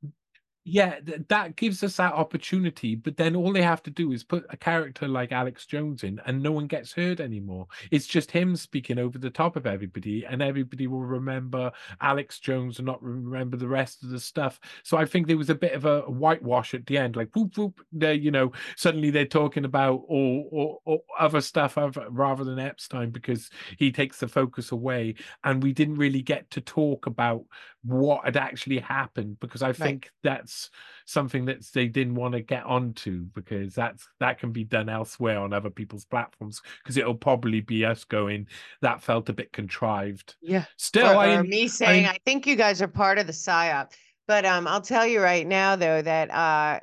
yeah, 0.69 0.99
th- 0.99 1.21
that 1.29 1.55
gives 1.55 1.84
us 1.84 1.97
that 1.97 2.13
opportunity. 2.13 2.95
But 2.95 3.17
then 3.17 3.36
all 3.36 3.51
they 3.51 3.62
have 3.62 3.82
to 3.84 3.89
do 3.89 4.12
is 4.12 4.23
put 4.23 4.45
a 4.49 4.58
character 4.58 5.08
like 5.08 5.32
Alex 5.32 5.65
Jones 5.65 6.03
in, 6.03 6.21
and 6.25 6.43
no 6.43 6.51
one 6.51 6.67
gets 6.67 6.93
heard 6.93 7.19
anymore. 7.19 7.67
It's 7.91 8.05
just 8.05 8.32
him 8.32 8.55
speaking 8.55 8.99
over 8.99 9.17
the 9.17 9.32
top 9.32 9.55
of 9.55 9.65
everybody, 9.65 10.25
and 10.25 10.41
everybody 10.41 10.88
will 10.88 11.01
remember 11.01 11.71
Alex 12.01 12.39
Jones 12.39 12.77
and 12.77 12.86
not 12.86 13.01
remember 13.01 13.58
the 13.58 13.67
rest 13.67 14.03
of 14.03 14.10
the 14.10 14.19
stuff. 14.19 14.60
So 14.84 14.97
I 14.97 15.05
think 15.05 15.27
there 15.27 15.38
was 15.38 15.49
a 15.49 15.55
bit 15.55 15.73
of 15.73 15.86
a 15.86 16.01
whitewash 16.01 16.73
at 16.73 16.86
the 16.86 16.97
end, 16.97 17.15
like 17.15 17.36
whoop 17.36 17.58
whoop. 17.58 17.82
They, 17.91 18.13
you 18.13 18.32
know, 18.32 18.51
suddenly 18.75 19.10
they're 19.10 19.25
talking 19.25 19.65
about 19.65 20.03
all, 20.08 20.49
all, 20.51 20.82
all 20.86 21.03
other 21.19 21.41
stuff 21.41 21.77
rather 22.10 22.43
than 22.43 22.60
Epstein 22.60 23.10
because 23.10 23.49
he 23.77 23.91
takes 23.91 24.19
the 24.19 24.27
focus 24.27 24.71
away, 24.71 25.15
and 25.43 25.63
we 25.63 25.73
didn't 25.73 25.95
really 25.95 26.21
get 26.21 26.49
to 26.51 26.62
talk 26.62 27.08
about 27.08 27.43
what 27.84 28.25
had 28.25 28.36
actually 28.36 28.77
happened 28.77 29.39
because 29.39 29.62
I 29.62 29.71
think 29.71 30.12
that's 30.21 30.59
something 31.06 31.45
that 31.45 31.65
they 31.74 31.88
didn't 31.88 32.15
want 32.15 32.34
to 32.34 32.41
get 32.41 32.63
onto 32.65 33.26
because 33.34 33.74
that's 33.74 34.08
that 34.19 34.39
can 34.39 34.52
be 34.52 34.63
done 34.63 34.89
elsewhere 34.89 35.39
on 35.39 35.54
other 35.54 35.69
people's 35.69 36.06
platforms 36.06 36.62
because 36.84 36.98
it'll 36.98 37.15
probably 37.15 37.62
be 37.62 37.86
us 37.86 38.04
going 38.04 38.48
that 38.82 39.02
felt 39.02 39.30
a 39.30 39.34
bit 39.34 39.52
contrived. 39.54 40.36
yeah. 40.41 40.65
Still, 40.78 41.08
or, 41.08 41.17
I 41.17 41.36
or 41.36 41.43
me 41.43 41.67
saying, 41.67 42.06
I, 42.06 42.17
think 42.26 42.45
you 42.45 42.56
guys 42.56 42.82
are 42.82 42.88
part 42.88 43.17
of 43.17 43.28
the 43.28 43.34
psyop. 43.34 43.91
But 44.28 44.45
um, 44.45 44.67
I'll 44.67 44.82
tell 44.82 45.08
you 45.08 45.22
right 45.22 45.48
now, 45.48 45.76
though, 45.76 46.04
that 46.04 46.30
uh, 46.30 46.80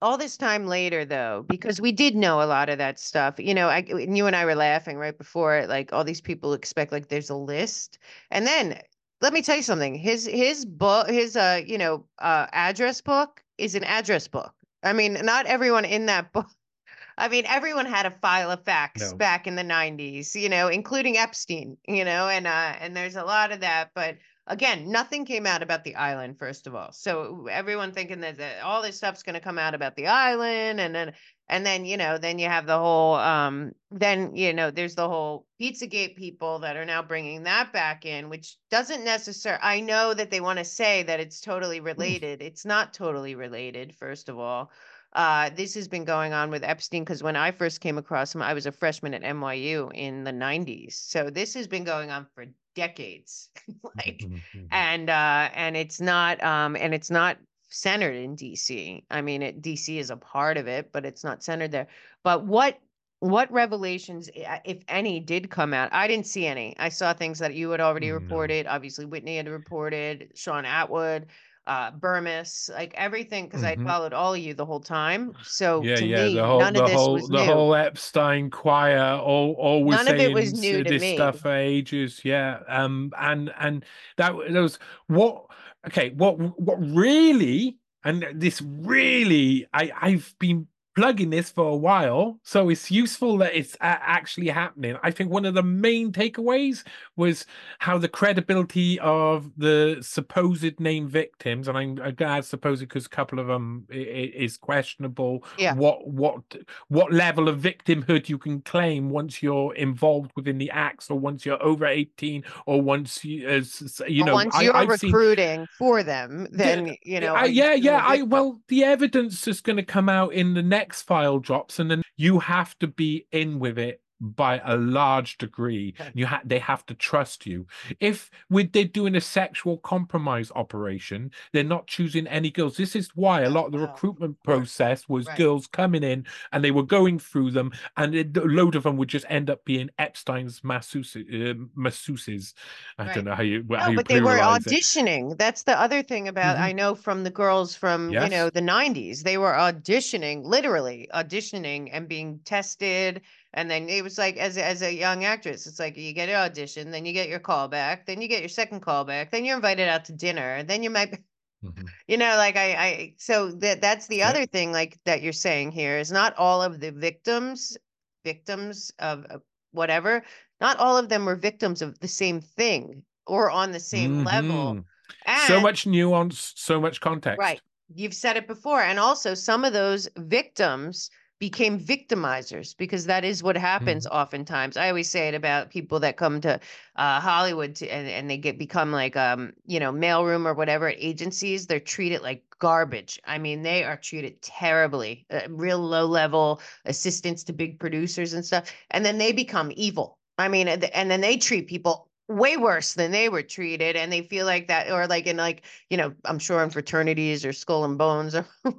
all 0.00 0.16
this 0.16 0.36
time 0.36 0.66
later, 0.66 1.04
though, 1.04 1.44
because 1.48 1.80
we 1.80 1.92
did 1.92 2.14
know 2.14 2.42
a 2.42 2.46
lot 2.46 2.68
of 2.68 2.78
that 2.78 3.00
stuff. 3.00 3.34
You 3.38 3.54
know, 3.54 3.68
I 3.68 3.78
and 3.88 4.16
you 4.16 4.26
and 4.26 4.36
I 4.36 4.44
were 4.44 4.54
laughing 4.54 4.96
right 4.96 5.16
before 5.16 5.56
it. 5.56 5.68
Like 5.68 5.92
all 5.92 6.04
these 6.04 6.20
people 6.20 6.52
expect 6.52 6.92
like 6.92 7.08
there's 7.08 7.30
a 7.30 7.36
list, 7.36 7.98
and 8.30 8.46
then 8.46 8.80
let 9.22 9.32
me 9.32 9.40
tell 9.40 9.56
you 9.56 9.62
something. 9.62 9.94
His 9.94 10.26
his 10.26 10.66
book, 10.66 11.08
his 11.08 11.36
uh, 11.36 11.62
you 11.64 11.78
know, 11.78 12.04
uh, 12.18 12.48
address 12.52 13.00
book 13.00 13.42
is 13.56 13.74
an 13.74 13.84
address 13.84 14.28
book. 14.28 14.52
I 14.82 14.92
mean, 14.92 15.14
not 15.22 15.46
everyone 15.46 15.84
in 15.84 16.06
that 16.06 16.32
book. 16.32 16.48
I 17.18 17.28
mean, 17.28 17.44
everyone 17.46 17.86
had 17.86 18.06
a 18.06 18.10
file 18.10 18.50
of 18.50 18.64
facts 18.64 19.12
No. 19.12 19.18
back 19.18 19.46
in 19.46 19.54
the 19.54 19.62
'90s, 19.62 20.34
you 20.34 20.48
know, 20.48 20.68
including 20.68 21.16
Epstein, 21.16 21.76
you 21.86 22.04
know, 22.04 22.28
and 22.28 22.46
uh, 22.46 22.74
and 22.80 22.96
there's 22.96 23.16
a 23.16 23.24
lot 23.24 23.52
of 23.52 23.60
that. 23.60 23.90
But 23.94 24.18
again, 24.46 24.90
nothing 24.90 25.24
came 25.24 25.46
out 25.46 25.62
about 25.62 25.84
the 25.84 25.94
island, 25.94 26.38
first 26.38 26.66
of 26.66 26.74
all. 26.74 26.92
So 26.92 27.46
everyone 27.50 27.92
thinking 27.92 28.20
that, 28.20 28.38
that 28.38 28.62
all 28.62 28.82
this 28.82 28.96
stuff's 28.96 29.22
going 29.22 29.34
to 29.34 29.40
come 29.40 29.58
out 29.58 29.74
about 29.74 29.96
the 29.96 30.06
island, 30.06 30.80
and 30.80 30.94
then 30.94 31.12
and 31.48 31.66
then 31.66 31.84
you 31.84 31.96
know, 31.96 32.18
then 32.18 32.38
you 32.38 32.48
have 32.48 32.66
the 32.66 32.78
whole, 32.78 33.14
um, 33.14 33.72
then 33.90 34.34
you 34.36 34.52
know, 34.52 34.70
there's 34.70 34.94
the 34.94 35.08
whole 35.08 35.46
PizzaGate 35.60 36.16
people 36.16 36.60
that 36.60 36.76
are 36.76 36.84
now 36.84 37.02
bringing 37.02 37.42
that 37.44 37.72
back 37.72 38.04
in, 38.06 38.28
which 38.28 38.56
doesn't 38.70 39.04
necessarily. 39.04 39.62
I 39.62 39.80
know 39.80 40.14
that 40.14 40.30
they 40.30 40.40
want 40.40 40.58
to 40.58 40.64
say 40.64 41.02
that 41.04 41.20
it's 41.20 41.40
totally 41.40 41.80
related. 41.80 42.42
It's 42.42 42.64
not 42.64 42.92
totally 42.92 43.34
related, 43.34 43.94
first 43.94 44.28
of 44.28 44.38
all 44.38 44.70
uh, 45.14 45.50
this 45.50 45.74
has 45.74 45.88
been 45.88 46.04
going 46.04 46.32
on 46.32 46.50
with 46.50 46.64
Epstein 46.64 47.02
because 47.02 47.22
when 47.22 47.36
I 47.36 47.50
first 47.50 47.80
came 47.80 47.98
across 47.98 48.34
him, 48.34 48.42
I 48.42 48.54
was 48.54 48.66
a 48.66 48.72
freshman 48.72 49.14
at 49.14 49.22
NYU 49.22 49.92
in 49.94 50.24
the 50.24 50.32
90s. 50.32 50.94
So 50.94 51.28
this 51.28 51.54
has 51.54 51.66
been 51.66 51.84
going 51.84 52.10
on 52.10 52.26
for 52.34 52.46
decades. 52.74 53.50
like, 53.96 54.28
Mm-hmm. 54.28 54.66
and 54.70 55.10
uh, 55.10 55.50
and 55.54 55.76
it's 55.76 56.00
not 56.00 56.42
um, 56.42 56.76
and 56.76 56.94
it's 56.94 57.10
not 57.10 57.38
centered 57.68 58.14
in 58.16 58.36
DC. 58.36 59.04
I 59.10 59.22
mean, 59.22 59.42
it, 59.42 59.62
DC 59.62 59.98
is 59.98 60.10
a 60.10 60.16
part 60.16 60.56
of 60.56 60.66
it, 60.68 60.92
but 60.92 61.06
it's 61.06 61.24
not 61.24 61.42
centered 61.42 61.72
there. 61.72 61.88
But 62.22 62.46
what 62.46 62.78
what 63.20 63.52
revelations, 63.52 64.28
if 64.34 64.82
any, 64.88 65.20
did 65.20 65.48
come 65.50 65.72
out? 65.72 65.90
I 65.92 66.08
didn't 66.08 66.26
see 66.26 66.46
any. 66.46 66.74
I 66.78 66.88
saw 66.88 67.12
things 67.12 67.38
that 67.38 67.54
you 67.54 67.70
had 67.70 67.80
already 67.80 68.10
No. 68.10 68.10
reported. 68.10 68.66
Obviously, 68.66 69.04
Whitney 69.04 69.36
had 69.36 69.48
reported. 69.48 70.32
Shaun 70.34 70.64
Attwood, 70.64 71.26
uh, 71.66 71.92
Burmis, 71.92 72.70
like 72.70 72.92
everything, 72.94 73.46
because 73.46 73.62
I 73.62 73.76
Mhm. 73.76 73.86
followed 73.86 74.12
all 74.12 74.34
of 74.34 74.40
you 74.40 74.54
the 74.54 74.66
whole 74.66 74.80
time. 74.80 75.34
So 75.42 75.82
yeah, 75.84 75.96
to 75.96 76.06
yeah, 76.06 76.16
me, 76.24 76.34
the 76.34 76.46
whole 76.46 76.58
none 76.58 76.74
the 76.74 76.80
of 76.80 76.86
this 76.86 76.98
whole 76.98 77.12
was 77.12 77.28
the 77.28 77.38
new. 77.38 77.44
whole 77.44 77.74
Epstein 77.74 78.50
choir 78.50 79.18
all 79.20 79.52
all 79.54 79.84
was 79.84 79.96
None 79.96 80.08
of 80.08 80.20
it 80.20 80.32
was 80.32 80.54
new 80.54 80.82
to 80.82 80.90
this 80.90 81.02
me. 81.02 81.14
stuff 81.14 81.40
for 81.40 81.52
ages. 81.54 82.24
Yeah, 82.24 82.60
um, 82.68 83.12
and 83.18 83.52
and 83.58 83.84
that 84.16 84.34
that 84.50 84.60
was 84.60 84.78
what 85.06 85.46
okay. 85.86 86.10
What 86.10 86.38
what 86.60 86.76
really 86.80 87.78
and 88.04 88.26
this 88.34 88.60
really 88.62 89.66
I 89.72 89.92
I've 90.00 90.34
been 90.38 90.66
plugging 90.94 91.30
this 91.30 91.50
for 91.50 91.68
a 91.68 91.76
while, 91.76 92.38
so 92.42 92.68
it's 92.68 92.90
useful 92.90 93.38
that 93.38 93.54
it's 93.54 93.76
actually 93.80 94.48
happening. 94.48 94.96
I 95.02 95.10
think 95.10 95.30
one 95.30 95.44
of 95.44 95.54
the 95.54 95.62
main 95.62 96.12
takeaways 96.12 96.84
was 97.16 97.46
how 97.78 97.98
the 97.98 98.08
credibility 98.08 98.98
of 99.00 99.50
the 99.56 99.98
supposed 100.00 100.78
named 100.80 101.10
victims, 101.10 101.68
and 101.68 101.78
I'm, 101.78 101.98
I'm 102.02 102.14
gonna 102.14 102.42
supposed 102.42 102.80
because 102.80 103.06
a 103.06 103.10
couple 103.10 103.38
of 103.38 103.46
them 103.46 103.86
i- 103.90 103.96
i- 103.96 104.32
is 104.34 104.56
questionable. 104.56 105.44
Yeah. 105.58 105.74
What 105.74 106.06
what 106.06 106.42
what 106.88 107.12
level 107.12 107.48
of 107.48 107.58
victimhood 107.60 108.28
you 108.28 108.38
can 108.38 108.60
claim 108.62 109.10
once 109.10 109.42
you're 109.42 109.74
involved 109.74 110.32
within 110.36 110.58
the 110.58 110.70
acts, 110.70 111.10
or 111.10 111.18
once 111.18 111.46
you're 111.46 111.62
over 111.62 111.86
18, 111.86 112.44
or 112.66 112.82
once 112.82 113.24
you 113.24 113.48
uh, 113.48 113.52
as 113.52 114.00
you 114.08 114.24
know. 114.24 114.34
once 114.34 114.54
I, 114.54 114.62
you're 114.62 114.96
seen 114.96 115.10
recruiting 115.12 115.66
for 115.78 116.02
them, 116.02 116.48
then 116.50 116.96
you 117.02 117.20
know. 117.20 117.34
I, 117.34 117.40
are 117.40 117.46
you 117.48 117.62
yeah, 117.62 117.74
yeah. 117.74 118.04
I 118.04 118.22
well, 118.22 118.60
the 118.68 118.84
evidence 118.84 119.46
is 119.48 119.60
going 119.60 119.76
to 119.76 119.82
come 119.82 120.08
out 120.08 120.32
in 120.34 120.54
the 120.54 120.62
next 120.62 120.81
file 120.90 121.38
drops, 121.38 121.78
and 121.78 121.90
then 121.90 122.02
you 122.16 122.40
have 122.40 122.78
to 122.80 122.86
be 122.86 123.26
in 123.30 123.58
with 123.58 123.78
it 123.78 124.00
by 124.22 124.60
a 124.64 124.76
large 124.76 125.36
degree. 125.38 125.94
You 126.14 126.26
ha- 126.26 126.40
they 126.44 126.60
have 126.60 126.86
to 126.86 126.94
trust 126.94 127.44
you. 127.44 127.66
If 128.00 128.30
we 128.48 128.64
they're 128.64 128.84
doing 128.84 129.16
a 129.16 129.20
sexual 129.20 129.78
compromise 129.78 130.50
operation, 130.54 131.30
they're 131.52 131.64
not 131.64 131.88
choosing 131.88 132.26
any 132.28 132.50
girls. 132.50 132.76
This 132.76 132.94
is 132.96 133.10
why 133.14 133.42
a 133.42 133.50
lot 133.50 133.66
of 133.66 133.72
the 133.72 133.78
recruitment 133.80 134.42
process 134.44 135.08
was 135.08 135.26
Right. 135.26 135.36
girls 135.38 135.66
coming 135.66 136.02
in 136.04 136.24
and 136.52 136.64
they 136.64 136.70
were 136.70 136.82
going 136.84 137.18
through 137.18 137.50
them, 137.50 137.72
and 137.96 138.14
it, 138.14 138.36
a 138.36 138.42
load 138.42 138.76
of 138.76 138.84
them 138.84 138.96
would 138.96 139.08
just 139.08 139.26
end 139.28 139.50
up 139.50 139.64
being 139.64 139.90
Epstein's 139.98 140.62
masseuse, 140.62 141.16
uh, 141.16 141.54
masseuses. 141.76 142.54
I 142.98 143.06
Right. 143.06 143.14
don't 143.14 143.24
know 143.24 143.34
how 143.34 143.42
you 143.42 143.64
how 143.70 143.86
No, 143.86 143.90
you 143.90 143.96
but 143.96 144.06
they 144.08 144.20
were 144.20 144.36
pluralize 144.38 144.66
it. 144.66 144.72
auditioning. 144.72 145.36
That's 145.36 145.64
the 145.64 145.78
other 145.78 146.02
thing 146.02 146.28
about 146.28 146.56
Mhm. 146.56 146.60
I 146.60 146.72
know 146.72 146.94
from 146.94 147.24
the 147.24 147.30
girls 147.30 147.74
from, 147.74 148.10
you 148.10 148.28
know, 148.28 148.50
the 148.50 148.60
90s. 148.60 149.22
They 149.24 149.38
were 149.38 149.52
auditioning, 149.52 150.44
literally 150.44 151.08
auditioning 151.14 151.88
and 151.92 152.08
being 152.08 152.40
tested. 152.44 153.22
And 153.54 153.70
then 153.70 153.88
it 153.88 154.02
was 154.02 154.16
like 154.16 154.36
as 154.38 154.56
a, 154.56 154.64
as 154.64 154.82
a 154.82 154.92
young 154.94 155.24
actress, 155.24 155.66
it's 155.66 155.78
like 155.78 155.96
you 155.96 156.12
get 156.14 156.28
an 156.30 156.36
audition, 156.36 156.90
then 156.90 157.04
you 157.04 157.12
get 157.12 157.28
your 157.28 157.38
call 157.40 157.68
back, 157.68 158.06
then 158.06 158.22
you 158.22 158.28
get 158.28 158.40
your 158.40 158.48
second 158.48 158.80
call 158.80 159.04
back, 159.04 159.30
then 159.30 159.44
you're 159.44 159.56
invited 159.56 159.88
out 159.88 160.06
to 160.06 160.12
dinner, 160.12 160.62
then 160.62 160.82
you 160.82 160.90
might 160.90 161.10
be 161.12 161.18
Mhm. 161.64 161.88
you 162.08 162.16
know 162.16 162.36
like 162.38 162.56
i 162.56 162.74
i 162.74 163.14
so 163.18 163.52
that 163.52 163.80
that's 163.80 164.08
the 164.08 164.16
Yeah. 164.18 164.30
other 164.30 164.46
thing 164.46 164.72
like 164.72 164.98
that 165.04 165.22
you're 165.22 165.32
saying 165.32 165.70
here 165.70 165.96
is 165.96 166.10
not 166.10 166.34
all 166.36 166.60
of 166.60 166.80
the 166.80 166.90
victims 166.90 167.76
victims 168.24 168.90
of 168.98 169.24
whatever 169.70 170.24
not 170.60 170.76
all 170.78 170.96
of 170.98 171.08
them 171.08 171.24
were 171.24 171.36
victims 171.36 171.80
of 171.80 171.96
the 172.00 172.08
same 172.08 172.40
thing 172.40 173.04
or 173.28 173.48
on 173.48 173.70
the 173.70 173.78
same 173.78 174.24
level 174.24 174.74
Mhm. 174.74 174.84
and 175.24 175.48
So 175.48 175.60
much 175.60 175.86
nuance, 175.86 176.52
so 176.56 176.80
much 176.80 177.00
context. 177.00 177.38
right 177.38 177.60
you've 177.94 178.14
said 178.14 178.36
it 178.36 178.48
before 178.48 178.80
and 178.82 178.98
also 178.98 179.32
some 179.34 179.64
of 179.64 179.72
those 179.72 180.08
victims 180.16 181.10
became 181.42 181.76
victimizers 181.76 182.76
because 182.76 183.06
that 183.06 183.24
is 183.24 183.42
what 183.42 183.56
happens 183.56 184.06
oftentimes. 184.06 184.76
I 184.76 184.88
always 184.88 185.10
say 185.10 185.26
it 185.26 185.34
about 185.34 185.70
people 185.70 185.98
that 185.98 186.16
come 186.16 186.40
to 186.42 186.60
uh, 186.94 187.18
hollywood 187.18 187.74
to, 187.74 187.88
and, 187.88 188.06
and 188.08 188.30
they 188.30 188.36
get 188.36 188.60
become 188.60 188.92
like 188.92 189.16
um 189.16 189.52
you 189.66 189.80
know 189.80 189.92
mailroom 189.92 190.46
or 190.46 190.54
whatever 190.54 190.86
at 190.86 190.94
agencies 191.00 191.66
they're 191.66 191.80
treated 191.80 192.22
like 192.22 192.44
garbage. 192.60 193.18
I 193.24 193.38
mean 193.38 193.62
they 193.62 193.82
are 193.82 193.96
treated 193.96 194.40
terribly 194.40 195.26
uh, 195.32 195.40
real 195.48 195.80
low 195.80 196.06
level 196.06 196.60
assistants 196.84 197.42
to 197.44 197.52
big 197.52 197.80
producers 197.80 198.34
and 198.34 198.44
stuff 198.46 198.72
and 198.92 199.04
then 199.04 199.18
they 199.18 199.32
become 199.32 199.72
evil. 199.74 200.18
I 200.38 200.46
mean 200.46 200.68
and 200.68 201.10
then 201.10 201.20
they 201.22 201.38
treat 201.38 201.66
people 201.66 202.06
way 202.28 202.56
worse 202.56 202.94
than 202.94 203.10
they 203.10 203.28
were 203.28 203.42
treated 203.42 203.96
and 203.96 204.12
they 204.12 204.22
feel 204.22 204.46
like 204.46 204.68
that 204.68 204.90
or 204.90 205.06
like 205.06 205.26
in 205.26 205.36
like 205.36 205.62
you 205.90 205.96
know 205.96 206.14
i'm 206.24 206.38
sure 206.38 206.62
in 206.62 206.70
fraternities 206.70 207.44
or 207.44 207.52
skull 207.52 207.84
and 207.84 207.98
bones 207.98 208.34
or 208.34 208.46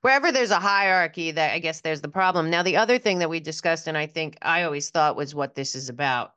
wherever 0.00 0.32
there's 0.32 0.50
a 0.50 0.58
hierarchy 0.58 1.30
that 1.30 1.52
i 1.52 1.58
guess 1.58 1.80
there's 1.80 2.00
the 2.00 2.08
problem. 2.08 2.50
Now 2.50 2.62
the 2.62 2.76
other 2.76 2.98
thing 2.98 3.20
that 3.20 3.30
we 3.30 3.40
discussed 3.40 3.86
and 3.86 3.96
i 3.96 4.06
think 4.06 4.36
i 4.42 4.64
always 4.64 4.90
thought 4.90 5.16
was 5.16 5.34
what 5.34 5.54
this 5.54 5.74
is 5.74 5.88
about 5.88 6.32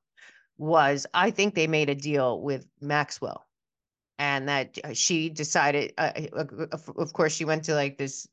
was 0.58 1.06
i 1.14 1.32
think 1.32 1.54
they 1.54 1.68
made 1.68 1.90
a 1.90 1.96
deal 1.96 2.42
with 2.42 2.68
maxwell 2.82 3.48
and 4.20 4.48
that 4.48 4.78
uh, 4.84 4.94
she 4.94 5.30
decided 5.30 5.94
uh, 5.98 6.12
uh, 6.34 6.66
of 6.72 6.90
of 6.98 7.14
course 7.14 7.34
she 7.34 7.46
went 7.46 7.66
to 7.66 7.74
like 7.74 7.98
this 7.98 8.28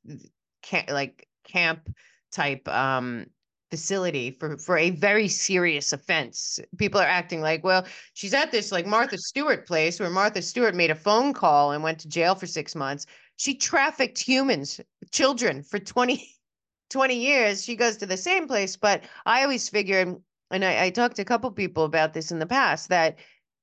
camp 0.62 0.90
like 0.90 1.28
camp 1.44 1.88
type 2.30 2.66
um 2.68 3.26
facility 3.74 4.30
for 4.30 4.56
for 4.56 4.78
a 4.78 4.90
very 4.90 5.26
serious 5.26 5.92
offense. 5.92 6.60
People 6.78 7.00
are 7.00 7.14
acting 7.20 7.40
like 7.40 7.64
well 7.64 7.84
she's 8.12 8.32
at 8.32 8.52
this 8.52 8.70
like 8.70 8.86
martha 8.86 9.18
stewart 9.18 9.66
place 9.66 9.98
where 9.98 10.10
martha 10.10 10.40
stewart 10.40 10.76
made 10.76 10.92
a 10.92 10.94
phone 10.94 11.32
call 11.32 11.72
and 11.72 11.82
went 11.82 11.98
to 11.98 12.08
jail 12.08 12.36
for 12.36 12.46
six 12.46 12.76
months. 12.76 13.06
She 13.36 13.56
trafficked 13.56 14.20
humans 14.20 14.80
children 15.10 15.64
for 15.64 15.80
20 15.80 16.24
20 16.90 17.16
years. 17.16 17.64
She 17.64 17.74
goes 17.74 17.96
to 17.96 18.06
the 18.06 18.16
same 18.16 18.46
place 18.46 18.76
but 18.76 19.02
i 19.26 19.42
always 19.42 19.68
figured 19.68 20.14
and 20.52 20.64
I, 20.64 20.84
I 20.84 20.90
talked 20.90 21.16
to 21.16 21.22
a 21.22 21.32
couple 21.32 21.50
people 21.50 21.82
about 21.84 22.12
this 22.12 22.30
in 22.30 22.38
the 22.38 22.46
past 22.46 22.88
that 22.90 23.18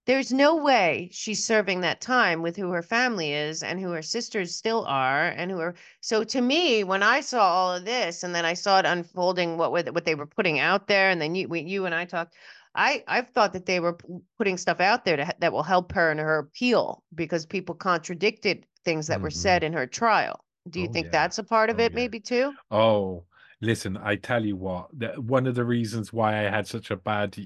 there's 0.06 0.32
no 0.34 0.56
way 0.56 1.10
she's 1.12 1.46
serving 1.46 1.82
that 1.82 2.02
time 2.02 2.42
with 2.42 2.56
who 2.58 2.72
her 2.72 2.82
family 2.82 3.34
is 3.34 3.62
and 3.64 3.80
who 3.80 3.92
her 3.92 4.02
sisters 4.02 4.56
still 4.56 4.86
are 4.86 5.28
and 5.30 5.52
who 5.52 5.60
are 5.60 5.76
so 6.02 6.24
to 6.24 6.42
me 6.42 6.84
when 6.84 7.04
i 7.04 7.20
saw 7.22 7.42
all 7.42 7.76
of 7.76 7.86
this 7.86 8.24
and 8.24 8.34
then 8.36 8.46
i 8.46 8.54
saw 8.54 8.80
it 8.80 8.86
unfolding 8.86 9.58
what 9.58 9.72
were- 9.72 9.92
what 9.92 10.06
they 10.06 10.16
were 10.16 10.26
putting 10.26 10.60
out 10.60 10.88
there 10.88 11.10
and 11.10 11.22
then 11.22 11.36
you 11.36 11.48
we, 11.48 11.62
you 11.62 11.86
and 11.86 11.96
i 11.96 12.06
talked 12.06 12.36
i 12.76 13.04
i've 13.08 13.30
thought 13.30 13.54
that 13.54 13.66
they 13.66 13.80
were 13.80 13.98
putting 14.38 14.58
stuff 14.58 14.80
out 14.80 15.06
there 15.06 15.18
to, 15.18 15.34
that 15.40 15.54
will 15.54 15.64
help 15.64 15.92
her 15.92 16.12
in 16.12 16.18
her 16.18 16.40
appeal 16.40 17.04
because 17.16 17.46
people 17.46 17.76
contradicted 17.76 18.66
things 18.84 19.08
that 19.08 19.22
were 19.22 19.30
Mhm. 19.30 19.36
said 19.42 19.64
in 19.64 19.74
her 19.74 19.88
trial 19.88 20.44
do 20.70 20.80
you 20.80 20.88
Oh, 20.88 20.94
think 20.94 21.06
yeah. 21.06 21.12
that's 21.12 21.38
a 21.38 21.44
part 21.44 21.70
of 21.70 21.78
Oh, 21.78 21.80
it 21.80 21.94
yeah. 21.94 21.96
maybe 21.96 22.20
too 22.20 22.56
Oh, 22.72 23.26
listen, 23.62 23.98
I 23.98 24.16
tell 24.16 24.44
you 24.46 24.56
what, 24.56 24.90
that 25.00 25.24
one 25.24 25.48
of 25.48 25.56
the 25.56 25.64
reasons 25.66 26.12
why 26.12 26.40
I 26.40 26.50
had 26.50 26.68
such 26.68 26.92
a 26.92 26.96
bad 26.96 27.38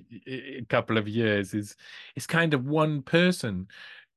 couple 0.69 0.97
of 0.97 1.07
years 1.07 1.53
is 1.53 1.75
it's 2.15 2.27
kind 2.27 2.53
of 2.53 2.65
one 2.65 3.01
person 3.01 3.67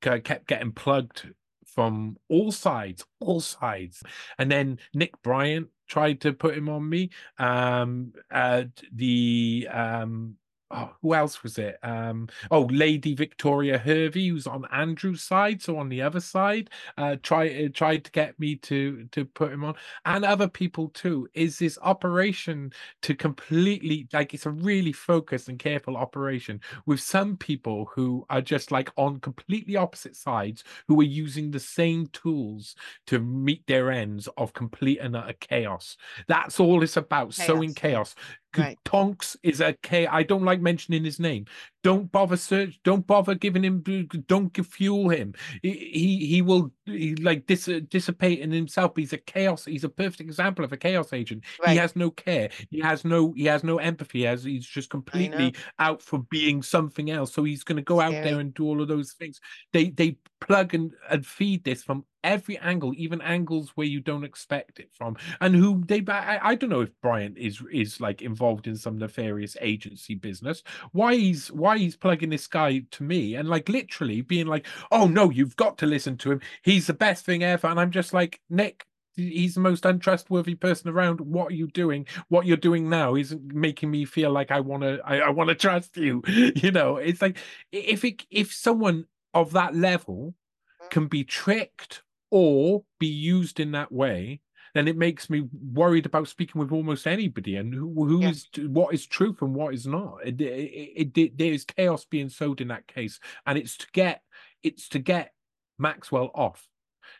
kept 0.01 0.46
getting 0.46 0.72
plugged 0.72 1.34
from 1.66 2.16
all 2.28 2.51
sides, 2.51 3.05
all 3.20 3.40
sides. 3.40 4.03
And 4.38 4.51
then 4.51 4.78
Nick 4.94 5.20
Bryant 5.22 5.68
tried 5.86 6.20
to 6.22 6.32
put 6.32 6.57
him 6.57 6.68
on 6.68 6.88
me. 6.88 7.11
Um 7.38 8.12
uh 8.30 8.64
the 8.92 9.68
um 9.70 10.38
Oh, 10.70 10.92
who 11.00 11.14
else 11.14 11.42
was 11.42 11.56
it? 11.56 11.78
Um, 11.82 12.28
oh, 12.50 12.68
Lady 12.70 13.14
Victoria 13.14 13.78
Hervey, 13.78 14.28
who's 14.28 14.46
on 14.46 14.66
Andrew's 14.70 15.22
side, 15.22 15.62
so 15.62 15.78
on 15.78 15.88
the 15.88 16.02
other 16.02 16.20
side, 16.20 16.68
uh, 16.98 17.16
try 17.22 17.48
uh, 17.48 17.68
tried 17.72 18.04
to 18.04 18.10
get 18.10 18.38
me 18.38 18.56
to 18.56 19.04
to 19.12 19.24
put 19.24 19.50
him 19.50 19.64
on 19.64 19.74
and 20.04 20.24
other 20.26 20.46
people 20.46 20.88
too. 20.90 21.26
Is 21.32 21.58
this 21.58 21.78
operation 21.80 22.72
to 23.02 23.14
completely 23.14 24.08
like 24.12 24.34
it's 24.34 24.44
a 24.44 24.50
really 24.50 24.92
focused 24.92 25.48
and 25.48 25.58
careful 25.58 25.96
operation 25.96 26.60
with 26.84 27.00
some 27.00 27.36
people 27.38 27.86
who 27.94 28.26
are 28.28 28.42
just 28.42 28.70
like 28.70 28.90
on 28.96 29.20
completely 29.20 29.76
opposite 29.76 30.16
sides 30.16 30.64
who 30.86 31.00
are 31.00 31.04
using 31.04 31.50
the 31.50 31.60
same 31.60 32.06
tools 32.08 32.74
to 33.06 33.18
meet 33.20 33.66
their 33.66 33.90
ends 33.90 34.28
of 34.36 34.52
complete 34.52 34.98
and 35.00 35.16
utter 35.16 35.32
chaos. 35.40 35.96
That's 36.26 36.60
all 36.60 36.82
it's 36.82 36.96
about 36.96 37.32
sowing 37.34 37.72
Chaos, 37.74 38.14
chaos. 38.14 38.14
G- 38.14 38.47
Right. 38.57 38.78
Tonks 38.84 39.36
is 39.42 39.61
a 39.61 39.74
K. 39.82 40.07
I 40.07 40.22
don't 40.22 40.44
like 40.44 40.61
mentioning 40.61 41.05
his 41.05 41.20
name. 41.20 41.46
Don't 41.84 42.10
bother 42.10 42.36
search. 42.36 42.80
Don't 42.82 43.06
bother 43.06 43.34
giving 43.34 43.64
him. 43.64 43.82
Don't 44.26 44.66
fuel 44.66 45.08
him. 45.10 45.34
He 45.62 45.70
he, 45.70 46.26
he 46.26 46.42
will 46.42 46.72
he, 46.84 47.14
like 47.16 47.46
dis, 47.46 47.70
dissipate 47.88 48.40
in 48.40 48.50
himself. 48.50 48.92
He's 48.96 49.12
a 49.12 49.18
chaos. 49.18 49.64
He's 49.64 49.84
a 49.84 49.88
perfect 49.88 50.20
example 50.20 50.64
of 50.64 50.72
a 50.72 50.76
chaos 50.76 51.12
agent. 51.12 51.44
Right. 51.60 51.72
He 51.72 51.76
has 51.76 51.94
no 51.94 52.10
care. 52.10 52.50
He 52.70 52.80
has 52.80 53.04
no. 53.04 53.32
He 53.32 53.44
has 53.44 53.62
no 53.62 53.78
empathy. 53.78 54.20
He 54.20 54.24
has 54.24 54.44
he's 54.44 54.66
just 54.66 54.90
completely 54.90 55.54
out 55.78 56.02
for 56.02 56.18
being 56.30 56.62
something 56.62 57.10
else. 57.10 57.32
So 57.32 57.44
he's 57.44 57.64
going 57.64 57.76
to 57.76 57.82
go 57.82 58.00
out 58.00 58.10
there 58.10 58.40
and 58.40 58.52
do 58.54 58.64
all 58.64 58.82
of 58.82 58.88
those 58.88 59.12
things. 59.12 59.40
They 59.72 59.90
they 59.90 60.16
plug 60.40 60.74
and, 60.74 60.92
and 61.10 61.24
feed 61.24 61.64
this 61.64 61.82
from 61.82 62.04
every 62.24 62.58
angle, 62.58 62.92
even 62.96 63.20
angles 63.20 63.72
where 63.74 63.86
you 63.86 64.00
don't 64.00 64.24
expect 64.24 64.80
it 64.80 64.90
from 64.92 65.16
and 65.40 65.54
who 65.54 65.82
they 65.86 66.02
I, 66.08 66.50
I 66.50 66.54
don't 66.54 66.70
know 66.70 66.80
if 66.80 66.90
Bryant 67.00 67.38
is 67.38 67.62
is 67.72 68.00
like 68.00 68.22
involved 68.22 68.66
in 68.66 68.76
some 68.76 68.98
nefarious 68.98 69.56
agency 69.60 70.14
business 70.14 70.62
why 70.92 71.14
he's 71.14 71.48
why 71.52 71.67
he's 71.76 71.96
plugging 71.96 72.30
this 72.30 72.46
guy 72.46 72.82
to 72.90 73.02
me 73.02 73.34
and 73.34 73.48
like 73.48 73.68
literally 73.68 74.20
being 74.20 74.46
like 74.46 74.66
oh 74.90 75.06
no 75.06 75.30
you've 75.30 75.56
got 75.56 75.78
to 75.78 75.86
listen 75.86 76.16
to 76.18 76.32
him. 76.32 76.40
He's 76.62 76.86
the 76.86 76.94
best 76.94 77.24
thing 77.24 77.42
ever. 77.42 77.66
And 77.66 77.78
I'm 77.78 77.90
just 77.90 78.12
like 78.12 78.40
Nick 78.48 78.86
he's 79.16 79.54
the 79.54 79.60
most 79.60 79.84
untrustworthy 79.84 80.54
person 80.54 80.88
around. 80.88 81.20
What 81.20 81.50
are 81.50 81.54
you 81.54 81.66
doing? 81.66 82.06
What 82.28 82.46
you're 82.46 82.56
doing 82.56 82.88
now 82.88 83.16
is 83.16 83.36
making 83.52 83.90
me 83.90 84.04
feel 84.04 84.30
like 84.30 84.50
I 84.50 84.60
want 84.60 84.84
to 84.84 85.00
I, 85.04 85.18
I 85.18 85.30
want 85.30 85.48
to 85.48 85.54
trust 85.54 85.96
you. 85.96 86.22
You 86.58 86.72
know 86.72 86.96
it's 86.96 87.22
like 87.22 87.38
if 87.72 88.04
it 88.04 88.24
if 88.30 88.52
someone 88.52 89.06
of 89.34 89.52
that 89.52 89.74
level 89.74 90.34
hmm. 90.80 90.88
can 90.88 91.06
be 91.06 91.24
tricked 91.24 92.02
or 92.30 92.84
be 92.98 93.06
used 93.06 93.60
in 93.60 93.72
that 93.72 93.90
way, 93.90 94.40
then 94.74 94.88
it 94.88 94.96
makes 94.96 95.28
me 95.30 95.48
worried 95.72 96.06
about 96.06 96.28
speaking 96.28 96.60
with 96.60 96.72
almost 96.72 97.06
anybody 97.06 97.56
and 97.56 97.72
who 97.74 97.92
who 98.06 98.22
Yeah. 98.22 98.30
is 98.30 98.48
what 98.66 98.94
is 98.94 99.06
truth 99.06 99.42
and 99.42 99.54
what 99.54 99.74
is 99.74 99.86
not. 99.86 100.18
It, 100.24 100.40
it, 100.40 101.18
it, 101.18 101.38
there 101.38 101.52
is 101.52 101.64
chaos 101.64 102.04
being 102.04 102.28
sowed 102.28 102.60
in 102.60 102.68
that 102.68 102.86
case, 102.86 103.20
and 103.46 103.58
it's 103.58 103.76
to 103.78 103.86
get 103.92 104.22
it's 104.62 104.88
to 104.90 104.98
get 104.98 105.32
Maxwell 105.78 106.30
off. 106.34 106.68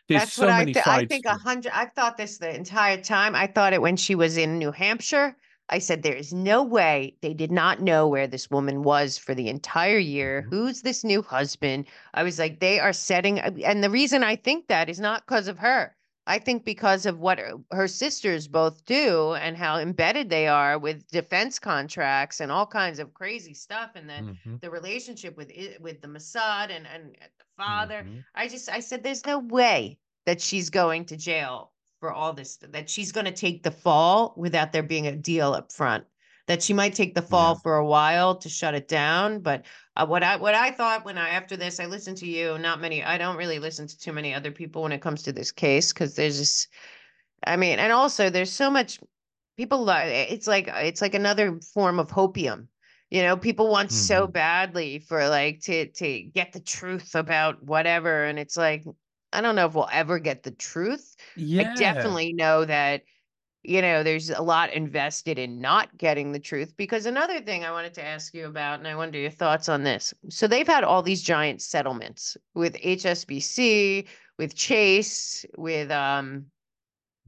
There's 0.07 0.21
That's 0.21 0.33
so 0.33 0.45
what 0.45 0.53
I, 0.53 0.59
many 0.59 0.73
th- 0.73 0.87
I 0.87 1.05
think 1.05 1.25
a 1.25 1.37
hundred. 1.37 1.71
I've 1.75 1.93
thought 1.93 2.17
this 2.17 2.37
the 2.37 2.53
entire 2.53 3.01
time. 3.01 3.35
I 3.35 3.47
thought 3.47 3.73
it 3.73 3.81
when 3.81 3.95
she 3.97 4.15
was 4.15 4.37
in 4.37 4.57
New 4.57 4.71
Hampshire. 4.71 5.35
I 5.71 5.77
said 5.77 6.01
there 6.01 6.15
is 6.15 6.33
no 6.33 6.63
way 6.63 7.15
they 7.21 7.35
did 7.35 7.51
not 7.51 7.79
know 7.79 8.07
where 8.07 8.25
this 8.25 8.49
woman 8.49 8.81
was 8.81 9.19
for 9.19 9.35
the 9.35 9.49
entire 9.49 9.99
year. 9.99 10.43
Mhm. 10.47 10.49
Who's 10.49 10.81
this 10.81 11.03
new 11.03 11.21
husband? 11.21 11.85
I 12.15 12.23
was 12.23 12.39
like, 12.39 12.59
they 12.59 12.79
are 12.79 12.91
setting. 12.93 13.39
And 13.39 13.83
the 13.83 13.89
reason 13.91 14.23
I 14.23 14.35
think 14.35 14.67
that 14.67 14.89
is 14.89 14.99
not 14.99 15.27
because 15.27 15.47
of 15.47 15.59
her. 15.59 15.95
I 16.29 16.39
think 16.39 16.63
because 16.63 17.05
of 17.05 17.19
what 17.19 17.39
her- 17.39 17.57
her 17.71 17.87
sisters 17.89 18.47
both 18.47 18.85
do 18.85 19.33
and 19.33 19.57
how 19.57 19.77
embedded 19.79 20.29
they 20.29 20.47
are 20.47 20.79
with 20.79 21.05
defense 21.09 21.59
contracts 21.59 22.39
and 22.39 22.51
all 22.53 22.65
kinds 22.67 22.99
of 22.99 23.13
crazy 23.13 23.53
stuff, 23.53 23.91
and 23.95 24.09
then 24.09 24.29
Mhm, 24.29 24.61
the 24.61 24.69
relationship 24.71 25.35
with 25.35 25.51
with 25.81 26.01
the 26.01 26.07
Mossad 26.07 26.69
and 26.69 26.87
and 26.87 27.15
the 27.37 27.45
father. 27.57 28.05
mhm. 28.05 28.25
I 28.35 28.47
just 28.47 28.69
I 28.69 28.79
said 28.79 29.03
there's 29.03 29.25
no 29.25 29.39
way 29.39 29.99
that 30.25 30.39
she's 30.41 30.69
going 30.69 31.05
to 31.07 31.17
jail 31.17 31.73
for 31.99 32.13
all 32.13 32.31
this 32.33 32.55
that 32.57 32.89
she's 32.89 33.11
going 33.11 33.25
to 33.25 33.33
take 33.33 33.63
the 33.63 33.71
fall 33.71 34.33
without 34.37 34.71
there 34.71 34.83
being 34.83 35.07
a 35.07 35.15
deal 35.17 35.53
up 35.53 35.71
front. 35.73 36.05
That 36.49 36.63
she 36.63 36.73
might 36.73 36.95
take 36.95 37.15
the 37.15 37.23
fall 37.23 37.55
Yeah. 37.55 37.59
for 37.63 37.77
a 37.77 37.87
while 37.87 38.35
to 38.37 38.49
shut 38.49 38.75
it 38.75 38.89
down. 38.89 39.39
But 39.41 39.65
uh, 39.97 40.07
what 40.07 40.23
I 40.23 40.37
what 40.37 40.55
I 40.55 40.71
thought 40.71 41.05
when 41.05 41.17
I 41.17 41.29
after 41.29 41.57
this, 41.57 41.79
I 41.79 41.87
listened 41.87 42.17
to 42.19 42.27
you. 42.27 42.59
Not 42.59 42.81
many. 42.81 43.03
I 43.05 43.17
don't 43.19 43.37
really 43.37 43.59
listen 43.59 43.87
to 43.87 43.99
too 43.99 44.13
many 44.13 44.33
other 44.35 44.51
people 44.51 44.83
when 44.83 44.93
it 44.93 45.01
comes 45.01 45.23
to 45.23 45.33
this 45.33 45.53
case 45.53 45.93
because 45.93 46.15
there's 46.17 46.39
just. 46.39 46.69
I 47.45 47.57
mean, 47.57 47.79
and 47.79 47.93
also 47.93 48.29
there's 48.29 48.51
so 48.51 48.69
much 48.69 48.99
people. 49.57 49.89
It's 49.89 50.47
like 50.47 50.67
it's 50.69 51.01
like 51.01 51.15
another 51.15 51.59
form 51.73 51.99
of 51.99 52.09
hopium. 52.09 52.67
You 53.09 53.23
know, 53.23 53.37
people 53.37 53.69
want 53.69 53.91
so 53.91 54.27
Mhm. 54.27 54.33
badly 54.33 54.99
for 54.99 55.27
like 55.29 55.61
to 55.61 55.89
to 55.91 56.21
get 56.23 56.53
the 56.53 56.59
truth 56.61 57.15
about 57.15 57.63
whatever, 57.63 58.25
and 58.25 58.39
it's 58.39 58.57
like 58.57 58.83
I 59.33 59.41
don't 59.41 59.55
know 59.55 59.67
if 59.67 59.75
we'll 59.75 59.89
ever 59.91 60.19
get 60.19 60.43
the 60.43 60.51
truth. 60.51 61.15
Yeah. 61.35 61.61
I 61.61 61.65
Yeah. 61.75 61.75
definitely 61.75 62.33
know 62.33 62.65
that 62.65 63.03
you 63.63 63.81
know, 63.81 64.03
there's 64.03 64.29
a 64.29 64.41
lot 64.41 64.71
invested 64.73 65.37
in 65.37 65.59
not 65.59 65.97
getting 65.97 66.31
the 66.31 66.39
truth. 66.39 66.75
Because 66.77 67.05
another 67.05 67.41
thing 67.41 67.65
I 67.65 67.71
wanted 67.71 67.93
to 67.95 68.03
ask 68.05 68.33
you 68.33 68.45
about, 68.47 68.79
and 68.79 68.87
I 68.87 68.95
wonder 68.95 69.19
your 69.19 69.31
thoughts 69.31 69.67
on 69.67 69.83
this. 69.83 70.13
So 70.29 70.47
they've 70.47 70.67
had 70.67 70.83
all 70.83 71.01
these 71.03 71.21
giant 71.21 71.61
settlements 71.61 72.37
with 72.55 72.75
HSBC, 72.75 74.07
with 74.37 74.55
Chase, 74.55 75.45
with 75.57 75.91
um 75.91 76.45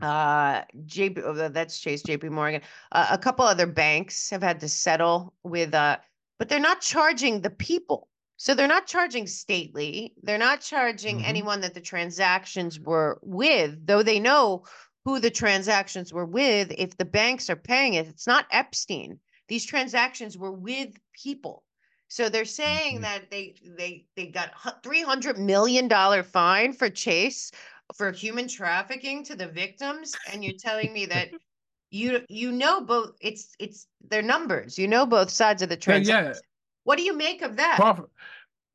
uh 0.01 0.63
JP 0.85 1.21
oh, 1.23 1.49
that's 1.49 1.79
Chase 1.79 2.01
JP 2.03 2.31
Morgan. 2.31 2.61
Uh, 2.91 3.07
a 3.11 3.17
couple 3.17 3.45
other 3.45 3.67
banks 3.67 4.29
have 4.29 4.41
had 4.41 4.59
to 4.61 4.69
settle 4.69 5.33
with 5.43 5.73
uh 5.73 5.97
but 6.39 6.49
they're 6.49 6.59
not 6.59 6.81
charging 6.81 7.41
the 7.41 7.51
people. 7.51 8.07
So 8.37 8.55
they're 8.55 8.67
not 8.67 8.87
charging 8.87 9.27
Staley. 9.27 10.15
They're 10.23 10.39
not 10.39 10.61
charging 10.61 11.19
Mhm. 11.19 11.25
anyone 11.25 11.61
that 11.61 11.75
the 11.75 11.81
transactions 11.81 12.79
were 12.79 13.19
with, 13.21 13.85
though 13.85 14.01
they 14.01 14.19
know 14.19 14.63
who 15.05 15.19
the 15.19 15.31
transactions 15.31 16.13
were 16.13 16.25
with. 16.25 16.71
If 16.77 16.97
the 16.97 17.05
banks 17.05 17.49
are 17.49 17.55
paying 17.55 17.93
it, 17.95 18.07
it's 18.07 18.27
not 18.27 18.47
Epstein. 18.51 19.19
These 19.47 19.65
transactions 19.65 20.37
were 20.37 20.51
with 20.51 20.99
people. 21.13 21.63
So 22.07 22.29
they're 22.29 22.45
saying 22.45 22.97
Mhm. 22.97 23.01
that 23.01 23.31
they 23.31 23.55
they 23.77 24.07
they 24.15 24.27
got 24.27 24.51
three 24.83 25.01
hundred 25.01 25.37
million 25.39 25.87
dollar 25.87 26.23
fine 26.23 26.73
for 26.73 26.89
Chase 26.89 27.51
for 27.95 28.11
human 28.11 28.47
trafficking 28.47 29.23
to 29.25 29.35
the 29.35 29.47
victims, 29.47 30.19
and 30.25 30.43
you're 30.43 30.53
telling 30.53 30.93
me 30.93 31.05
that 31.07 31.29
you 31.91 32.25
you 32.29 32.51
know 32.51 32.81
both 32.81 33.15
it's 33.21 33.55
it's 33.59 33.87
their 34.01 34.21
numbers. 34.21 34.77
You 34.77 34.87
know 34.87 35.05
both 35.05 35.29
sides 35.29 35.61
of 35.61 35.69
the 35.69 35.77
So, 35.87 35.95
yeah. 35.97 36.33
transaction. 36.33 36.41
What 36.83 36.97
do 36.97 37.03
you 37.03 37.15
make 37.15 37.41
of 37.41 37.57
that? 37.57 37.77
Prof- 37.77 38.09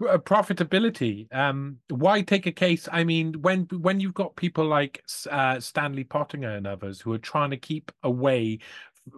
profitability 0.02 1.26
um 1.34 1.78
why 1.88 2.20
take 2.20 2.46
a 2.46 2.52
case 2.52 2.88
i 2.92 3.02
mean 3.02 3.32
when 3.40 3.62
when 3.80 3.98
you've 3.98 4.14
got 4.14 4.36
people 4.36 4.64
like 4.66 5.02
uh 5.30 5.58
stanley 5.58 6.04
pottinger 6.04 6.50
and 6.50 6.66
others 6.66 7.00
who 7.00 7.12
are 7.12 7.18
trying 7.18 7.50
to 7.50 7.56
keep 7.56 7.90
away 8.02 8.58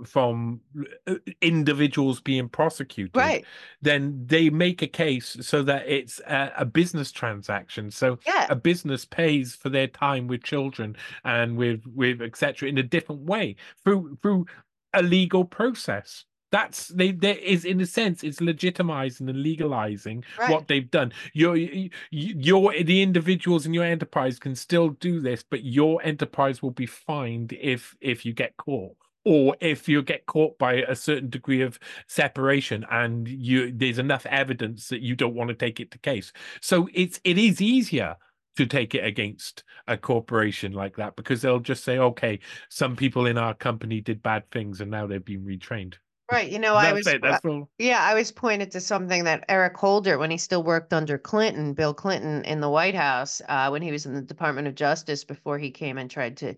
from 0.04 0.60
uh, 1.08 1.14
individuals 1.40 2.20
being 2.20 2.48
prosecuted 2.48 3.16
Right. 3.16 3.44
then 3.80 4.22
they 4.26 4.50
make 4.50 4.82
a 4.82 4.86
case 4.86 5.36
so 5.40 5.62
that 5.62 5.88
it's 5.88 6.20
a, 6.20 6.52
a 6.58 6.64
business 6.64 7.10
transaction 7.10 7.90
so 7.90 8.18
Yeah. 8.26 8.46
a 8.50 8.54
business 8.54 9.04
pays 9.04 9.54
for 9.56 9.70
their 9.70 9.86
time 9.88 10.26
with 10.28 10.42
children 10.44 10.94
and 11.24 11.56
with 11.56 11.82
with 11.86 12.20
etc 12.20 12.68
in 12.68 12.78
a 12.78 12.82
different 12.82 13.22
way 13.22 13.56
through 13.82 14.18
through 14.22 14.46
a 14.92 15.02
legal 15.02 15.44
process 15.44 16.24
that's 16.50 16.88
they 16.88 17.12
there 17.12 17.36
is 17.36 17.64
in 17.64 17.80
a 17.80 17.86
sense 17.86 18.22
it's 18.24 18.38
legitimizing 18.40 19.28
and 19.28 19.42
legalizing 19.42 20.24
Right. 20.38 20.50
what 20.50 20.68
they've 20.68 20.90
done. 20.90 21.12
Your 21.34 21.52
y- 21.52 21.90
y- 21.90 21.90
your 22.10 22.72
the 22.82 23.02
individuals 23.02 23.66
in 23.66 23.74
your 23.74 23.84
enterprise 23.84 24.38
can 24.38 24.54
still 24.54 24.90
do 24.90 25.20
this 25.20 25.42
but 25.42 25.64
your 25.64 26.02
enterprise 26.02 26.62
will 26.62 26.70
be 26.70 26.86
fined 26.86 27.52
if 27.60 27.94
if 28.00 28.24
you 28.24 28.32
get 28.32 28.56
caught 28.56 28.96
or 29.24 29.56
if 29.60 29.88
you 29.88 30.02
get 30.02 30.24
caught 30.26 30.56
by 30.58 30.74
a 30.88 30.94
certain 30.96 31.28
degree 31.28 31.60
of 31.60 31.78
separation 32.06 32.84
and 32.90 33.28
you 33.28 33.70
there's 33.72 33.98
enough 33.98 34.24
evidence 34.26 34.88
that 34.88 35.02
you 35.02 35.14
don't 35.14 35.34
want 35.34 35.48
to 35.48 35.54
take 35.54 35.80
it 35.80 35.90
to 35.90 35.98
case. 35.98 36.32
So 36.60 36.88
it's 36.94 37.20
it 37.24 37.36
is 37.38 37.60
easier 37.60 38.16
to 38.56 38.66
take 38.66 38.94
it 38.94 39.04
against 39.04 39.62
a 39.86 39.96
corporation 39.96 40.72
like 40.72 40.96
that 40.96 41.14
because 41.14 41.42
they'll 41.42 41.60
just 41.60 41.84
say 41.84 41.98
okay 41.98 42.40
some 42.70 42.96
people 42.96 43.26
in 43.26 43.38
our 43.38 43.54
company 43.54 44.00
did 44.00 44.20
bad 44.22 44.50
things 44.50 44.80
and 44.80 44.90
now 44.90 45.06
they've 45.06 45.24
been 45.24 45.44
retrained 45.44 45.94
Right. 46.30 46.50
You 46.50 46.58
know, 46.58 46.74
I 46.74 46.92
was 46.92 47.06
it 47.06 47.24
all 47.24 47.70
Yeah, 47.78 48.00
I 48.02 48.14
was 48.14 48.30
pointed 48.32 48.70
to 48.72 48.80
something 48.80 49.24
that 49.24 49.44
Eric 49.48 49.76
Holder, 49.76 50.18
when 50.18 50.30
he 50.30 50.36
still 50.36 50.62
worked 50.62 50.92
under 50.92 51.16
Clinton, 51.16 51.72
Bill 51.72 51.94
Clinton 51.94 52.44
in 52.44 52.60
the 52.60 52.68
White 52.68 52.94
House, 52.94 53.40
uh, 53.48 53.68
when 53.70 53.80
he 53.82 53.90
was 53.90 54.04
in 54.04 54.14
the 54.14 54.22
Department 54.22 54.68
of 54.68 54.74
Justice 54.74 55.24
before 55.24 55.58
he 55.58 55.70
came 55.70 55.96
and 55.96 56.10
tried 56.10 56.36
to 56.38 56.54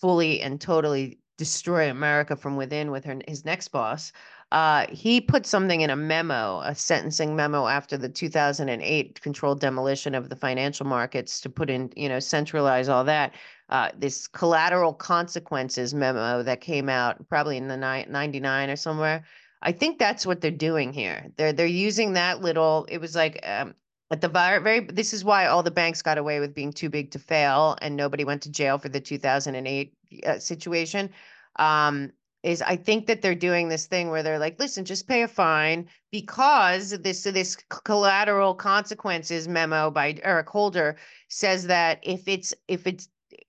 fully 0.00 0.40
and 0.40 0.60
totally 0.60 1.19
destroy 1.40 1.88
America 1.90 2.36
from 2.36 2.54
within 2.54 2.90
with 2.90 3.02
her, 3.06 3.18
his 3.26 3.46
next 3.46 3.68
boss. 3.68 4.12
Uh, 4.52 4.84
he 4.90 5.22
put 5.22 5.46
something 5.46 5.80
in 5.80 5.88
a 5.88 5.96
memo, 5.96 6.60
a 6.60 6.74
sentencing 6.74 7.34
memo 7.34 7.66
after 7.66 7.96
the 7.96 8.10
2008 8.10 9.18
controlled 9.22 9.58
demolition 9.58 10.14
of 10.14 10.28
the 10.28 10.36
financial 10.36 10.84
markets 10.84 11.40
to 11.40 11.48
put 11.48 11.70
in, 11.70 11.90
you 11.96 12.10
know, 12.10 12.20
centralize 12.20 12.90
all 12.90 13.04
that. 13.04 13.32
Uh, 13.70 13.88
this 13.96 14.28
collateral 14.28 14.92
consequences 14.92 15.94
memo 15.94 16.42
that 16.42 16.60
came 16.60 16.90
out 16.90 17.26
probably 17.30 17.56
in 17.56 17.68
the 17.68 17.76
ni- 17.76 18.04
99 18.06 18.68
or 18.68 18.76
somewhere. 18.76 19.24
I 19.62 19.72
think 19.72 19.98
that's 19.98 20.26
what 20.26 20.42
they're 20.42 20.50
doing 20.50 20.92
here. 20.92 21.32
They're 21.36 21.54
they're 21.54 21.66
using 21.66 22.12
that 22.14 22.42
little. 22.42 22.86
It 22.90 22.98
was 22.98 23.14
like 23.14 23.40
um, 23.46 23.74
at 24.10 24.20
the 24.20 24.28
very, 24.28 24.62
very. 24.62 24.80
This 24.80 25.12
is 25.12 25.24
why 25.24 25.46
all 25.46 25.62
the 25.62 25.70
banks 25.70 26.02
got 26.02 26.18
away 26.18 26.40
with 26.40 26.54
being 26.54 26.72
too 26.72 26.90
big 26.90 27.10
to 27.12 27.18
fail, 27.18 27.76
and 27.80 27.96
nobody 27.96 28.24
went 28.24 28.42
to 28.42 28.50
jail 28.50 28.78
for 28.78 28.88
the 28.88 29.00
2008 29.00 29.94
uh, 30.26 30.38
situation. 30.38 31.10
Um, 31.56 32.12
is 32.42 32.62
I 32.62 32.76
think 32.76 33.06
that 33.06 33.20
they're 33.20 33.34
doing 33.34 33.68
this 33.68 33.86
thing 33.86 34.08
where 34.10 34.22
they're 34.22 34.38
like, 34.38 34.58
listen, 34.58 34.84
just 34.84 35.06
pay 35.06 35.22
a 35.22 35.28
fine 35.28 35.88
because 36.10 36.90
this 36.90 37.22
this 37.24 37.56
collateral 37.68 38.54
consequences 38.54 39.46
memo 39.46 39.90
by 39.90 40.16
Eric 40.22 40.48
Holder 40.48 40.96
says 41.28 41.66
that 41.66 42.00
if 42.02 42.26
it's 42.26 42.54
if 42.66 42.86
it's 42.86 43.08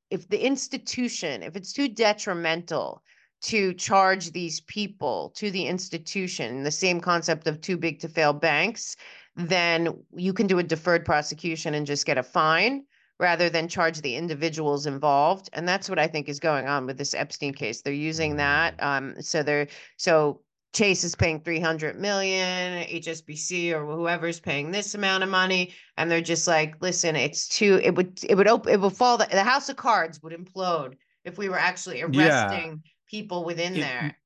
if 0.09 0.27
the 0.27 0.45
institution 0.45 1.41
if 1.41 1.55
it's 1.55 1.71
too 1.71 1.87
detrimental 1.87 3.01
to 3.43 3.73
charge 3.73 4.31
these 4.31 4.59
people 4.59 5.31
to 5.35 5.49
the 5.49 5.65
institution, 5.65 6.63
the 6.63 6.69
same 6.69 6.99
concept 6.99 7.47
of 7.47 7.59
too 7.59 7.77
big 7.77 7.99
to 7.99 8.07
fail 8.07 8.33
banks, 8.33 8.95
then 9.35 10.03
you 10.15 10.33
can 10.33 10.47
do 10.47 10.59
a 10.59 10.63
deferred 10.63 11.05
prosecution 11.05 11.73
and 11.73 11.85
just 11.85 12.05
get 12.05 12.17
a 12.17 12.23
fine 12.23 12.83
rather 13.19 13.49
than 13.49 13.67
charge 13.67 14.01
the 14.01 14.15
individuals 14.15 14.85
involved. 14.85 15.49
And 15.53 15.67
that's 15.67 15.89
what 15.89 15.99
I 15.99 16.07
think 16.07 16.27
is 16.27 16.39
going 16.39 16.67
on 16.67 16.85
with 16.85 16.97
this 16.97 17.13
Epstein 17.13 17.53
case. 17.53 17.81
They're 17.81 17.93
using 17.93 18.35
that. 18.37 18.81
Um, 18.81 19.15
so 19.21 19.43
they're 19.43 19.67
so 19.97 20.41
Chase 20.73 21.03
is 21.03 21.15
paying 21.15 21.41
300 21.41 21.99
million, 21.99 22.83
HSBC 22.87 23.73
or 23.73 23.85
whoever's 23.85 24.39
paying 24.39 24.71
this 24.71 24.95
amount 24.95 25.21
of 25.21 25.29
money. 25.29 25.73
And 25.97 26.09
they're 26.09 26.21
just 26.21 26.47
like, 26.47 26.75
listen, 26.81 27.15
it's 27.15 27.47
too, 27.47 27.79
it 27.83 27.93
would, 27.95 28.21
it 28.27 28.35
would 28.35 28.47
open, 28.47 28.71
it 28.73 28.79
would 28.79 28.93
fall, 28.93 29.17
the, 29.17 29.27
the 29.29 29.43
house 29.43 29.67
of 29.67 29.75
cards 29.75 30.21
would 30.23 30.33
implode 30.33 30.93
if 31.25 31.37
we 31.37 31.49
were 31.49 31.59
actually 31.59 31.99
Yeah. 31.99 32.45
arresting 32.45 32.83
people 33.09 33.43
within 33.43 33.75
It- 33.75 33.81
there. 33.81 34.17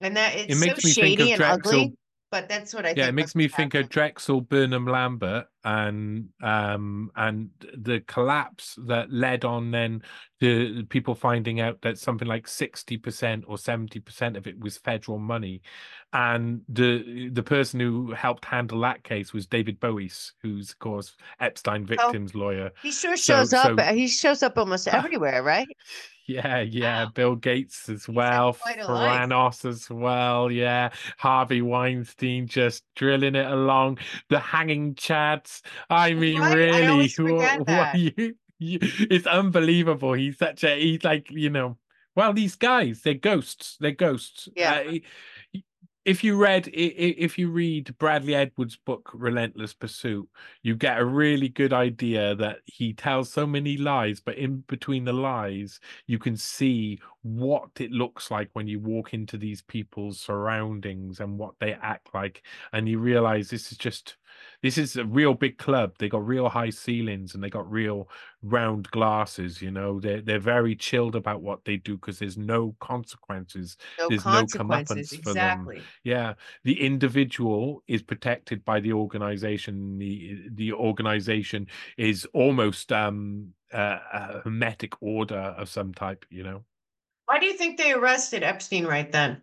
And 0.00 0.16
that 0.16 0.34
it's 0.34 0.60
makes 0.60 0.82
so 0.82 0.88
me 0.88 0.92
think 0.94 1.20
of 1.20 1.26
shady 1.26 1.32
and 1.32 1.42
ugly, 1.42 1.92
but 2.34 2.48
that's 2.48 2.74
what 2.74 2.84
I 2.84 2.88
think. 2.88 2.98
yeah, 2.98 3.06
it 3.06 3.14
makes 3.14 3.36
me 3.36 3.46
think 3.46 3.74
of. 3.74 3.88
Drexel 3.88 4.40
Burnham 4.40 4.86
Lambert 4.86 5.46
and 5.64 6.28
um 6.42 7.10
and 7.16 7.48
the 7.78 8.00
collapse 8.06 8.78
that 8.86 9.10
led 9.12 9.44
on 9.44 9.70
then 9.70 10.02
to 10.40 10.84
people 10.90 11.14
finding 11.14 11.60
out 11.60 11.80
that 11.82 11.96
something 11.98 12.28
like 12.28 12.46
60% 12.46 13.44
or 13.46 13.56
70% 13.56 14.36
of 14.36 14.46
it 14.46 14.58
was 14.60 14.76
federal 14.76 15.18
money 15.18 15.62
and 16.12 16.60
the 16.68 17.30
the 17.32 17.42
person 17.42 17.80
who 17.80 18.12
helped 18.12 18.44
handle 18.44 18.80
that 18.80 19.02
case 19.04 19.32
was 19.32 19.46
David 19.46 19.80
Boies 19.80 20.32
who's 20.42 20.70
of 20.70 20.78
course 20.80 21.16
Epstein 21.40 21.86
victims 21.86 22.34
lawyer 22.34 22.70
He 22.82 22.92
sure 22.92 23.16
So- 23.16 23.34
shows 23.34 23.52
up. 23.54 23.78
so- 23.80 23.94
He 23.94 24.06
shows 24.08 24.42
up 24.42 24.58
almost 24.58 24.86
everywhere, 24.98 25.42
right? 25.42 25.68
Yeah, 26.26 26.60
yeah. 26.60 27.04
Wow. 27.04 27.10
Bill 27.14 27.34
Gates 27.36 27.90
as 27.90 28.08
well, 28.08 28.56
a 28.66 29.64
as 29.66 29.90
well. 29.90 30.50
Yeah, 30.50 30.88
Harvey 31.18 31.60
Weinstein 31.60 32.46
just 32.46 32.82
drilling 32.96 33.34
it 33.34 33.46
along. 33.46 33.98
The 34.30 34.38
hanging 34.40 34.94
I 35.90 36.14
mean, 36.14 36.40
right, 36.40 36.54
really, 36.54 36.86
always 36.86 37.18
wha- 37.18 37.28
forget 37.28 37.60
what 37.66 37.94
you, 37.94 38.12
you, 38.58 38.78
it's 38.82 39.26
unbelievable. 39.26 40.12
He's 40.14 40.38
such 40.38 40.64
a. 40.64 40.80
He's 40.80 41.04
like 41.04 41.30
you 41.30 41.50
know. 41.50 41.78
Well, 42.16 42.32
these 42.32 42.54
guys, 42.54 43.00
they're 43.02 43.14
ghosts. 43.14 43.76
They're 43.80 43.90
ghosts. 43.90 44.48
Yeah. 44.54 44.82
Uh, 45.54 45.58
if 46.04 46.22
you 46.22 46.36
read, 46.36 46.68
i- 46.68 46.70
i- 46.70 47.16
if 47.16 47.38
you 47.38 47.48
read 47.50 47.96
Bradley 47.98 48.34
Edwards' 48.34 48.76
book 48.76 49.10
*Relentless 49.14 49.72
Pursuit*, 49.72 50.28
you 50.62 50.76
get 50.76 50.98
a 51.00 51.04
really 51.04 51.48
good 51.48 51.72
idea 51.72 52.34
that 52.34 52.58
he 52.66 52.92
tells 52.92 53.32
so 53.32 53.46
many 53.46 53.78
lies, 53.78 54.20
but 54.20 54.36
in 54.36 54.58
between 54.68 55.04
the 55.04 55.14
lies, 55.14 55.80
you 56.06 56.18
can 56.18 56.36
see 56.36 57.00
what 57.22 57.70
it 57.80 57.90
looks 57.90 58.30
like 58.30 58.50
when 58.52 58.68
you 58.68 58.80
walk 58.80 59.14
into 59.14 59.38
these 59.38 59.62
people's 59.62 60.20
surroundings 60.20 61.20
and 61.20 61.38
what 61.38 61.54
they 61.58 61.72
act 61.72 62.08
like, 62.12 62.42
and 62.74 62.86
you 62.86 62.98
realize 62.98 63.48
this 63.48 63.72
is 63.72 63.78
just 63.78 64.16
this 64.62 64.78
is 64.78 64.96
a 64.96 65.04
real 65.04 65.34
big 65.34 65.58
club. 65.58 65.94
They 65.98 66.08
got 66.08 66.26
real 66.26 66.48
high 66.48 66.70
ceilings 66.70 67.34
and 67.34 67.42
they 67.42 67.50
got 67.50 67.70
real 67.70 68.08
round 68.42 68.90
glasses. 68.90 69.60
You 69.60 69.70
know, 69.70 70.00
they're 70.00 70.20
they're 70.20 70.38
very 70.38 70.76
chilled 70.76 71.16
about 71.16 71.42
what 71.42 71.64
they 71.64 71.76
do 71.76 71.96
because 71.96 72.18
there's 72.18 72.38
no 72.38 72.74
consequences. 72.80 73.76
No 73.98 74.08
there's 74.08 74.22
consequences, 74.22 75.12
no 75.12 75.18
comeuppance 75.18 75.24
for 75.24 75.30
exactly. 75.30 75.76
them. 75.76 75.84
Yeah, 76.04 76.34
the 76.64 76.80
individual 76.80 77.82
is 77.86 78.02
protected 78.02 78.64
by 78.64 78.80
the 78.80 78.92
organization. 78.92 79.98
The 79.98 80.48
the 80.52 80.72
organization 80.72 81.68
is 81.96 82.26
almost 82.32 82.92
um 82.92 83.54
uh, 83.72 83.98
a 84.12 84.40
hermetic 84.44 84.92
order 85.00 85.54
of 85.58 85.68
some 85.68 85.92
type. 85.92 86.24
You 86.30 86.42
know. 86.42 86.64
Why 87.26 87.38
do 87.38 87.46
you 87.46 87.54
think 87.54 87.78
they 87.78 87.92
arrested 87.92 88.42
Epstein 88.42 88.86
right 88.86 89.10
then? 89.10 89.40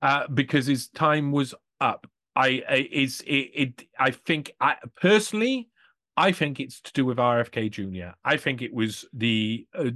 Uh, 0.00 0.28
because 0.28 0.66
his 0.66 0.88
time 0.88 1.32
was 1.32 1.54
up. 1.80 2.06
I, 2.38 2.62
I 2.70 2.74
it, 2.88 3.22
it 3.26 3.88
I 3.98 4.12
think 4.12 4.52
I 4.60 4.76
personally 5.00 5.68
I 6.16 6.32
think 6.32 6.58
it's 6.58 6.80
to 6.80 6.92
do 6.92 7.04
with 7.04 7.18
RFK 7.18 7.70
Jr. 7.70 8.16
I 8.24 8.36
think 8.36 8.60
it 8.60 8.72
was 8.74 9.04
the 9.12 9.66
uh, 9.72 9.90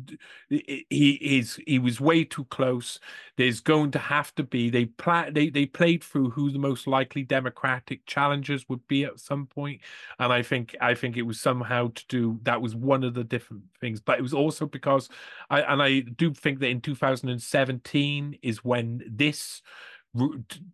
he 0.48 1.18
is 1.20 1.58
he 1.66 1.80
was 1.80 2.00
way 2.00 2.22
too 2.22 2.44
close. 2.44 3.00
There's 3.36 3.60
going 3.60 3.90
to 3.92 3.98
have 3.98 4.32
to 4.36 4.44
be 4.44 4.70
they 4.70 4.86
pla- 4.86 5.30
they 5.30 5.50
they 5.50 5.66
played 5.66 6.04
through 6.04 6.30
who 6.30 6.52
the 6.52 6.60
most 6.60 6.86
likely 6.86 7.24
Democratic 7.24 8.06
challengers 8.06 8.68
would 8.68 8.86
be 8.86 9.04
at 9.04 9.18
some 9.18 9.46
point, 9.46 9.80
and 10.20 10.32
I 10.32 10.42
think 10.42 10.76
I 10.80 10.94
think 10.94 11.16
it 11.16 11.22
was 11.22 11.40
somehow 11.40 11.90
to 11.94 12.06
do 12.08 12.40
that 12.42 12.62
was 12.62 12.76
one 12.76 13.02
of 13.02 13.14
the 13.14 13.24
different 13.24 13.62
things, 13.80 14.00
but 14.00 14.18
it 14.18 14.22
was 14.22 14.34
also 14.34 14.66
because 14.66 15.08
I 15.50 15.62
and 15.62 15.82
I 15.82 16.00
do 16.00 16.34
think 16.34 16.60
that 16.60 16.68
in 16.68 16.80
2017 16.80 18.38
is 18.42 18.64
when 18.64 19.02
this 19.08 19.62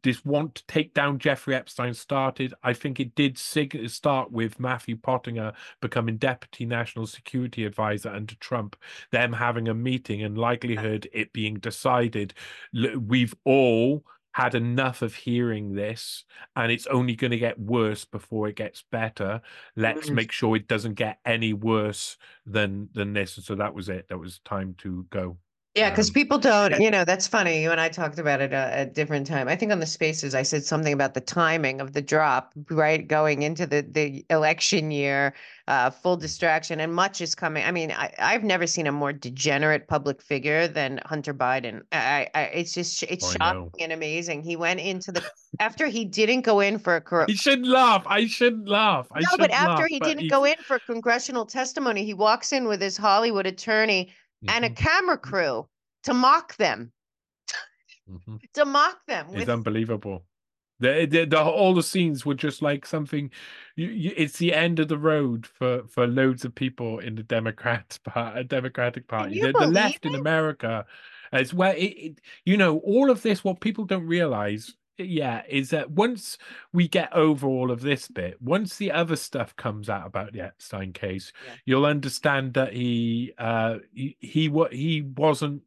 this 0.02 0.24
want 0.24 0.56
to 0.56 0.66
take 0.66 0.94
down 0.94 1.18
Jeffrey 1.18 1.54
Epstein 1.54 1.94
started. 1.94 2.54
I 2.62 2.72
think 2.72 2.98
it 2.98 3.14
did 3.14 3.38
sig- 3.38 3.88
start 3.88 4.32
with 4.32 4.58
Matthew 4.58 4.96
Pottinger 4.96 5.52
becoming 5.80 6.16
deputy 6.16 6.66
national 6.66 7.06
security 7.06 7.64
advisor 7.64 8.10
under 8.10 8.34
Trump, 8.36 8.76
them 9.12 9.32
having 9.32 9.68
a 9.68 9.74
meeting 9.74 10.22
and 10.22 10.36
likelihood 10.36 11.08
it 11.12 11.32
being 11.32 11.54
decided. 11.54 12.34
We've 12.72 13.34
all 13.44 14.04
had 14.32 14.54
enough 14.54 15.02
of 15.02 15.14
hearing 15.14 15.74
this 15.74 16.24
and 16.54 16.70
it's 16.70 16.86
only 16.86 17.16
going 17.16 17.30
to 17.30 17.38
get 17.38 17.58
worse 17.58 18.04
before 18.04 18.46
it 18.46 18.54
gets 18.54 18.84
better 18.92 19.40
let's 19.74 20.06
mm-hmm. 20.06 20.14
make 20.14 20.30
sure 20.30 20.54
it 20.54 20.68
doesn't 20.68 20.94
get 20.94 21.18
any 21.24 21.52
worse 21.52 22.16
than 22.46 22.88
than 22.92 23.12
this 23.14 23.36
and 23.36 23.44
so 23.44 23.56
that 23.56 23.74
was 23.74 23.88
it 23.88 24.06
that 24.08 24.18
was 24.18 24.38
time 24.44 24.76
to 24.78 25.04
go 25.10 25.36
yeah, 25.78 25.90
because 25.90 26.10
um, 26.10 26.14
people 26.14 26.38
don't, 26.38 26.80
you 26.80 26.90
know, 26.90 27.04
that's 27.04 27.26
funny. 27.26 27.62
You 27.62 27.70
and 27.70 27.80
I 27.80 27.88
talked 27.88 28.18
about 28.18 28.40
it 28.40 28.52
uh, 28.52 28.70
at 28.72 28.94
different 28.94 29.26
time. 29.26 29.48
I 29.48 29.56
think 29.56 29.72
on 29.72 29.78
the 29.78 29.86
spaces, 29.86 30.34
I 30.34 30.42
said 30.42 30.64
something 30.64 30.92
about 30.92 31.14
the 31.14 31.20
timing 31.20 31.80
of 31.80 31.92
the 31.92 32.02
drop, 32.02 32.52
right? 32.70 33.06
Going 33.06 33.42
into 33.42 33.66
the, 33.66 33.82
the 33.82 34.26
election 34.30 34.90
year, 34.90 35.34
uh, 35.68 35.90
full 35.90 36.16
distraction, 36.16 36.80
and 36.80 36.92
much 36.94 37.20
is 37.20 37.34
coming. 37.34 37.64
I 37.64 37.70
mean, 37.70 37.92
I, 37.92 38.12
I've 38.18 38.44
never 38.44 38.66
seen 38.66 38.86
a 38.86 38.92
more 38.92 39.12
degenerate 39.12 39.86
public 39.86 40.20
figure 40.20 40.66
than 40.66 41.00
Hunter 41.04 41.34
Biden. 41.34 41.82
I, 41.92 42.28
I 42.34 42.42
it's 42.42 42.74
just, 42.74 43.02
it's 43.04 43.24
oh, 43.24 43.36
shocking 43.38 43.82
and 43.82 43.92
amazing. 43.92 44.42
He 44.42 44.56
went 44.56 44.80
into 44.80 45.12
the, 45.12 45.22
after 45.60 45.86
he 45.86 46.04
didn't 46.04 46.42
go 46.42 46.60
in 46.60 46.78
for 46.78 46.96
a, 46.96 47.00
cor- 47.00 47.26
he 47.28 47.34
shouldn't 47.34 47.68
laugh. 47.68 48.02
I 48.06 48.26
shouldn't 48.26 48.68
laugh. 48.68 49.06
I 49.12 49.20
no, 49.20 49.36
but 49.38 49.50
after 49.50 49.82
laugh, 49.82 49.88
he 49.88 50.00
didn't 50.00 50.28
go 50.28 50.44
in 50.44 50.56
for 50.64 50.78
congressional 50.80 51.46
testimony, 51.46 52.04
he 52.04 52.14
walks 52.14 52.52
in 52.52 52.66
with 52.66 52.80
his 52.80 52.96
Hollywood 52.96 53.46
attorney 53.46 54.12
mm-hmm. 54.44 54.54
and 54.54 54.64
a 54.64 54.70
mm-hmm. 54.70 54.84
camera 54.84 55.18
crew 55.18 55.68
to 56.04 56.14
mock 56.14 56.56
them. 56.56 56.92
Mm-hmm. 58.10 58.36
to 58.54 58.64
mock 58.64 58.98
them. 59.06 59.28
With... 59.28 59.40
It's 59.40 59.50
unbelievable. 59.50 60.24
The, 60.80 61.08
the, 61.10 61.24
the 61.24 61.42
all 61.42 61.74
the 61.74 61.82
scenes 61.82 62.24
were 62.24 62.34
just 62.34 62.62
like 62.62 62.86
something. 62.86 63.30
You, 63.74 63.88
you, 63.88 64.12
it's 64.16 64.38
the 64.38 64.54
end 64.54 64.78
of 64.78 64.86
the 64.86 64.98
road 64.98 65.44
for 65.44 65.82
for 65.88 66.06
loads 66.06 66.44
of 66.44 66.54
people 66.54 67.00
in 67.00 67.16
the 67.16 67.24
Democrat 67.24 67.98
part, 68.04 68.38
a 68.38 68.44
Democratic 68.44 69.08
Party, 69.08 69.40
the, 69.40 69.52
the, 69.52 69.66
left 69.66 70.06
it? 70.06 70.10
in 70.10 70.14
America, 70.14 70.86
as 71.32 71.52
well. 71.52 71.74
It, 71.76 71.82
it, 71.82 72.20
you 72.44 72.56
know, 72.56 72.78
all 72.78 73.10
of 73.10 73.22
this. 73.22 73.42
What 73.42 73.60
people 73.60 73.86
don't 73.86 74.06
realize 74.06 74.76
yeah, 74.98 75.42
is 75.48 75.70
that 75.70 75.90
once 75.90 76.38
we 76.72 76.88
get 76.88 77.12
over 77.12 77.46
all 77.46 77.70
of 77.70 77.80
this 77.80 78.08
bit, 78.08 78.40
once 78.42 78.76
the 78.76 78.90
other 78.90 79.16
stuff 79.16 79.54
comes 79.56 79.88
out 79.88 80.06
about 80.06 80.32
the 80.32 80.40
Epstein 80.40 80.92
case, 80.92 81.32
yeah. 81.46 81.52
you'll 81.64 81.86
understand 81.86 82.54
that 82.54 82.72
he 82.72 83.32
uh 83.38 83.78
he 83.92 84.16
he, 84.20 84.52
he 84.72 85.02
wasn't 85.02 85.62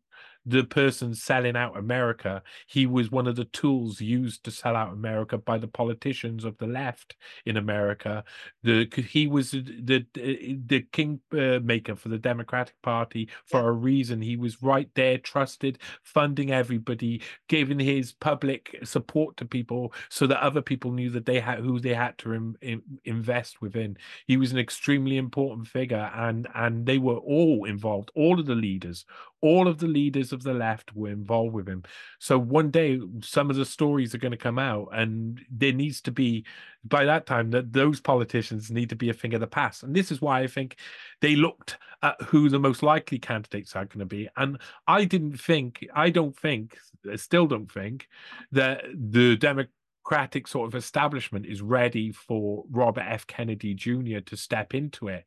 the 0.45 0.63
person 0.63 1.13
selling 1.13 1.55
out 1.55 1.77
America. 1.77 2.41
He 2.67 2.85
was 2.85 3.11
one 3.11 3.27
of 3.27 3.35
the 3.35 3.45
tools 3.45 4.01
used 4.01 4.43
to 4.45 4.51
sell 4.51 4.75
out 4.75 4.93
America 4.93 5.37
by 5.37 5.57
the 5.57 5.67
politicians 5.67 6.43
of 6.43 6.57
the 6.57 6.67
left 6.67 7.15
in 7.45 7.57
America. 7.57 8.23
The 8.63 8.87
he 9.07 9.27
was 9.27 9.51
the 9.51 10.05
the, 10.13 10.57
the 10.65 10.81
kingmaker 10.91 11.91
uh, 11.93 11.95
for 11.95 12.09
the 12.09 12.17
Democratic 12.17 12.81
Party 12.81 13.29
for 13.45 13.67
a 13.67 13.71
reason. 13.71 14.21
He 14.21 14.35
was 14.35 14.61
right 14.61 14.89
there, 14.95 15.17
trusted, 15.17 15.79
funding 16.03 16.51
everybody, 16.51 17.21
giving 17.47 17.79
his 17.79 18.13
public 18.13 18.77
support 18.83 19.37
to 19.37 19.45
people 19.45 19.93
so 20.09 20.27
that 20.27 20.43
other 20.43 20.61
people 20.61 20.91
knew 20.91 21.09
that 21.11 21.25
they 21.25 21.39
had 21.39 21.59
who 21.59 21.79
they 21.79 21.93
had 21.93 22.17
to 22.19 22.33
in, 22.33 22.55
in, 22.61 22.81
invest 23.05 23.61
within. 23.61 23.97
He 24.27 24.37
was 24.37 24.51
an 24.51 24.59
extremely 24.59 25.17
important 25.17 25.67
figure, 25.67 26.11
and 26.15 26.47
and 26.55 26.85
they 26.85 26.97
were 26.97 27.17
all 27.17 27.65
involved. 27.65 28.11
All 28.15 28.39
of 28.39 28.45
the 28.45 28.55
leaders, 28.55 29.05
all 29.41 29.67
of 29.67 29.79
the 29.79 29.87
leaders 29.87 30.31
of 30.31 30.43
the 30.43 30.53
left 30.53 30.95
were 30.95 31.09
involved 31.09 31.53
with 31.53 31.67
him. 31.67 31.83
So 32.19 32.37
one 32.37 32.69
day, 32.69 32.99
some 33.21 33.49
of 33.49 33.55
the 33.55 33.65
stories 33.65 34.13
are 34.13 34.19
going 34.19 34.31
to 34.31 34.37
come 34.37 34.59
out, 34.59 34.89
and 34.93 35.41
there 35.49 35.73
needs 35.73 36.01
to 36.01 36.11
be, 36.11 36.45
by 36.83 37.05
that 37.05 37.25
time, 37.25 37.51
that 37.51 37.73
those 37.73 37.99
politicians 37.99 38.71
need 38.71 38.89
to 38.89 38.95
be 38.95 39.09
a 39.09 39.13
thing 39.13 39.33
of 39.33 39.41
the 39.41 39.47
past. 39.47 39.83
And 39.83 39.95
this 39.95 40.11
is 40.11 40.21
why 40.21 40.41
I 40.41 40.47
think 40.47 40.77
they 41.21 41.35
looked 41.35 41.77
at 42.03 42.21
who 42.21 42.49
the 42.49 42.59
most 42.59 42.83
likely 42.83 43.19
candidates 43.19 43.75
are 43.75 43.85
going 43.85 43.99
to 43.99 44.05
be. 44.05 44.29
And 44.37 44.59
I 44.87 45.05
didn't 45.05 45.39
think, 45.39 45.85
I 45.93 46.09
don't 46.09 46.37
think, 46.37 46.77
I 47.11 47.15
still 47.15 47.47
don't 47.47 47.71
think 47.71 48.07
that 48.51 48.83
the 48.93 49.35
Democratic 49.37 50.47
sort 50.47 50.67
of 50.67 50.75
establishment 50.75 51.45
is 51.45 51.61
ready 51.61 52.11
for 52.11 52.63
Robert 52.71 53.05
F. 53.07 53.27
Kennedy 53.27 53.73
Jr. 53.73 54.19
to 54.25 54.35
step 54.35 54.73
into 54.73 55.07
it 55.07 55.25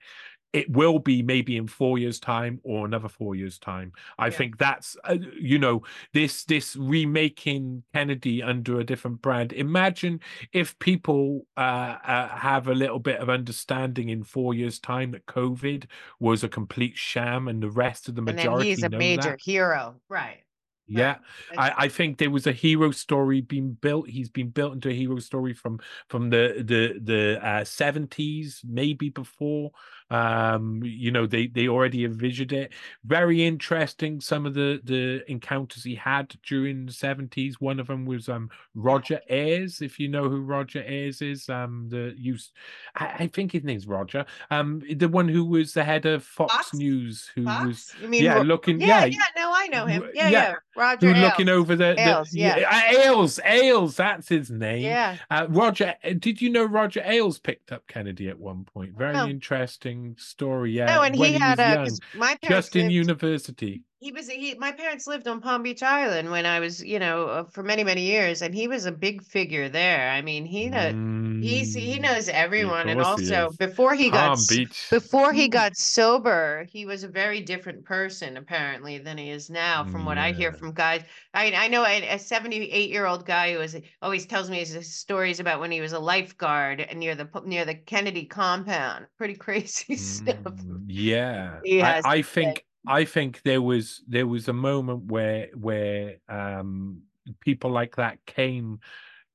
it 0.55 0.71
will 0.71 1.01
be 1.01 1.21
maybe 1.21 1.57
in 1.57 1.67
four 1.67 1.99
years 1.99 2.21
time 2.21 2.61
or 2.63 2.87
another 2.87 3.09
four 3.09 3.35
years 3.35 3.59
time 3.59 3.93
i 4.19 4.27
yeah. 4.27 4.33
think 4.33 4.57
that's 4.57 4.97
uh, 5.05 5.17
you 5.39 5.59
know 5.59 5.83
this 6.13 6.45
this 6.45 6.77
remaking 6.77 7.83
kennedy 7.93 8.43
under 8.43 8.79
a 8.79 8.85
different 8.85 9.21
brand 9.21 9.53
imagine 9.53 10.21
if 10.53 10.79
people 10.79 11.45
uh, 11.57 11.97
uh, 12.07 12.29
have 12.29 12.69
a 12.69 12.75
little 12.75 13.01
bit 13.01 13.19
of 13.19 13.29
understanding 13.29 14.09
in 14.09 14.23
four 14.23 14.55
years 14.55 14.79
time 14.79 15.11
that 15.11 15.27
covid 15.27 15.85
was 16.21 16.45
a 16.45 16.49
complete 16.49 16.97
sham 16.97 17.49
and 17.49 17.63
the 17.63 17.71
rest 17.71 18.09
of 18.09 18.15
the 18.15 18.23
majority 18.23 18.71
and 18.71 18.79
he's 18.79 18.85
a 18.85 18.89
major 18.89 19.31
that. 19.31 19.41
hero 19.41 19.97
right 20.09 20.45
yeah, 20.87 21.17
I, 21.57 21.73
I 21.77 21.89
think 21.89 22.19
there 22.19 22.31
was 22.31 22.47
a 22.47 22.53
hero 22.53 22.91
story 22.91 23.41
being 23.41 23.73
built. 23.73 24.09
He's 24.09 24.29
been 24.29 24.51
built 24.51 24.75
into 24.75 24.91
a 24.91 24.95
hero 24.95 25.19
story 25.19 25.55
from 25.55 25.81
from 26.09 26.29
the 26.29 26.57
the 26.59 27.01
the 27.01 27.65
seventies, 27.65 28.61
uh, 28.63 28.69
maybe 28.71 29.09
before. 29.09 29.71
Um, 30.11 30.81
you 30.85 31.11
know, 31.11 31.27
they 31.27 31.47
they 31.47 31.69
already 31.69 32.05
envisioned 32.05 32.53
it. 32.53 32.73
Very 33.05 33.45
interesting. 33.45 34.21
Some 34.21 34.47
of 34.47 34.55
the 34.55 34.81
the 34.85 35.25
encounters 35.31 35.83
he 35.83 35.95
had 35.95 36.35
during 36.47 36.87
the 36.87 36.93
seventies. 36.93 37.61
One 37.61 37.81
of 37.81 37.87
them 37.87 38.05
was 38.05 38.29
um 38.29 38.51
Roger 38.75 39.21
Ailes, 39.31 39.81
if 39.81 39.99
you 39.99 40.09
know 40.09 40.29
who 40.29 40.43
Roger 40.43 40.85
Ailes 40.87 41.23
is. 41.23 41.49
Um, 41.49 41.89
the 41.89 42.15
use, 42.17 42.53
I, 42.95 43.07
I 43.21 43.27
think 43.29 43.53
his 43.53 43.65
name's 43.65 43.87
Roger. 43.87 44.27
Um, 44.51 44.83
the 44.95 45.09
one 45.09 45.29
who 45.29 45.45
was 45.45 45.73
the 45.73 45.85
head 45.85 46.07
of 46.07 46.23
Fox, 46.23 46.55
Fox? 46.55 46.75
News, 46.75 47.31
who 47.35 47.45
Fox? 47.45 47.67
was 47.67 47.95
you 48.03 48.09
mean 48.09 48.25
yeah, 48.25 48.39
looking 48.39 48.81
yeah, 48.81 49.07
yeah, 49.07 49.19
no, 49.37 49.53
I 49.55 49.69
know 49.69 49.87
him. 49.87 50.05
Yeah, 50.15 50.29
yeah. 50.29 50.31
yeah. 50.31 50.55
Roger 50.77 51.13
who 51.13 51.21
looking 51.21 51.49
over 51.49 51.77
the, 51.77 51.95
the 51.95 52.01
Ailes, 52.01 52.35
yeah. 52.35 52.57
yeah. 52.57 52.93
Ailes, 52.99 53.41
Ailes, 53.45 53.97
that's 53.97 54.29
his 54.29 54.51
name. 54.51 54.83
Yeah. 54.83 55.17
Uh, 55.31 55.47
Roger, 55.49 55.95
did 56.19 56.43
you 56.43 56.51
know 56.51 56.65
Roger 56.65 57.01
Ailes 57.05 57.39
picked 57.39 57.73
up 57.73 57.87
Kennedy 57.87 58.29
at 58.29 58.39
one 58.39 58.65
point? 58.65 58.97
Very 58.97 59.17
oh. 59.17 59.27
interesting 59.29 59.94
story. 60.19 60.73
Yeah. 60.73 60.91
Oh, 60.91 60.95
no, 60.97 61.03
and 61.03 61.15
he, 61.15 61.33
had 61.35 61.61
a 61.61 61.89
my 62.15 62.37
just 62.43 62.77
in 62.77 62.91
university. 62.91 63.83
He 64.05 64.13
was 64.13 64.29
he. 64.29 64.55
My 64.55 64.71
parents 64.71 65.07
lived 65.07 65.27
on 65.27 65.41
Palm 65.41 65.63
Beach 65.63 65.83
Island 65.83 66.31
when 66.31 66.45
I 66.45 66.61
was, 66.61 66.85
you 66.85 66.99
know, 66.99 67.27
uh, 67.27 67.45
for 67.45 67.63
many 67.63 67.85
many 67.85 68.03
years, 68.03 68.43
and 68.43 68.55
he 68.55 68.69
was 68.69 68.85
a 68.85 68.93
big 68.93 69.23
figure 69.25 69.71
there. 69.71 70.11
I 70.11 70.21
mean, 70.21 70.45
he 70.45 70.69
knows 70.69 70.93
mm, 70.95 71.43
he's 71.43 71.73
he 71.73 71.99
mm, 71.99 72.03
knows 72.03 72.29
everyone, 72.29 72.91
and 72.91 73.01
also 73.01 73.51
before 73.59 73.95
he 73.95 74.11
Palm 74.11 74.39
got 74.39 74.49
Beach. 74.49 74.89
before 74.91 75.33
he 75.33 75.49
got 75.49 75.75
sober, 75.79 76.67
he 76.71 76.85
was 76.85 77.03
a 77.03 77.09
very 77.09 77.41
different 77.41 77.87
person 77.87 78.37
apparently 78.37 78.99
than 78.99 79.17
he 79.17 79.31
is 79.31 79.49
now. 79.49 79.85
From 79.85 80.05
what 80.05 80.19
I 80.19 80.33
hear 80.33 80.53
from 80.53 80.75
guys, 80.75 81.03
I 81.33 81.53
I 81.53 81.69
know 81.69 81.87
a, 81.87 82.07
a 82.07 82.19
seventy 82.19 82.71
eight 82.71 82.91
year 82.91 83.07
old 83.07 83.25
guy 83.25 83.55
who 83.55 83.61
is 83.61 83.75
always 84.03 84.27
tells 84.27 84.51
me 84.51 84.59
his 84.59 84.95
stories 84.95 85.41
about 85.41 85.61
when 85.61 85.71
he 85.71 85.81
was 85.81 85.95
a 85.95 85.99
lifeguard 85.99 86.87
near 86.95 87.15
the 87.15 87.29
near 87.47 87.65
the 87.65 87.75
Kennedy 87.75 88.27
compound. 88.27 89.07
Pretty 89.17 89.35
crazy 89.47 89.97
stuff. 89.97 90.37
Mm, 90.45 90.85
yeah, 90.89 91.61
I, 91.81 92.03
I 92.05 92.23
think 92.23 92.65
I 92.87 93.05
think 93.05 93.43
there 93.43 93.63
was 93.63 94.03
there 94.07 94.27
was 94.27 94.49
a 94.49 94.53
moment 94.53 95.11
where 95.11 95.49
where 95.55 96.17
um, 96.29 97.03
people 97.41 97.71
like 97.71 97.97
that 97.97 98.25
came 98.27 98.81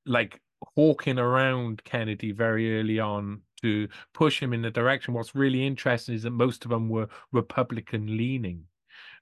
like 0.06 0.39
hawking 0.76 1.18
around 1.18 1.84
Kennedy 1.84 2.32
very 2.32 2.80
early 2.80 3.00
on 3.00 3.41
to 3.62 3.88
push 4.14 4.41
him 4.41 4.54
in 4.54 4.62
the 4.62 4.72
direction. 4.72 5.14
What's 5.14 5.36
really 5.36 5.66
interesting 5.66 6.16
is 6.16 6.24
that 6.24 6.32
most 6.32 6.64
of 6.66 6.72
them 6.72 6.89
were 6.89 7.08
Republican 7.32 8.18
leaning 8.18 8.66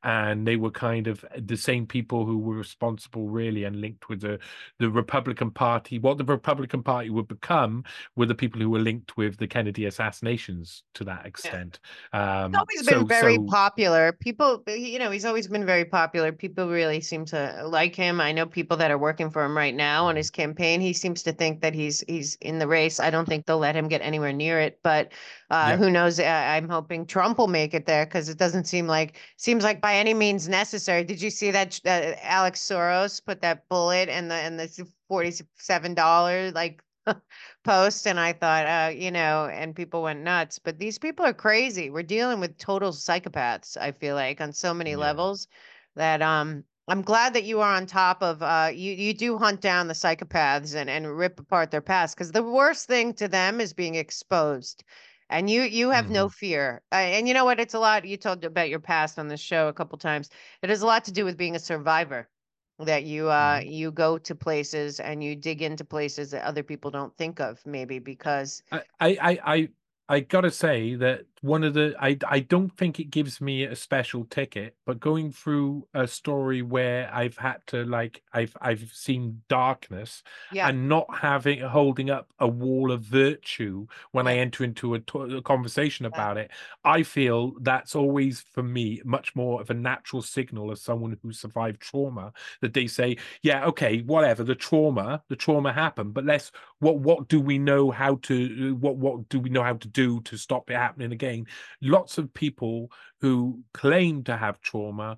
and 0.04 0.48
they 0.48 0.56
were 0.56 0.72
kind 0.72 1.08
of 1.08 1.24
the 1.38 1.58
same 1.58 1.86
people 1.86 2.26
who 2.26 2.38
were 2.38 2.56
responsible 2.56 3.28
really 3.28 3.64
and 3.64 3.82
linked 3.82 4.10
with 4.10 4.22
the 4.22 4.39
the 4.80 4.89
Republican 4.89 5.52
Party. 5.52 6.00
What 6.00 6.18
the 6.18 6.26
Republican 6.26 6.84
Party 6.84 7.10
would 7.10 7.28
become 7.28 7.84
were 8.16 8.26
the 8.26 8.36
people 8.36 8.62
who 8.62 8.70
were 8.70 8.80
linked 8.80 9.18
with 9.18 9.38
the 9.38 9.48
Kennedy 9.48 9.86
assassinations 9.86 10.84
to 10.93 11.04
that 11.06 11.26
extent. 11.26 11.80
Yeah. 12.14 12.45
Um, 12.45 12.52
he's 12.52 12.60
always 12.60 12.86
been 12.86 13.00
so, 13.00 13.06
very 13.06 13.36
so... 13.36 13.45
popular. 13.45 14.12
People, 14.14 14.64
you 14.68 15.00
know, 15.00 15.12
he's 15.12 15.26
always 15.26 15.48
been 15.48 15.66
very 15.66 15.86
popular. 15.86 16.32
People 16.32 16.70
really 16.70 17.02
seem 17.02 17.26
to 17.26 17.64
like 17.66 17.95
him. 17.95 18.22
I 18.22 18.32
know 18.32 18.45
people 18.45 18.78
that 18.78 18.91
are 18.91 18.98
working 18.98 19.30
for 19.30 19.43
him 19.43 19.56
right 19.58 19.76
now 19.76 20.06
on 20.06 20.12
mm-hmm. 20.12 20.18
his 20.18 20.30
campaign. 20.30 20.82
He 20.82 20.93
seems 20.93 21.24
to 21.24 21.34
think 21.34 21.62
that 21.62 21.74
he's 21.74 22.04
he's 22.08 22.36
in 22.41 22.60
the 22.60 22.68
race. 22.68 23.00
I 23.00 23.10
don't 23.10 23.28
think 23.28 23.45
they'll 23.45 23.58
let 23.58 23.76
him 23.76 23.88
get 23.88 24.02
anywhere 24.02 24.34
near 24.34 24.60
it, 24.60 24.80
but 24.84 25.12
uh, 25.50 25.68
yeah. 25.70 25.78
who 25.78 25.89
knows? 25.89 26.20
I, 26.20 26.58
I'm 26.58 26.70
hoping 26.70 27.06
Trump 27.06 27.38
will 27.38 27.48
make 27.48 27.74
it 27.74 27.86
there 27.86 28.06
because 28.06 28.30
it 28.30 28.38
doesn't 28.38 28.66
seem 28.66 28.88
like 28.88 29.18
seems 29.38 29.64
like 29.64 29.82
by 29.88 29.95
any 29.95 30.13
means 30.13 30.49
necessary. 30.49 31.05
Did 31.05 31.21
you 31.21 31.29
see 31.29 31.49
that 31.51 31.79
uh, 31.85 32.15
Alex 32.21 32.59
Soros 32.59 33.23
put 33.23 33.39
that 33.39 33.69
bullet 33.69 34.09
in 34.09 34.27
the 34.27 34.45
in 34.45 34.57
the 34.57 34.67
forty 35.07 35.31
seven 35.55 35.93
dollar 35.93 36.51
like 36.51 36.83
post? 37.63 38.05
And 38.05 38.19
I 38.19 38.33
thought, 38.33 38.65
uh, 38.65 38.89
you 38.93 39.11
know, 39.11 39.45
and 39.45 39.73
people 39.73 40.01
went 40.03 40.19
nuts. 40.19 40.59
But 40.59 40.77
these 40.77 40.99
people 40.99 41.25
are 41.25 41.31
crazy. 41.31 41.89
We're 41.89 42.03
dealing 42.03 42.41
with 42.41 42.57
total 42.57 42.91
psychopaths. 42.91 43.77
I 43.77 43.93
feel 43.93 44.15
like 44.15 44.41
on 44.41 44.51
so 44.51 44.73
many 44.73 44.91
yeah. 44.91 44.97
levels 44.97 45.47
that 45.95 46.21
um 46.21 46.65
I'm 46.89 47.01
glad 47.01 47.33
that 47.35 47.45
you 47.45 47.61
are 47.61 47.73
on 47.73 47.85
top 47.85 48.21
of 48.21 48.43
uh 48.43 48.69
you 48.73 48.91
you 48.91 49.13
do 49.13 49.38
hunt 49.38 49.61
down 49.61 49.88
the 49.88 49.93
psychopaths 49.93 50.75
and 50.75 50.89
and 50.89 51.17
rip 51.17 51.39
apart 51.39 51.71
their 51.71 51.79
past 51.93 52.17
because 52.17 52.33
the 52.33 52.43
worst 52.43 52.88
thing 52.88 53.13
to 53.13 53.29
them 53.29 53.61
is 53.61 53.71
being 53.71 53.95
exposed 53.95 54.83
and 55.30 55.49
you 55.49 55.63
you 55.63 55.89
have 55.89 56.05
mm-hmm. 56.05 56.15
no 56.15 56.30
fear 56.30 56.82
uh, 56.91 56.95
and 56.95 57.28
you 57.28 57.34
know 57.34 57.45
what 57.45 57.59
it's 57.59 57.73
a 57.73 57.80
lot 57.80 58.05
you 58.05 58.17
told 58.17 58.43
about 58.43 58.69
your 58.69 58.80
past 58.80 59.19
on 59.19 59.28
the 59.28 59.38
show 59.38 59.67
a 59.67 59.73
couple 59.73 59.97
times 59.97 60.30
it 60.61 60.69
has 60.69 60.82
a 60.82 60.86
lot 60.86 61.03
to 61.05 61.11
do 61.11 61.25
with 61.25 61.38
being 61.38 61.55
a 61.55 61.59
survivor 61.59 62.28
that 62.80 63.03
you 63.03 63.28
uh 63.28 63.59
mm-hmm. 63.59 63.69
you 63.69 63.91
go 63.91 64.17
to 64.17 64.36
places 64.36 64.99
and 64.99 65.23
you 65.23 65.36
dig 65.36 65.61
into 65.61 65.84
places 65.84 66.32
that 66.32 66.43
other 66.43 66.63
people 66.63 66.91
don't 66.91 67.15
think 67.17 67.39
of 67.39 67.59
maybe 67.65 67.99
because 67.99 68.61
i 68.71 68.82
i 68.99 69.39
i 69.45 69.69
i 70.09 70.19
gotta 70.19 70.51
say 70.51 70.95
that 70.95 71.25
one 71.41 71.63
of 71.63 71.73
the 71.73 71.95
I 71.99 72.17
I 72.27 72.39
don't 72.39 72.75
think 72.77 72.99
it 72.99 73.11
gives 73.11 73.39
me 73.39 73.63
a 73.63 73.75
special 73.75 74.25
ticket, 74.25 74.75
but 74.85 74.99
going 74.99 75.31
through 75.31 75.88
a 75.93 76.07
story 76.07 76.61
where 76.61 77.09
I've 77.13 77.38
had 77.38 77.57
to 77.67 77.85
like 77.85 78.23
I've 78.33 78.55
I've 78.61 78.91
seen 78.93 79.41
darkness 79.47 80.23
yeah. 80.51 80.67
and 80.67 80.89
not 80.89 81.07
having 81.19 81.59
holding 81.59 82.09
up 82.09 82.27
a 82.39 82.47
wall 82.47 82.91
of 82.91 83.01
virtue 83.01 83.88
when 84.11 84.25
yeah. 84.25 84.31
I 84.31 84.35
enter 84.35 84.63
into 84.63 84.95
a, 84.95 85.01
a 85.35 85.41
conversation 85.41 86.05
about 86.05 86.38
yeah. 86.38 86.43
it, 86.43 86.51
I 86.83 87.03
feel 87.03 87.53
that's 87.61 87.95
always 87.95 88.41
for 88.41 88.63
me 88.63 89.01
much 89.05 89.35
more 89.35 89.61
of 89.61 89.69
a 89.69 89.73
natural 89.73 90.21
signal 90.21 90.71
as 90.71 90.81
someone 90.81 91.17
who 91.21 91.31
survived 91.31 91.81
trauma 91.81 92.33
that 92.61 92.73
they 92.73 92.88
say, 92.88 93.17
yeah, 93.43 93.65
okay, 93.65 94.01
whatever 94.01 94.43
the 94.43 94.55
trauma, 94.55 95.21
the 95.29 95.35
trauma 95.35 95.71
happened, 95.71 96.13
but 96.13 96.25
let's 96.25 96.51
what 96.79 96.99
what 96.99 97.27
do 97.27 97.39
we 97.39 97.57
know 97.57 97.91
how 97.91 98.15
to 98.23 98.75
what 98.75 98.97
what 98.97 99.29
do 99.29 99.39
we 99.39 99.49
know 99.49 99.63
how 99.63 99.73
to 99.73 99.88
do 99.88 100.21
to 100.21 100.38
stop 100.38 100.69
it 100.69 100.75
happening 100.75 101.11
again? 101.11 101.26
Again, 101.28 101.45
lots 101.82 102.17
of 102.17 102.34
people 102.34 102.91
who 103.21 103.61
claim 103.73 104.23
to 104.25 104.38
have 104.38 104.61
trauma 104.61 105.17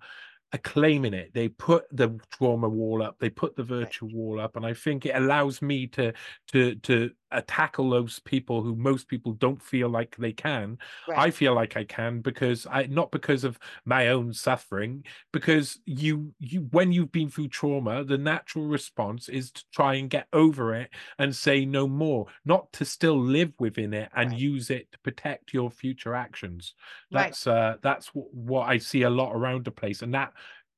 are 0.51 0.59
claiming 0.59 1.13
it. 1.13 1.31
They 1.33 1.47
put 1.49 1.85
the 1.91 2.19
trauma 2.31 2.67
wall 2.67 3.03
up, 3.03 3.17
they 3.19 3.29
put 3.29 3.55
the 3.55 3.63
virtual 3.63 4.09
wall 4.11 4.39
up, 4.39 4.55
and 4.55 4.65
I 4.65 4.73
think 4.73 5.05
it 5.05 5.15
allows 5.15 5.61
me 5.61 5.87
to 5.87 6.13
to 6.51 6.75
to 6.75 7.11
uh, 7.31 7.41
tackle 7.47 7.89
those 7.89 8.19
people 8.19 8.61
who 8.61 8.75
most 8.75 9.07
people 9.07 9.33
don't 9.33 9.61
feel 9.61 9.89
like 9.89 10.15
they 10.17 10.31
can. 10.31 10.77
Right. 11.07 11.19
I 11.19 11.31
feel 11.31 11.53
like 11.53 11.77
I 11.77 11.83
can 11.83 12.21
because 12.21 12.67
I 12.69 12.87
not 12.87 13.11
because 13.11 13.43
of 13.43 13.59
my 13.85 14.09
own 14.09 14.33
suffering, 14.33 15.05
because 15.31 15.79
you 15.85 16.33
you 16.39 16.67
when 16.71 16.91
you've 16.91 17.11
been 17.11 17.29
through 17.29 17.49
trauma, 17.49 18.03
the 18.03 18.17
natural 18.17 18.65
response 18.65 19.29
is 19.29 19.51
to 19.51 19.63
try 19.73 19.95
and 19.95 20.09
get 20.09 20.27
over 20.33 20.73
it 20.75 20.89
and 21.17 21.35
say 21.35 21.65
no 21.65 21.87
more, 21.87 22.27
not 22.45 22.71
to 22.73 22.85
still 22.85 23.19
live 23.19 23.53
within 23.59 23.93
it 23.93 24.09
and 24.15 24.31
right. 24.31 24.39
use 24.39 24.69
it 24.69 24.91
to 24.91 24.99
protect 24.99 25.53
your 25.53 25.69
future 25.69 26.15
actions. 26.15 26.73
That's 27.11 27.45
right. 27.45 27.53
uh 27.53 27.77
that's 27.81 28.11
what 28.13 28.67
I 28.67 28.77
see 28.77 29.03
a 29.03 29.09
lot 29.09 29.33
around 29.33 29.65
the 29.65 29.71
place, 29.71 30.01
and 30.01 30.13
that 30.13 30.33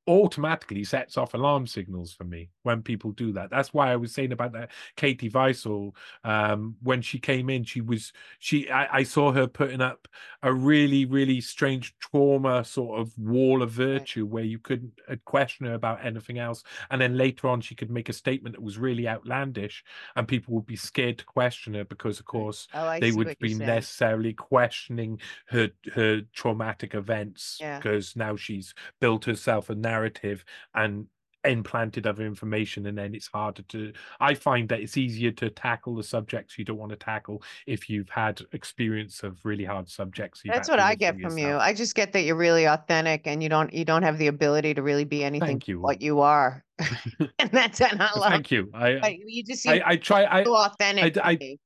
automatically 0.08 0.82
sets 0.82 1.16
off 1.16 1.34
alarm 1.34 1.64
signals 1.66 2.12
for 2.12 2.24
me 2.24 2.50
when 2.62 2.82
people 2.82 3.12
do 3.12 3.32
that. 3.32 3.50
That's 3.50 3.72
why 3.72 3.92
I 3.92 3.96
was 3.96 4.12
saying 4.12 4.32
about 4.32 4.52
that 4.52 4.70
Katie 4.96 5.28
Weissel. 5.28 5.94
Um, 6.24 6.76
when 6.82 7.02
she 7.02 7.18
came 7.18 7.50
in, 7.50 7.64
she 7.64 7.80
was 7.80 8.12
she 8.38 8.70
I, 8.70 8.98
I, 8.98 9.02
saw 9.02 9.32
her 9.32 9.46
putting 9.46 9.80
up 9.80 10.08
a 10.42 10.52
really, 10.52 11.04
really 11.04 11.40
strange 11.40 11.96
trauma 11.98 12.64
sort 12.64 13.00
of 13.00 13.16
wall 13.18 13.62
of 13.62 13.70
virtue 13.70 14.26
where 14.26 14.44
you 14.44 14.58
couldn't 14.58 14.92
uh, 15.08 15.16
question 15.24 15.66
her 15.66 15.74
about 15.74 16.04
anything 16.04 16.38
else. 16.38 16.62
And 16.90 17.00
then 17.00 17.16
later 17.16 17.48
on 17.48 17.60
she 17.60 17.74
could 17.74 17.90
make 17.90 18.08
a 18.08 18.12
statement 18.12 18.54
that 18.54 18.62
was 18.62 18.78
really 18.78 19.08
outlandish 19.08 19.84
and 20.16 20.28
people 20.28 20.54
would 20.54 20.66
be 20.66 20.76
scared 20.76 21.18
to 21.18 21.24
question 21.24 21.74
her 21.74 21.84
because 21.84 22.18
of 22.18 22.26
course 22.26 22.68
oh, 22.74 22.98
they 23.00 23.12
would 23.12 23.36
be 23.38 23.54
necessarily 23.54 24.32
questioning 24.32 25.20
her 25.46 25.70
her 25.94 26.22
traumatic 26.32 26.94
events 26.94 27.58
because 27.58 28.14
yeah. 28.16 28.26
now 28.26 28.36
she's 28.36 28.74
built 29.00 29.24
herself 29.24 29.70
a 29.70 29.74
narrative 29.74 30.44
and 30.74 31.06
implanted 31.44 32.06
other 32.06 32.24
information 32.24 32.86
and 32.86 32.96
then 32.96 33.14
it's 33.14 33.26
harder 33.26 33.62
to 33.62 33.92
i 34.20 34.32
find 34.34 34.68
that 34.68 34.80
it's 34.80 34.96
easier 34.96 35.30
to 35.30 35.50
tackle 35.50 35.94
the 35.94 36.02
subjects 36.02 36.58
you 36.58 36.64
don't 36.64 36.78
want 36.78 36.90
to 36.90 36.96
tackle 36.96 37.42
if 37.66 37.88
you've 37.90 38.08
had 38.08 38.40
experience 38.52 39.22
of 39.22 39.38
really 39.44 39.64
hard 39.64 39.88
subjects 39.88 40.42
that's 40.44 40.68
what 40.68 40.78
i 40.78 40.94
get 40.94 41.18
from 41.20 41.36
you 41.38 41.56
i 41.56 41.72
just 41.72 41.94
get 41.94 42.12
that 42.12 42.22
you're 42.22 42.36
really 42.36 42.66
authentic 42.66 43.22
and 43.26 43.42
you 43.42 43.48
don't 43.48 43.72
you 43.72 43.84
don't 43.84 44.02
have 44.02 44.18
the 44.18 44.26
ability 44.26 44.74
to 44.74 44.82
really 44.82 45.04
be 45.04 45.24
anything 45.24 45.48
Thank 45.48 45.68
you. 45.68 45.80
what 45.80 46.00
you 46.00 46.20
are 46.20 46.64
and 47.38 47.50
that's 47.50 47.80
not 47.80 48.16
love 48.16 48.32
Thank 48.32 48.50
you. 48.50 48.70
I 48.74 48.94
um, 48.94 49.14
you 49.26 49.44
just 49.44 49.68
I, 49.68 49.82
I 49.84 49.96
try 49.96 50.24
I 50.24 50.42
authentic. 50.42 51.18
I, 51.18 51.30
I, 51.30 51.58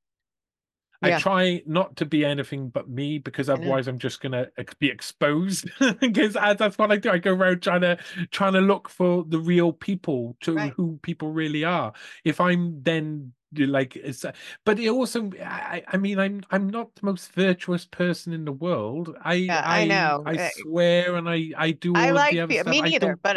I 1.02 1.08
yeah. 1.10 1.18
try 1.18 1.62
not 1.66 1.96
to 1.96 2.06
be 2.06 2.24
anything 2.24 2.68
but 2.68 2.88
me 2.88 3.18
because 3.18 3.48
otherwise 3.48 3.86
I'm 3.88 3.98
just 3.98 4.20
gonna 4.20 4.48
be 4.78 4.88
exposed. 4.88 5.70
because 6.00 6.34
that's 6.34 6.78
what 6.78 6.90
I 6.90 6.96
do. 6.96 7.10
I 7.10 7.18
go 7.18 7.32
around 7.32 7.62
trying 7.62 7.82
to 7.82 7.98
trying 8.30 8.54
to 8.54 8.60
look 8.60 8.88
for 8.88 9.24
the 9.28 9.38
real 9.38 9.72
people 9.72 10.36
to 10.42 10.54
right. 10.54 10.72
who 10.72 10.98
people 11.02 11.32
really 11.32 11.64
are. 11.64 11.92
If 12.24 12.40
I'm 12.40 12.82
then 12.82 13.32
like 13.54 13.96
it's 13.96 14.24
but 14.64 14.78
it 14.78 14.88
also 14.88 15.30
I, 15.40 15.82
I 15.86 15.96
mean 15.96 16.18
i'm 16.18 16.42
i'm 16.50 16.68
not 16.68 16.94
the 16.96 17.06
most 17.06 17.32
virtuous 17.32 17.84
person 17.86 18.32
in 18.32 18.44
the 18.44 18.52
world 18.52 19.16
i 19.22 19.34
yeah, 19.34 19.62
I, 19.64 19.82
I, 19.82 19.84
know 19.86 20.22
i 20.26 20.34
eh, 20.34 20.50
swear 20.56 21.14
and 21.14 21.28
i 21.28 21.52
i 21.56 21.70
do 21.70 21.94
all 21.94 21.96
I 21.96 22.10
like 22.10 22.32
the 22.32 22.40
other 22.40 22.54
stuff. 22.54 22.66
me 22.66 22.82
neither 22.82 23.16
but 23.16 23.36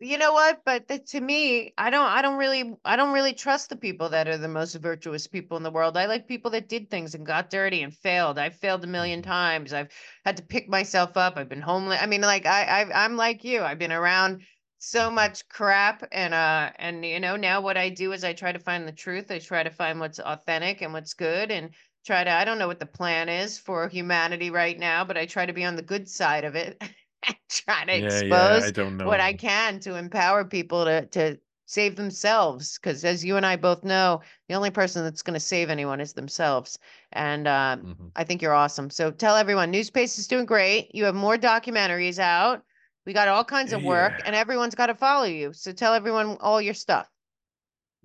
you 0.00 0.16
know 0.16 0.32
what? 0.32 0.62
But 0.64 0.88
the, 0.88 0.98
to 0.98 1.20
me 1.20 1.74
i 1.76 1.90
don't 1.90 2.06
i 2.06 2.22
don't 2.22 2.38
really 2.38 2.74
i 2.84 2.96
don't 2.96 3.12
really 3.12 3.34
trust 3.34 3.68
the 3.68 3.76
people 3.76 4.08
that 4.08 4.28
are 4.28 4.38
the 4.38 4.48
most 4.48 4.74
virtuous 4.76 5.26
people 5.26 5.56
in 5.56 5.62
the 5.62 5.70
world. 5.70 5.96
I 5.96 6.06
like 6.06 6.26
people 6.26 6.50
that 6.52 6.68
did 6.68 6.90
things 6.90 7.14
and 7.14 7.26
got 7.26 7.50
dirty 7.50 7.82
and 7.82 7.94
failed. 7.94 8.38
I've 8.38 8.56
failed 8.56 8.82
a 8.82 8.86
million 8.86 9.20
mm-hmm. 9.20 9.30
times. 9.30 9.72
I've 9.72 9.90
had 10.24 10.38
to 10.38 10.42
pick 10.42 10.68
myself 10.68 11.16
up. 11.16 11.36
I've 11.36 11.48
been 11.48 11.60
homeless 11.60 12.00
i 12.02 12.06
mean 12.06 12.22
like 12.22 12.46
i, 12.46 12.62
I 12.62 13.04
i'm 13.04 13.16
like 13.16 13.44
you. 13.44 13.62
I've 13.62 13.78
been 13.78 13.92
around 13.92 14.42
so 14.78 15.06
mm-hmm. 15.06 15.16
much 15.16 15.48
crap 15.48 16.02
and 16.10 16.32
uh 16.32 16.70
and 16.78 17.04
you 17.04 17.20
know 17.20 17.36
now 17.36 17.60
what 17.60 17.76
i 17.76 17.90
do 17.90 18.12
is 18.12 18.24
i 18.24 18.32
try 18.32 18.52
to 18.52 18.58
find 18.58 18.88
the 18.88 18.92
truth. 18.92 19.30
I 19.30 19.38
try 19.38 19.62
to 19.62 19.70
find 19.70 20.00
what's 20.00 20.18
authentic 20.18 20.80
and 20.80 20.92
what's 20.94 21.14
good 21.14 21.50
and 21.50 21.70
try 22.06 22.24
to 22.24 22.30
i 22.30 22.44
don't 22.44 22.58
know 22.58 22.68
what 22.68 22.80
the 22.80 22.86
plan 22.86 23.28
is 23.28 23.58
for 23.58 23.88
humanity 23.88 24.50
right 24.50 24.78
now 24.78 25.04
but 25.04 25.18
i 25.18 25.26
try 25.26 25.44
to 25.44 25.52
be 25.52 25.64
on 25.64 25.76
the 25.76 25.82
good 25.82 26.08
side 26.08 26.44
of 26.44 26.54
it 26.54 26.82
try 27.48 27.84
to 27.84 27.98
yeah, 27.98 28.04
expose 28.04 28.72
yeah, 28.76 29.02
I 29.02 29.04
what 29.04 29.20
I 29.20 29.32
can 29.32 29.80
to 29.80 29.96
empower 29.96 30.44
people 30.44 30.84
to 30.84 31.06
to 31.06 31.38
save 31.70 31.94
themselves. 31.96 32.78
Because 32.78 33.04
as 33.04 33.24
you 33.24 33.36
and 33.36 33.46
I 33.46 33.56
both 33.56 33.84
know, 33.84 34.20
the 34.48 34.54
only 34.54 34.70
person 34.70 35.04
that's 35.04 35.22
going 35.22 35.34
to 35.34 35.40
save 35.40 35.70
anyone 35.70 36.00
is 36.00 36.14
themselves. 36.14 36.78
And 37.12 37.46
uh, 37.46 37.76
mm-hmm. 37.80 38.06
I 38.16 38.24
think 38.24 38.42
you're 38.42 38.54
awesome. 38.54 38.90
So 38.90 39.10
tell 39.10 39.36
everyone, 39.36 39.72
NewsPaste 39.72 40.18
is 40.18 40.26
doing 40.26 40.46
great. 40.46 40.94
You 40.94 41.04
have 41.04 41.14
more 41.14 41.36
documentaries 41.36 42.18
out. 42.18 42.62
We 43.06 43.12
got 43.12 43.28
all 43.28 43.44
kinds 43.44 43.72
of 43.72 43.82
work, 43.82 44.12
yeah. 44.18 44.24
and 44.26 44.36
everyone's 44.36 44.74
got 44.74 44.86
to 44.86 44.94
follow 44.94 45.24
you. 45.24 45.52
So 45.52 45.72
tell 45.72 45.94
everyone 45.94 46.36
all 46.40 46.60
your 46.60 46.74
stuff. 46.74 47.08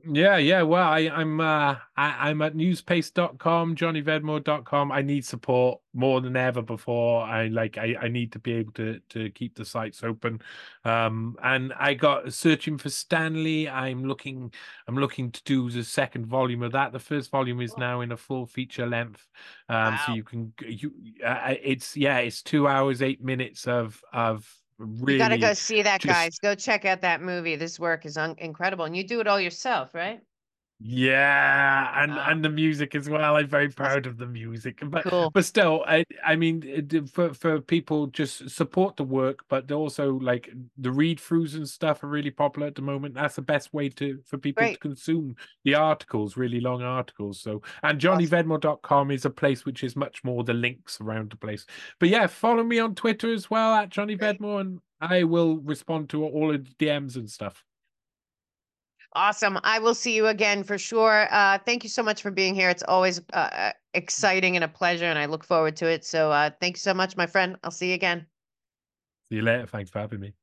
Yeah, 0.07 0.37
yeah. 0.37 0.61
Well, 0.61 0.87
I, 0.87 1.09
I'm 1.09 1.39
uh, 1.39 1.77
I, 1.97 2.29
I'm 2.29 2.41
at 2.43 2.55
newspaste.com, 2.55 3.75
johnnyvedmore.com. 3.75 4.91
I 4.91 5.01
need 5.01 5.25
support 5.25 5.81
more 5.93 6.21
than 6.21 6.35
ever 6.35 6.61
before. 6.61 7.23
I 7.23 7.47
like 7.47 7.77
I, 7.77 7.95
I 7.99 8.07
need 8.09 8.31
to 8.33 8.39
be 8.39 8.53
able 8.53 8.73
to 8.73 8.99
to 9.09 9.31
keep 9.31 9.55
the 9.55 9.65
sites 9.65 10.03
open. 10.03 10.41
Um, 10.83 11.37
and 11.41 11.73
I 11.79 11.95
got 11.95 12.31
searching 12.33 12.77
for 12.77 12.89
Stanley. 12.89 13.67
I'm 13.67 14.05
looking 14.05 14.53
I'm 14.87 14.97
looking 14.97 15.31
to 15.31 15.43
do 15.43 15.71
the 15.71 15.83
second 15.83 16.27
volume 16.27 16.61
of 16.61 16.73
that. 16.73 16.91
The 16.91 16.99
first 16.99 17.31
volume 17.31 17.61
is 17.61 17.75
now 17.77 18.01
in 18.01 18.11
a 18.11 18.17
full 18.17 18.45
feature 18.45 18.85
length. 18.85 19.27
Um, 19.69 19.93
wow. 19.93 20.03
so 20.05 20.13
you 20.13 20.23
can 20.23 20.53
you 20.67 20.93
uh, 21.25 21.55
it's 21.63 21.97
yeah, 21.97 22.19
it's 22.19 22.43
two 22.43 22.67
hours 22.67 23.01
eight 23.01 23.23
minutes 23.23 23.67
of 23.67 23.99
of 24.13 24.47
really 24.77 25.13
you 25.13 25.19
gotta 25.19 25.37
go 25.37 25.53
see 25.53 25.81
that 25.81 26.01
just... 26.01 26.13
guys. 26.13 26.39
Go 26.39 26.55
check 26.55 26.85
out 26.85 27.01
that 27.01 27.21
movie. 27.21 27.55
This 27.55 27.79
work 27.79 28.05
is 28.05 28.17
un- 28.17 28.35
incredible 28.37 28.85
and 28.85 28.95
you 28.95 29.07
do 29.07 29.19
it 29.19 29.27
all 29.27 29.39
yourself 29.39 29.93
right 29.93 30.19
Yeah, 30.79 32.03
and 32.03 32.11
and 32.11 32.43
the 32.43 32.49
music 32.49 32.95
as 32.95 33.09
well. 33.09 33.37
I'm 33.37 33.47
very 33.47 33.69
proud 33.69 34.05
of 34.07 34.17
the 34.17 34.27
music, 34.27 34.81
but 34.83 35.05
cool. 35.05 35.29
but 35.29 35.45
still, 35.45 35.85
I 35.87 36.03
I 36.23 36.35
mean, 36.35 36.89
uh, 36.93 37.07
for 37.07 37.33
for 37.33 37.61
people 37.61 38.07
just 38.07 38.49
support 38.49 38.97
the 38.97 39.05
work, 39.05 39.45
but 39.47 39.71
also 39.71 40.15
like 40.15 40.51
the 40.77 40.91
read 40.91 41.19
throughs 41.19 41.55
and 41.55 41.67
stuff 41.67 42.03
are 42.03 42.09
really 42.09 42.29
popular 42.29 42.67
at 42.67 42.75
the 42.75 42.81
moment. 42.81 43.15
That's 43.15 43.37
the 43.37 43.41
best 43.41 43.73
way 43.73 43.87
to 43.89 44.19
for 44.25 44.37
people 44.37 44.67
to 44.67 44.77
consume 44.77 45.37
the 45.63 45.75
articles, 45.75 46.35
really 46.35 46.59
long 46.59 46.81
articles. 46.81 47.39
So 47.39 47.61
and 47.81 47.99
JohnnyVedmore.com 47.99 49.11
is 49.11 49.23
a 49.23 49.29
place 49.29 49.63
which 49.63 49.81
is 49.81 49.95
much 49.95 50.25
more 50.25 50.43
the 50.43 50.53
links 50.53 50.99
around 50.99 51.29
the 51.31 51.37
place. 51.37 51.65
But 52.01 52.09
yeah, 52.09 52.27
follow 52.27 52.63
me 52.65 52.79
on 52.79 52.95
Twitter 52.95 53.31
as 53.31 53.49
well 53.49 53.73
at 53.75 53.91
Johnny 53.91 54.17
Vedmore, 54.17 54.59
and 54.59 54.81
I 54.99 55.23
will 55.23 55.57
respond 55.59 56.09
to 56.09 56.25
all 56.25 56.53
of 56.53 56.65
the 56.65 56.85
DMs 56.85 57.15
and 57.15 57.29
stuff. 57.29 57.63
Awesome. 59.15 59.57
I 59.63 59.79
will 59.79 59.95
see 59.95 60.13
you 60.13 60.27
again 60.27 60.63
for 60.63 60.77
sure. 60.77 61.27
Uh, 61.31 61.57
thank 61.59 61.83
you 61.83 61.89
so 61.89 62.03
much 62.03 62.21
for 62.21 62.31
being 62.31 62.53
here. 62.53 62.69
It's 62.69 62.83
always 62.83 63.21
uh, 63.31 63.37
uh, 63.37 63.71
exciting 63.93 64.57
and 64.57 64.63
a 64.63 64.67
pleasure, 64.67 65.05
and 65.05 65.17
I 65.17 65.25
look 65.25 65.45
forward 65.45 65.77
to 65.77 65.87
it. 65.87 66.03
So 66.03 66.31
uh, 66.31 66.49
thank 66.59 66.75
you 66.75 66.79
so 66.79 66.93
much, 66.93 67.15
my 67.15 67.25
friend. 67.25 67.55
I'll 67.63 67.71
see 67.71 67.89
you 67.89 67.95
again. 67.95 68.25
See 69.29 69.35
you 69.35 69.41
later. 69.41 69.67
Thanks 69.67 69.89
for 69.89 69.99
having 69.99 70.19
me. 70.19 70.33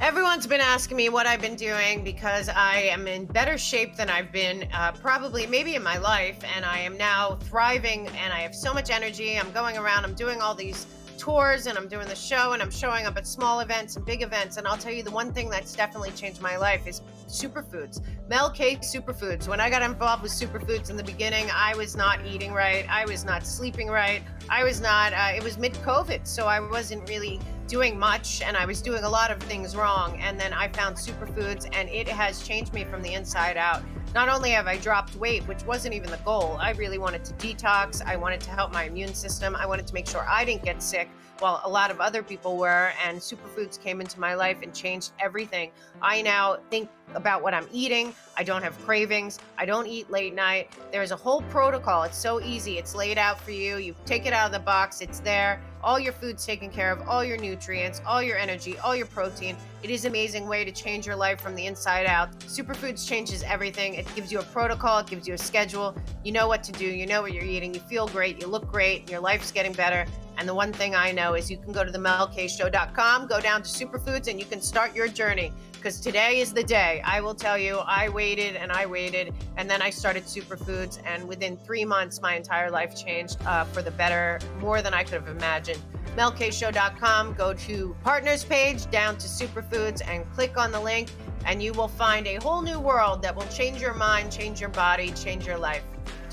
Everyone's 0.00 0.46
been 0.46 0.60
asking 0.60 0.96
me 0.96 1.08
what 1.08 1.26
I've 1.26 1.40
been 1.40 1.56
doing 1.56 2.04
because 2.04 2.48
I 2.48 2.76
am 2.76 3.08
in 3.08 3.26
better 3.26 3.58
shape 3.58 3.96
than 3.96 4.08
I've 4.08 4.30
been 4.30 4.68
uh, 4.72 4.92
probably 4.92 5.46
maybe 5.46 5.74
in 5.74 5.82
my 5.82 5.98
life. 5.98 6.38
And 6.54 6.64
I 6.64 6.78
am 6.78 6.96
now 6.96 7.36
thriving 7.36 8.08
and 8.08 8.32
I 8.32 8.40
have 8.40 8.54
so 8.54 8.72
much 8.72 8.90
energy. 8.90 9.38
I'm 9.38 9.50
going 9.52 9.76
around, 9.78 10.04
I'm 10.04 10.14
doing 10.14 10.40
all 10.40 10.54
these 10.54 10.86
tours 11.18 11.66
and 11.66 11.76
I'm 11.78 11.88
doing 11.88 12.08
the 12.08 12.14
show 12.14 12.52
and 12.52 12.62
I'm 12.62 12.70
showing 12.70 13.06
up 13.06 13.16
at 13.16 13.26
small 13.26 13.60
events 13.60 13.96
and 13.96 14.04
big 14.04 14.22
events. 14.22 14.56
And 14.56 14.66
I'll 14.66 14.76
tell 14.76 14.92
you 14.92 15.02
the 15.02 15.10
one 15.10 15.32
thing 15.32 15.48
that's 15.48 15.74
definitely 15.74 16.10
changed 16.12 16.40
my 16.40 16.56
life 16.56 16.86
is 16.86 17.02
superfoods. 17.28 18.00
Mel 18.28 18.50
K 18.50 18.76
superfoods. 18.76 19.48
When 19.48 19.60
I 19.60 19.70
got 19.70 19.82
involved 19.82 20.22
with 20.22 20.32
superfoods 20.32 20.90
in 20.90 20.96
the 20.96 21.04
beginning, 21.04 21.48
I 21.52 21.74
was 21.76 21.96
not 21.96 22.24
eating 22.26 22.52
right. 22.52 22.86
I 22.88 23.04
was 23.06 23.24
not 23.24 23.46
sleeping 23.46 23.88
right. 23.88 24.22
I 24.48 24.64
was 24.64 24.80
not, 24.80 25.12
uh, 25.12 25.32
it 25.36 25.42
was 25.42 25.58
mid 25.58 25.74
COVID. 25.74 26.26
So 26.26 26.46
I 26.46 26.60
wasn't 26.60 27.08
really 27.08 27.40
doing 27.66 27.98
much 27.98 28.42
and 28.42 28.56
I 28.56 28.66
was 28.66 28.82
doing 28.82 29.04
a 29.04 29.08
lot 29.08 29.30
of 29.30 29.42
things 29.42 29.74
wrong. 29.74 30.18
And 30.20 30.38
then 30.38 30.52
I 30.52 30.68
found 30.68 30.96
superfoods 30.96 31.68
and 31.72 31.88
it 31.88 32.08
has 32.08 32.46
changed 32.46 32.72
me 32.74 32.84
from 32.84 33.02
the 33.02 33.14
inside 33.14 33.56
out. 33.56 33.82
Not 34.14 34.28
only 34.28 34.50
have 34.50 34.68
I 34.68 34.76
dropped 34.76 35.16
weight, 35.16 35.42
which 35.48 35.64
wasn't 35.64 35.92
even 35.92 36.08
the 36.08 36.18
goal, 36.18 36.56
I 36.60 36.70
really 36.70 36.98
wanted 36.98 37.24
to 37.24 37.34
detox. 37.34 38.00
I 38.00 38.14
wanted 38.14 38.40
to 38.42 38.50
help 38.50 38.72
my 38.72 38.84
immune 38.84 39.12
system. 39.12 39.56
I 39.56 39.66
wanted 39.66 39.88
to 39.88 39.94
make 39.94 40.06
sure 40.06 40.24
I 40.28 40.44
didn't 40.44 40.62
get 40.62 40.80
sick 40.80 41.08
while 41.40 41.60
a 41.64 41.68
lot 41.68 41.90
of 41.90 42.00
other 42.00 42.22
people 42.22 42.56
were. 42.56 42.92
And 43.04 43.18
superfoods 43.18 43.82
came 43.82 44.00
into 44.00 44.20
my 44.20 44.34
life 44.34 44.58
and 44.62 44.72
changed 44.72 45.10
everything. 45.18 45.72
I 46.00 46.22
now 46.22 46.58
think 46.70 46.88
about 47.16 47.42
what 47.42 47.54
I'm 47.54 47.66
eating. 47.72 48.14
I 48.36 48.44
don't 48.44 48.62
have 48.62 48.78
cravings. 48.84 49.40
I 49.58 49.66
don't 49.66 49.88
eat 49.88 50.08
late 50.12 50.32
night. 50.32 50.72
There's 50.92 51.10
a 51.10 51.16
whole 51.16 51.42
protocol. 51.42 52.04
It's 52.04 52.16
so 52.16 52.40
easy. 52.40 52.78
It's 52.78 52.94
laid 52.94 53.18
out 53.18 53.40
for 53.40 53.50
you. 53.50 53.78
You 53.78 53.96
take 54.06 54.26
it 54.26 54.32
out 54.32 54.46
of 54.46 54.52
the 54.52 54.60
box, 54.60 55.00
it's 55.00 55.18
there. 55.18 55.60
All 55.84 56.00
your 56.00 56.14
food's 56.14 56.46
taken 56.46 56.70
care 56.70 56.90
of, 56.90 57.06
all 57.06 57.22
your 57.22 57.36
nutrients, 57.36 58.00
all 58.06 58.22
your 58.22 58.38
energy, 58.38 58.78
all 58.78 58.96
your 58.96 59.04
protein. 59.04 59.54
It 59.82 59.90
is 59.90 60.06
an 60.06 60.12
amazing 60.12 60.48
way 60.48 60.64
to 60.64 60.72
change 60.72 61.06
your 61.06 61.14
life 61.14 61.42
from 61.42 61.54
the 61.54 61.66
inside 61.66 62.06
out. 62.06 62.32
Superfoods 62.38 63.06
changes 63.06 63.42
everything. 63.42 63.92
It 63.92 64.06
gives 64.14 64.32
you 64.32 64.38
a 64.38 64.44
protocol, 64.44 65.00
it 65.00 65.06
gives 65.08 65.28
you 65.28 65.34
a 65.34 65.38
schedule. 65.38 65.94
You 66.24 66.32
know 66.32 66.48
what 66.48 66.62
to 66.62 66.72
do, 66.72 66.86
you 66.86 67.04
know 67.04 67.20
what 67.20 67.34
you're 67.34 67.44
eating, 67.44 67.74
you 67.74 67.80
feel 67.80 68.08
great, 68.08 68.40
you 68.40 68.46
look 68.46 68.66
great, 68.72 69.10
your 69.10 69.20
life's 69.20 69.52
getting 69.52 69.74
better. 69.74 70.06
And 70.38 70.48
the 70.48 70.54
one 70.54 70.72
thing 70.72 70.94
I 70.94 71.12
know 71.12 71.34
is 71.34 71.50
you 71.50 71.58
can 71.58 71.70
go 71.70 71.84
to 71.84 71.90
the 71.90 71.98
melkshow.com, 71.98 73.26
go 73.26 73.38
down 73.38 73.62
to 73.62 73.68
superfoods, 73.68 74.26
and 74.28 74.40
you 74.40 74.46
can 74.46 74.62
start 74.62 74.96
your 74.96 75.06
journey 75.06 75.52
because 75.84 76.00
today 76.00 76.40
is 76.40 76.54
the 76.54 76.64
day. 76.64 77.02
I 77.04 77.20
will 77.20 77.34
tell 77.34 77.58
you, 77.58 77.76
I 77.76 78.08
waited 78.08 78.56
and 78.56 78.72
I 78.72 78.86
waited, 78.86 79.34
and 79.58 79.68
then 79.68 79.82
I 79.82 79.90
started 79.90 80.24
superfoods, 80.24 80.98
and 81.04 81.28
within 81.28 81.58
three 81.58 81.84
months, 81.84 82.22
my 82.22 82.36
entire 82.36 82.70
life 82.70 82.96
changed 82.96 83.36
uh, 83.44 83.64
for 83.64 83.82
the 83.82 83.90
better, 83.90 84.38
more 84.60 84.80
than 84.80 84.94
I 84.94 85.04
could 85.04 85.12
have 85.12 85.28
imagined. 85.28 85.82
MelKShow.com, 86.16 87.34
go 87.34 87.52
to 87.52 87.94
partners 88.02 88.46
page 88.46 88.90
down 88.90 89.18
to 89.18 89.28
superfoods 89.28 90.00
and 90.08 90.24
click 90.32 90.56
on 90.56 90.72
the 90.72 90.80
link, 90.80 91.10
and 91.44 91.62
you 91.62 91.74
will 91.74 91.88
find 91.88 92.26
a 92.26 92.36
whole 92.36 92.62
new 92.62 92.80
world 92.80 93.20
that 93.20 93.36
will 93.36 93.48
change 93.48 93.82
your 93.82 93.92
mind, 93.92 94.32
change 94.32 94.62
your 94.62 94.70
body, 94.70 95.10
change 95.10 95.46
your 95.46 95.58
life. 95.58 95.84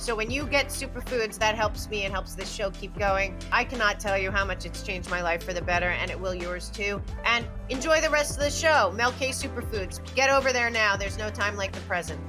So 0.01 0.15
when 0.15 0.31
you 0.31 0.47
get 0.47 0.69
superfoods, 0.69 1.37
that 1.37 1.53
helps 1.53 1.87
me 1.87 2.05
and 2.05 2.11
helps 2.11 2.33
this 2.33 2.51
show 2.51 2.71
keep 2.71 2.97
going. 2.97 3.37
I 3.51 3.63
cannot 3.63 3.99
tell 3.99 4.17
you 4.17 4.31
how 4.31 4.43
much 4.43 4.65
it's 4.65 4.81
changed 4.81 5.11
my 5.11 5.21
life 5.21 5.43
for 5.43 5.53
the 5.53 5.61
better, 5.61 5.89
and 5.89 6.09
it 6.09 6.19
will 6.19 6.33
yours 6.33 6.71
too. 6.71 6.99
And 7.23 7.45
enjoy 7.69 8.01
the 8.01 8.09
rest 8.09 8.35
of 8.35 8.43
the 8.43 8.49
show. 8.49 8.91
Mel 8.95 9.11
K 9.19 9.29
Superfoods. 9.29 10.01
Get 10.15 10.31
over 10.31 10.51
there 10.51 10.71
now. 10.71 10.97
There's 10.97 11.19
no 11.19 11.29
time 11.29 11.55
like 11.55 11.71
the 11.71 11.81
present. 11.81 12.19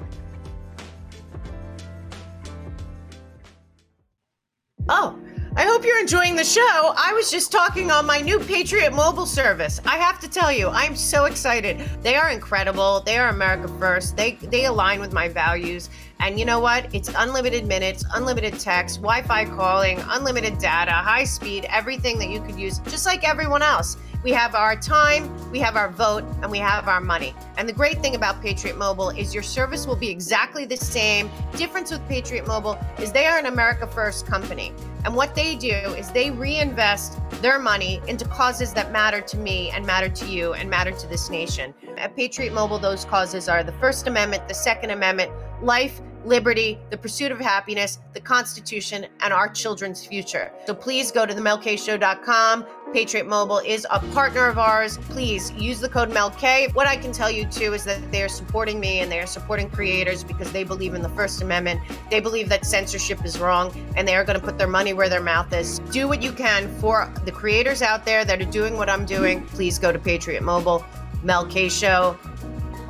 Oh, 4.91 5.19
I 5.55 5.65
hope 5.65 5.85
you're 5.85 6.01
enjoying 6.01 6.35
the 6.35 6.45
show. 6.45 6.95
I 6.97 7.13
was 7.13 7.31
just 7.31 7.53
talking 7.53 7.91
on 7.91 8.07
my 8.07 8.21
new 8.21 8.39
Patriot 8.41 8.95
mobile 8.95 9.27
service. 9.27 9.83
I 9.85 9.97
have 9.97 10.19
to 10.21 10.29
tell 10.29 10.51
you, 10.51 10.69
I'm 10.69 10.97
so 10.97 11.27
excited. 11.27 11.79
They 12.03 12.17
are 12.17 12.31
incredible. 12.31 13.01
They 13.01 13.19
are 13.19 13.29
America 13.29 13.69
first. 13.79 14.17
They 14.17 14.33
they 14.37 14.65
align 14.65 14.99
with 14.99 15.13
my 15.13 15.29
values. 15.29 15.91
And 16.23 16.39
you 16.39 16.45
know 16.45 16.61
what? 16.61 16.95
It's 16.95 17.11
unlimited 17.17 17.67
minutes, 17.67 18.05
unlimited 18.15 18.61
text, 18.61 19.03
Wi-Fi 19.03 19.45
calling, 19.47 20.01
unlimited 20.07 20.57
data, 20.59 20.93
high 20.93 21.25
speed, 21.25 21.67
everything 21.69 22.17
that 22.21 22.29
you 22.29 22.41
could 22.41 22.57
use 22.57 22.79
just 22.87 23.07
like 23.07 23.29
everyone 23.29 23.61
else. 23.61 23.97
We 24.23 24.31
have 24.31 24.55
our 24.55 24.77
time, 24.77 25.51
we 25.51 25.59
have 25.59 25.75
our 25.75 25.91
vote, 25.91 26.23
and 26.43 26.49
we 26.49 26.59
have 26.59 26.87
our 26.87 27.01
money. 27.01 27.35
And 27.57 27.69
the 27.69 27.73
great 27.73 28.01
thing 28.01 28.15
about 28.15 28.41
Patriot 28.41 28.79
Mobile 28.79 29.11
is 29.11 29.35
your 29.35 29.43
service 29.43 29.85
will 29.85 29.97
be 29.97 30.11
exactly 30.11 30.65
the 30.65 30.77
same. 30.77 31.29
Difference 31.57 31.91
with 31.91 32.07
Patriot 32.07 32.47
Mobile 32.47 32.79
is 33.01 33.11
they 33.11 33.27
are 33.27 33.37
an 33.37 33.47
America 33.47 33.85
First 33.85 34.25
company. 34.25 34.73
And 35.05 35.17
what 35.17 35.35
they 35.35 35.57
do 35.57 35.75
is 35.75 36.13
they 36.13 36.31
reinvest 36.31 37.19
their 37.43 37.59
money 37.59 38.01
into 38.07 38.25
causes 38.27 38.73
that 38.75 38.93
matter 38.93 39.21
to 39.23 39.37
me 39.37 39.71
and 39.71 39.85
matter 39.85 40.09
to 40.09 40.27
you 40.27 40.53
and 40.53 40.71
matter 40.71 40.93
to 40.93 41.07
this 41.09 41.29
nation. 41.29 41.75
At 41.97 42.15
Patriot 42.15 42.53
Mobile, 42.53 42.79
those 42.79 43.05
causes 43.05 43.49
are 43.49 43.65
the 43.65 43.73
First 43.73 44.07
Amendment, 44.07 44.47
the 44.47 44.55
Second 44.55 44.91
Amendment, 44.91 45.33
life, 45.61 46.01
liberty, 46.25 46.79
the 46.91 46.97
pursuit 46.97 47.33
of 47.33 47.39
happiness, 47.41 47.99
the 48.13 48.21
Constitution, 48.21 49.07
and 49.21 49.33
our 49.33 49.49
children's 49.49 50.05
future. 50.05 50.53
So 50.67 50.75
please 50.75 51.11
go 51.11 51.27
to 51.27 51.35
themelkshow.com. 51.35 52.67
Patriot 52.93 53.27
Mobile 53.27 53.59
is 53.61 53.87
a 53.91 54.01
partner 54.13 54.47
of 54.47 54.59
ours. 54.59 54.99
Please 54.99 55.51
use 55.53 55.81
the 55.81 55.89
code 55.89 56.11
MELK. 56.11 56.75
What 56.75 56.87
I 56.87 56.97
can 56.97 57.11
tell 57.11 57.31
you 57.31 57.47
too 57.47 57.73
is 57.73 57.85
that 57.85 58.13
they 58.13 58.23
are 58.23 58.29
supporting 58.29 58.79
me 58.79 59.01
and 59.01 59.11
they 59.11 59.19
are 59.19 59.27
supporting 59.27 59.71
creators 59.71 60.23
because 60.23 60.53
they 60.53 60.63
believe 60.63 60.93
in 60.95 61.01
the 61.01 61.09
First 61.11 61.41
Amendment. 61.41 61.81
They 62.11 62.21
believe 62.21 62.51
that 62.51 62.67
censorship 62.67 63.25
is 63.25 63.39
wrong 63.39 63.75
and 63.97 64.07
they 64.07 64.15
are 64.15 64.25
going 64.25 64.39
to 64.39 64.45
put 64.45 64.59
their 64.59 64.69
money 64.69 64.93
where 64.93 65.09
their 65.09 65.23
mouth 65.23 65.53
is. 65.55 65.79
Do 65.91 66.07
what 66.07 66.23
you 66.23 66.33
can 66.33 66.69
for 66.81 67.11
the 67.25 67.33
creators 67.33 67.81
out 67.81 68.05
there 68.05 68.25
that 68.27 68.41
are 68.43 68.51
doing 68.51 68.77
what 68.77 68.91
I'm 68.91 69.07
doing. 69.07 69.47
Please 69.47 69.79
go 69.79 69.91
to 69.91 69.99
Patriot 69.99 70.43
Mobile, 70.43 70.85
MELK 71.23 71.71
Show. 71.71 72.19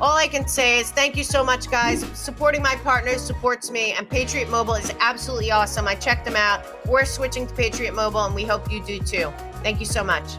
All 0.01 0.17
I 0.17 0.27
can 0.27 0.47
say 0.47 0.79
is 0.79 0.91
thank 0.91 1.15
you 1.15 1.23
so 1.23 1.43
much, 1.43 1.69
guys. 1.69 2.03
Supporting 2.17 2.61
my 2.61 2.75
partners 2.77 3.21
supports 3.21 3.71
me, 3.71 3.93
and 3.93 4.09
Patriot 4.09 4.49
Mobile 4.49 4.73
is 4.73 4.91
absolutely 4.99 5.51
awesome. 5.51 5.87
I 5.87 5.95
checked 5.95 6.25
them 6.25 6.35
out. 6.35 6.65
We're 6.87 7.05
switching 7.05 7.47
to 7.47 7.53
Patriot 7.53 7.93
Mobile, 7.93 8.25
and 8.25 8.35
we 8.35 8.43
hope 8.43 8.71
you 8.71 8.83
do 8.83 8.99
too. 8.99 9.31
Thank 9.61 9.79
you 9.79 9.85
so 9.85 10.03
much. 10.03 10.37